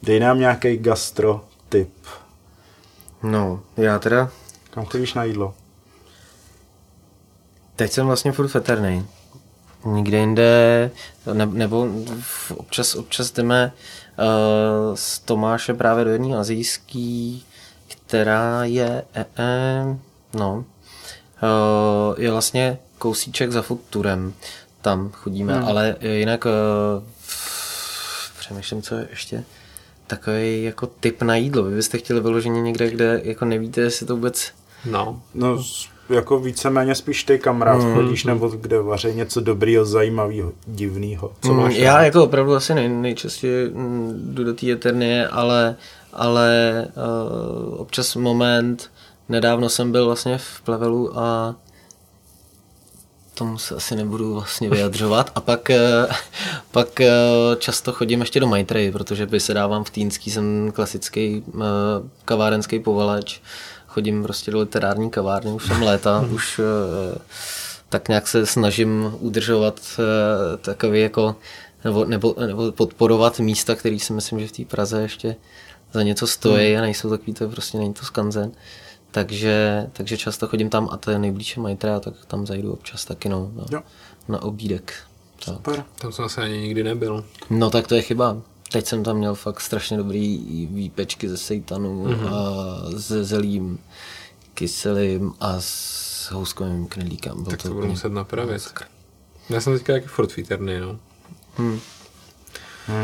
Dej 0.03 0.21
nám 0.21 0.39
nějaký 0.39 0.77
gastro 0.77 1.45
tip 1.69 1.91
No, 3.23 3.61
já 3.77 3.99
teda... 3.99 4.31
Kam 4.71 4.85
chodíš 4.85 5.15
na 5.15 5.25
jídlo? 5.25 5.55
Teď 7.77 7.93
jsem 7.93 8.07
vlastně 8.07 8.33
furt 8.33 8.55
veterný. 8.55 9.07
Nikde 9.85 10.19
jinde, 10.19 10.91
ne, 11.33 11.47
nebo 11.47 11.89
občas, 12.57 12.95
občas 12.95 13.31
jdeme 13.31 13.73
uh, 14.19 14.95
s 14.95 15.19
Tomáše 15.19 15.75
právě 15.75 16.05
do 16.05 16.11
jedné 16.11 16.37
azijský, 16.37 17.47
která 17.89 18.65
je, 18.65 19.05
e, 19.15 19.25
e, 19.39 19.85
no, 20.35 20.55
uh, 20.55 20.65
je 22.19 22.31
vlastně 22.31 22.79
kousíček 22.99 23.53
za 23.53 23.63
futurem. 23.63 24.35
Tam 24.81 25.11
chodíme, 25.11 25.55
hmm. 25.55 25.65
ale 25.65 25.97
jinak 26.01 26.45
uh, 26.45 26.51
přemýšlím, 28.39 28.83
co 28.83 28.95
ještě 28.95 29.45
takový 30.07 30.65
jako 30.65 30.87
typ 30.87 31.23
na 31.23 31.37
jídlo. 31.37 31.63
Vy 31.63 31.77
byste 31.77 31.99
chtěli 31.99 32.21
vyloženě 32.21 32.63
někde, 32.63 32.91
kde 32.91 33.21
jako 33.25 33.45
nevíte, 33.45 33.81
jestli 33.81 34.07
to 34.07 34.17
vůbec... 34.17 34.53
No. 34.91 35.23
No, 35.35 35.63
jako 36.09 36.39
víceméně 36.39 36.95
spíš 36.95 37.25
ty 37.25 37.39
kamarád 37.39 37.83
mm. 37.83 37.95
chodíš, 37.95 38.25
nebo 38.25 38.49
kde 38.49 38.81
vaří 38.81 39.09
něco 39.15 39.41
dobrýho, 39.41 39.85
zajímavého, 39.85 40.53
divného. 40.67 41.33
Co 41.43 41.55
máš 41.55 41.75
mm, 41.75 41.81
já 41.81 42.03
jako 42.03 42.25
opravdu 42.25 42.55
asi 42.55 42.75
nej, 42.75 42.89
nejčastěji 42.89 43.71
mm, 43.71 44.21
jdu 44.35 44.45
do 44.45 44.55
té 44.55 44.71
Eternie, 44.71 45.29
ale, 45.29 45.77
ale 46.13 46.87
uh, 46.97 47.81
občas 47.81 48.17
moment, 48.17 48.91
nedávno 49.29 49.69
jsem 49.69 49.93
byl 49.93 50.05
vlastně 50.05 50.39
v 50.39 50.61
Plevelu 50.65 51.19
a 51.19 51.57
tomu 53.35 53.59
se 53.59 53.75
asi 53.75 53.97
nebudu 53.97 54.35
vlastně 54.35 54.71
vyjadřovat. 54.71 55.31
A 55.35 55.41
pak, 55.41 55.71
eh, 55.71 56.07
pak 56.71 57.01
eh, 57.01 57.11
často 57.59 57.93
chodím 57.93 58.21
ještě 58.21 58.41
do 58.41 58.47
Maitreji, 58.47 58.93
protože 58.93 59.27
by 59.27 59.41
se 59.41 59.55
dávám 59.55 59.85
v 59.85 59.91
Týnský, 59.91 60.31
jsem 60.31 60.73
klasický 60.75 61.45
eh, 61.55 61.61
kavárenský 62.25 62.79
povaleč. 62.79 63.41
Chodím 63.87 64.23
prostě 64.23 64.51
do 64.51 64.59
literární 64.61 65.11
kavárny, 65.11 65.51
už 65.53 65.67
jsem 65.67 65.83
léta, 65.83 66.21
Mhm. 66.21 66.35
už 66.35 66.61
tak 67.89 68.09
nějak 68.09 68.29
se 68.29 68.47
snažím 68.47 69.15
udržovat 69.21 69.81
takový 70.61 71.01
jako, 71.01 71.37
nebo, 71.85 72.05
nebo, 72.05 72.35
nebo 72.47 72.73
podporovat 72.73 73.39
místa, 73.41 73.75
které 73.75 73.99
si 73.99 74.13
myslím, 74.13 74.41
že 74.41 74.47
v 74.47 74.53
té 74.53 74.65
Praze 74.65 75.03
ještě 75.03 75.37
za 75.93 76.03
něco 76.03 76.27
stojí 76.27 76.69
Mhm. 76.73 76.79
a 76.79 76.81
nejsou 76.83 77.11
takový, 77.11 77.35
to 77.35 77.49
prostě 77.49 77.79
není 77.79 77.95
to 77.95 78.05
skanzen. 78.05 78.53
Takže, 79.13 79.87
takže 79.93 80.17
často 80.17 80.47
chodím 80.49 80.71
tam 80.71 80.89
a 80.93 80.97
to 80.97 81.11
je 81.11 81.19
nejblíže 81.19 81.61
Maitreya, 81.61 82.01
tak 82.01 82.15
tam 82.27 82.47
zajdu 82.47 82.73
občas 82.73 83.05
taky 83.05 83.29
no, 83.29 83.51
na, 83.55 83.65
Jo. 83.71 83.81
na 84.29 84.43
obídek. 84.43 84.93
Tak. 85.45 85.55
Super. 85.55 85.85
Tam 85.99 86.13
jsem 86.13 86.25
asi 86.25 86.41
ani 86.41 86.59
nikdy 86.59 86.85
nebyl. 86.85 87.25
No 87.51 87.71
tak 87.71 87.87
to 87.87 87.95
je 87.95 88.03
chyba. 88.03 88.37
Teď 88.73 88.87
jsem 88.87 89.03
tam 89.05 89.17
měl 89.17 89.35
fakt 89.35 89.61
strašně 89.61 89.97
dobrý 89.97 90.39
výpečky 90.71 91.29
ze 91.29 91.37
sejtanu 91.37 92.05
Mhm. 92.05 92.15
mm-hmm. 92.15 92.35
a 92.35 93.01
se 93.01 93.25
zelím 93.25 93.79
kyselým 94.55 95.33
a 95.41 95.55
s 95.59 96.31
houskovým 96.33 96.87
knedlíkem. 96.87 97.45
Tak 97.45 97.63
to 97.63 97.69
budu 97.69 97.79
úplně- 97.81 97.91
muset 97.93 98.13
napravit. 98.13 98.63
Já 99.51 99.61
jsem 99.61 99.73
teďka 99.79 99.93
taky 99.93 100.07
furt 100.07 100.37
výterný, 100.37 100.79
no. 100.81 100.99
Hm, 101.59 101.81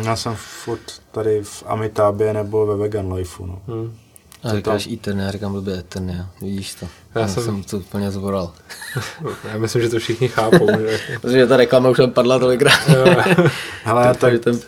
Já 0.04 0.16
jsem 0.16 0.34
furt 0.36 1.02
tady 1.12 1.42
v 1.44 1.62
Amitabě 1.66 2.32
nebo 2.34 2.66
ve 2.66 2.76
Vegan 2.76 3.12
Lifeu. 3.12 3.46
No. 3.46 3.62
Hm. 3.66 3.96
A 4.42 4.54
říkáš 4.56 4.86
Eternia, 4.86 5.26
já 5.26 5.32
říkám 5.32 5.52
blbě 5.52 5.78
Eternia, 5.78 6.30
vidíš 6.40 6.74
to. 6.74 6.88
Já 7.14 7.20
Já, 7.20 7.28
jsem- 7.28 7.42
jsem... 7.44 7.62
to 7.62 7.76
úplně 7.78 8.10
zboral. 8.10 8.52
Já 9.52 9.58
myslím, 9.58 9.82
že 9.82 9.88
to 9.88 9.98
všichni 9.98 10.28
chápou. 10.28 10.66
že... 10.78 11.00
Protože 11.20 11.46
ta 11.46 11.56
reklama 11.56 11.88
už 11.90 11.96
tam 11.96 12.10
padla 12.10 12.38
tolikrát. 12.38 12.80
Hele, 13.84 14.04
tak 14.04 14.16
Takže 14.20 14.38
ten... 14.38 14.60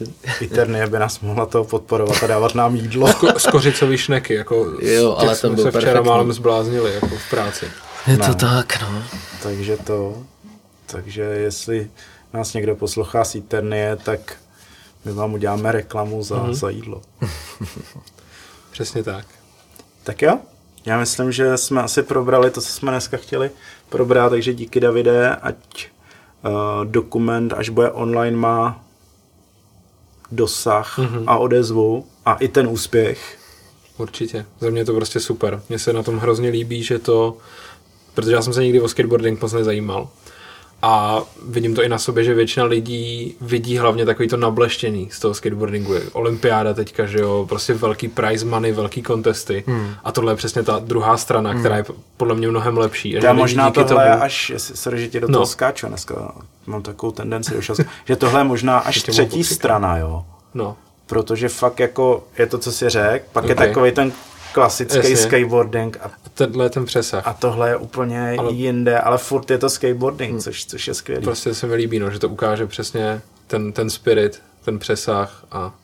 Eternie 0.43 0.87
by 0.87 0.99
nás 0.99 1.21
mohla 1.21 1.47
to 1.47 1.65
podporovat 1.65 2.23
a 2.23 2.27
dávat 2.27 2.55
nám 2.55 2.77
jídlo. 2.77 3.07
Sko- 3.09 3.37
skořicový 3.39 3.99
šneky, 3.99 4.35
jako 4.35 4.67
Jo, 4.83 5.17
ale 5.19 5.29
těch 5.29 5.41
ten 5.41 5.51
jsme 5.51 5.57
byl 5.57 5.65
se 5.65 5.71
včera 5.71 5.85
perfektní. 5.93 6.09
málem 6.11 6.33
zbláznili, 6.33 6.95
jako 6.95 7.09
v 7.09 7.31
práci. 7.31 7.67
Je 8.07 8.17
to 8.19 8.35
tak, 8.35 8.81
no. 8.83 9.03
Takže 9.43 9.77
to, 9.77 10.23
takže 10.87 11.23
jestli 11.23 11.91
nás 12.33 12.53
někdo 12.55 12.77
poslouchá 12.77 13.25
z 13.25 13.35
Eternie, 13.35 13.97
tak 14.05 14.37
my 15.05 15.13
vám 15.13 15.35
uděláme 15.35 15.73
reklamu 15.73 16.23
za, 16.23 16.37
mm-hmm. 16.37 16.53
za 16.55 16.71
jídlo. 16.71 17.03
Přesně 18.71 19.03
tak. 19.03 19.27
Tak 20.11 20.23
jo, 20.23 20.39
já 20.87 20.99
myslím, 20.99 21.33
že 21.33 21.57
jsme 21.57 21.83
asi 21.83 22.03
probrali 22.03 22.51
to, 22.51 22.61
co 22.61 22.69
jsme 22.69 22.91
dneska 22.91 23.17
chtěli 23.17 23.51
probrat, 23.89 24.31
takže 24.31 24.55
díky 24.55 24.81
Davide, 24.81 25.37
ať 25.37 25.89
uh, 26.45 26.85
dokument, 26.85 27.53
až 27.53 27.69
bude 27.69 27.91
online, 27.91 28.37
má 28.37 28.85
dosah 30.33 30.99
mm-hmm. 30.99 31.25
a 31.27 31.39
odezvu 31.39 32.07
a 32.27 32.35
i 32.35 32.49
ten 32.49 32.67
úspěch. 32.67 33.39
Určitě. 33.99 34.47
Za 34.61 34.71
mě 34.71 34.81
je 34.81 34.85
to 34.85 34.95
prostě 34.95 35.21
super. 35.21 35.63
Mně 35.69 35.79
se 35.79 35.93
na 35.93 36.03
tom 36.03 36.19
hrozně 36.19 36.51
líbí, 36.51 36.83
že 36.83 36.99
to, 36.99 37.37
protože 38.15 38.33
já 38.33 38.43
jsem 38.43 38.53
se 38.53 38.63
nikdy 38.63 38.81
o 38.81 38.89
skateboarding 38.89 39.43
moc 39.43 39.53
nezajímal. 39.53 40.09
A 40.83 41.23
vidím 41.49 41.75
to 41.75 41.83
i 41.83 41.89
na 41.89 41.99
sobě, 41.99 42.25
že 42.25 42.35
většina 42.35 42.67
lidí 42.67 43.35
vidí 43.41 43.79
hlavně 43.79 44.07
takový 44.07 44.29
to 44.29 44.37
nableštěný 44.37 45.09
z 45.13 45.21
toho 45.21 45.35
skateboardingu. 45.35 45.95
Olympiáda 46.13 46.75
teďka, 46.75 47.07
že 47.07 47.19
jo, 47.19 47.47
prostě 47.49 47.75
velký 47.75 48.09
prize 48.09 48.47
money, 48.47 48.73
velký 48.73 49.03
kontesty. 49.03 49.65
Hmm. 49.67 49.95
A 50.05 50.13
tohle 50.13 50.33
je 50.33 50.37
přesně 50.37 50.63
ta 50.63 50.79
druhá 50.79 51.17
strana, 51.17 51.51
hmm. 51.51 51.61
která 51.61 51.77
je 51.77 51.85
podle 52.17 52.35
mě 52.35 52.49
mnohem 52.49 52.79
lepší. 52.79 53.19
A 53.19 53.25
Já 53.25 53.33
možná 53.33 53.71
tohle, 53.71 54.11
tomu- 54.11 54.23
až, 54.23 54.53
sorry, 54.57 55.01
že 55.01 55.09
ti 55.09 55.21
do 55.21 55.29
No. 55.29 55.33
toho 55.33 55.47
skáču 55.47 55.87
dneska, 55.87 56.33
mám 56.67 56.83
takovou 56.83 57.13
tendenci 57.13 57.55
do 57.55 57.61
že 58.05 58.17
tohle 58.17 58.41
je 58.41 58.45
možná 58.45 58.79
až 58.89 59.03
třetí 59.03 59.45
strana, 59.45 59.99
jo. 59.99 60.25
No, 60.55 60.77
Protože 61.07 61.49
fakt 61.49 61.81
jako 61.81 62.25
je 62.39 62.47
to, 62.47 62.59
co 62.59 62.73
si 62.73 62.89
řekl, 62.89 63.25
pak 63.33 63.45
okay. 63.45 63.51
je 63.53 63.69
takový 63.69 63.93
ten 63.93 64.13
klasický 64.53 64.97
Jasně. 64.97 65.17
skateboarding 65.17 65.97
a 66.03 66.11
tenhle 66.47 66.65
je 66.65 66.71
ten 66.71 66.85
přesah. 66.85 67.27
a 67.27 67.33
tohle 67.33 67.69
je 67.69 67.77
úplně 67.77 68.21
ale... 68.21 68.37
Ale- 68.37 68.53
jinde, 68.53 68.99
ale 69.01 69.19
furt 69.19 69.51
je 69.51 69.59
to 69.59 69.71
skateboarding, 69.71 70.31
hmm. 70.31 70.41
což, 70.41 70.67
což 70.67 70.89
je 70.89 70.95
skvělý. 70.95 71.25
Prostě 71.25 71.55
se 71.55 71.67
mi 71.67 71.75
líbí, 71.75 71.99
no, 71.99 72.11
že 72.11 72.19
to 72.19 72.29
ukáže 72.29 72.67
přesně 72.67 73.21
ten, 73.47 73.73
ten 73.73 73.91
spirit, 73.91 74.43
ten 74.65 74.79
přesah 74.79 75.45
a 75.51 75.75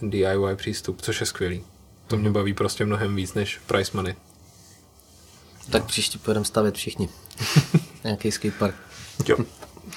ten 0.00 0.10
DIY 0.10 0.56
přístup, 0.56 1.02
což 1.02 1.20
je 1.20 1.26
skvělý. 1.26 1.62
To 2.06 2.16
mě 2.16 2.30
baví 2.30 2.54
prostě 2.54 2.86
mnohem 2.86 3.16
víc 3.16 3.34
než 3.34 3.60
price 3.66 3.90
money. 3.94 4.14
Tak 5.70 5.84
příště 5.84 6.18
pojedeme 6.18 6.44
stavět 6.44 6.74
všichni. 6.74 7.08
Nějaký 8.04 8.32
skatepark. 8.32 8.74
Jo. 9.28 9.36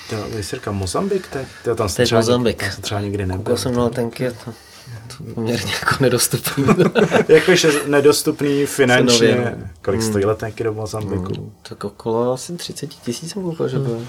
To 0.10 0.16
je 0.16 0.44
cirka 0.44 0.72
Mozambik, 0.72 1.28
tak 1.28 1.48
to 1.64 1.76
tam 1.76 1.90
To 1.90 2.02
je 2.02 2.06
třeba, 2.06 2.22
Mozambik. 2.22 2.60
tam 2.60 2.72
jsem 2.72 2.82
třeba 2.82 3.02
nikdy 3.02 3.26
nebyl. 3.26 3.38
Koukal 3.44 3.58
jsem 3.58 3.76
na 3.76 3.84
letenky, 3.84 4.24
je 4.24 4.32
to 4.32 4.54
poměrně 5.34 5.72
jako 5.74 5.96
nedostupný. 6.00 6.66
Jakože 7.28 7.72
nedostupný 7.88 8.66
finančně. 8.66 9.18
Cenově, 9.28 9.56
no. 9.60 9.68
Kolik 9.82 10.02
stojí 10.02 10.26
letenky 10.26 10.64
do 10.64 10.74
Mozambiku? 10.74 11.52
tak 11.70 11.84
okolo 11.84 12.34
asi 12.34 12.54
30 12.58 12.88
tisíc 12.88 13.32
jsem 13.32 13.44
koukal, 13.44 13.68
že 13.70 13.80
bylo. 13.80 14.02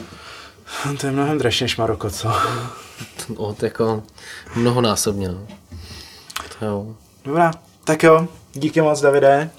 To 1.00 1.06
je 1.06 1.12
mnohem 1.12 1.38
dražší 1.38 1.64
než 1.64 1.76
Maroko, 1.76 2.10
co? 2.10 2.32
Od 3.36 3.62
jako 3.62 4.02
mnohonásobně, 4.56 5.28
no. 5.28 5.46
To 6.58 6.64
jo. 6.66 6.86
Dobrá, 7.24 7.52
tak 7.84 8.02
jo, 8.02 8.28
díky 8.52 8.80
moc, 8.80 9.00
Davide. 9.00 9.50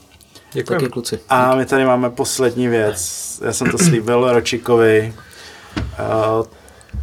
Děkuji. 0.54 0.74
Taky 0.74 0.90
kluci. 0.90 1.20
A 1.30 1.56
my 1.56 1.66
tady 1.66 1.86
máme 1.86 2.10
poslední 2.10 2.68
věc. 2.68 3.42
Já 3.46 3.54
jsem 3.54 3.72
to 3.72 3.78
slíbil 3.78 4.34
Ročikovi. 4.34 5.14
Eh, 5.78 6.56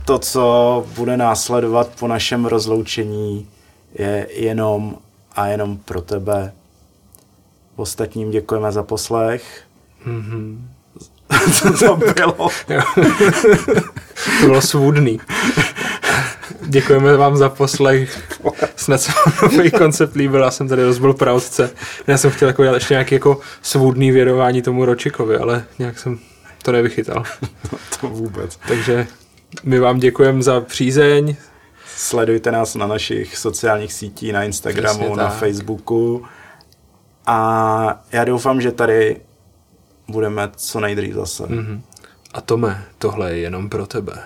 To, 0.05 0.19
co 0.19 0.87
bude 0.95 1.17
následovat 1.17 1.89
po 1.99 2.09
našem 2.09 2.45
rozloučení, 2.45 3.49
je 3.95 4.27
jenom 4.31 4.97
a 5.33 5.47
jenom 5.47 5.77
pro 5.77 6.03
tebe. 6.03 6.53
Ostatním 7.77 8.31
děkujeme 8.31 8.73
za 8.73 8.83
poslech. 8.83 9.63
Mm-hmm. 10.07 10.59
Co 11.53 11.73
to 11.87 11.97
bylo? 11.97 12.49
To 14.41 14.47
bylo 14.47 14.61
svůdný. 14.61 15.21
Děkujeme 16.67 17.17
vám 17.17 17.37
za 17.37 17.49
poslech. 17.49 18.23
Snad 18.77 19.01
se 19.01 19.13
vám 19.13 19.57
nový 19.57 19.71
koncept 19.71 20.15
líbil, 20.17 20.43
já 20.43 20.51
jsem 20.51 20.69
tady 20.69 20.85
rozbil 20.85 21.15
pravdce. 21.15 21.71
Já 22.07 22.19
jsem 22.19 22.31
chtěl 22.31 22.49
jako 22.49 22.63
dělat 22.63 22.75
ještě 22.75 22.95
nějaký 22.95 23.15
jako 23.15 23.41
svůdný 23.63 24.11
věrování 24.11 24.63
tomu 24.63 24.85
Ročikovi, 24.85 25.37
ale 25.37 25.65
nějak 25.79 25.99
jsem 25.99 26.19
to 26.63 26.73
nevychytal. 26.73 27.25
to 28.01 28.09
vůbec. 28.09 28.59
Takže 28.69 29.07
my 29.65 29.79
vám 29.79 29.99
děkujeme 29.99 30.43
za 30.43 30.61
přízeň. 30.61 31.37
Sledujte 32.03 32.53
nás 32.53 32.75
na 32.75 32.87
našich 32.87 33.37
sociálních 33.37 33.93
sítích, 33.93 34.33
na 34.33 34.45
Instagramu, 34.45 34.99
Přesně 34.99 35.17
na 35.17 35.29
tak. 35.29 35.39
Facebooku. 35.39 36.25
A 37.27 38.05
já 38.13 38.25
doufám, 38.25 38.61
že 38.61 38.73
tady 38.73 39.21
budeme 40.09 40.51
co 40.57 40.81
nejdřív 40.81 41.15
zase. 41.15 41.47
Mhm. 41.47 41.83
A 42.35 42.41
Tome, 42.41 42.85
tohle 42.99 43.33
je 43.33 43.39
jenom 43.39 43.69
pro 43.69 43.87
tebe. 43.87 44.23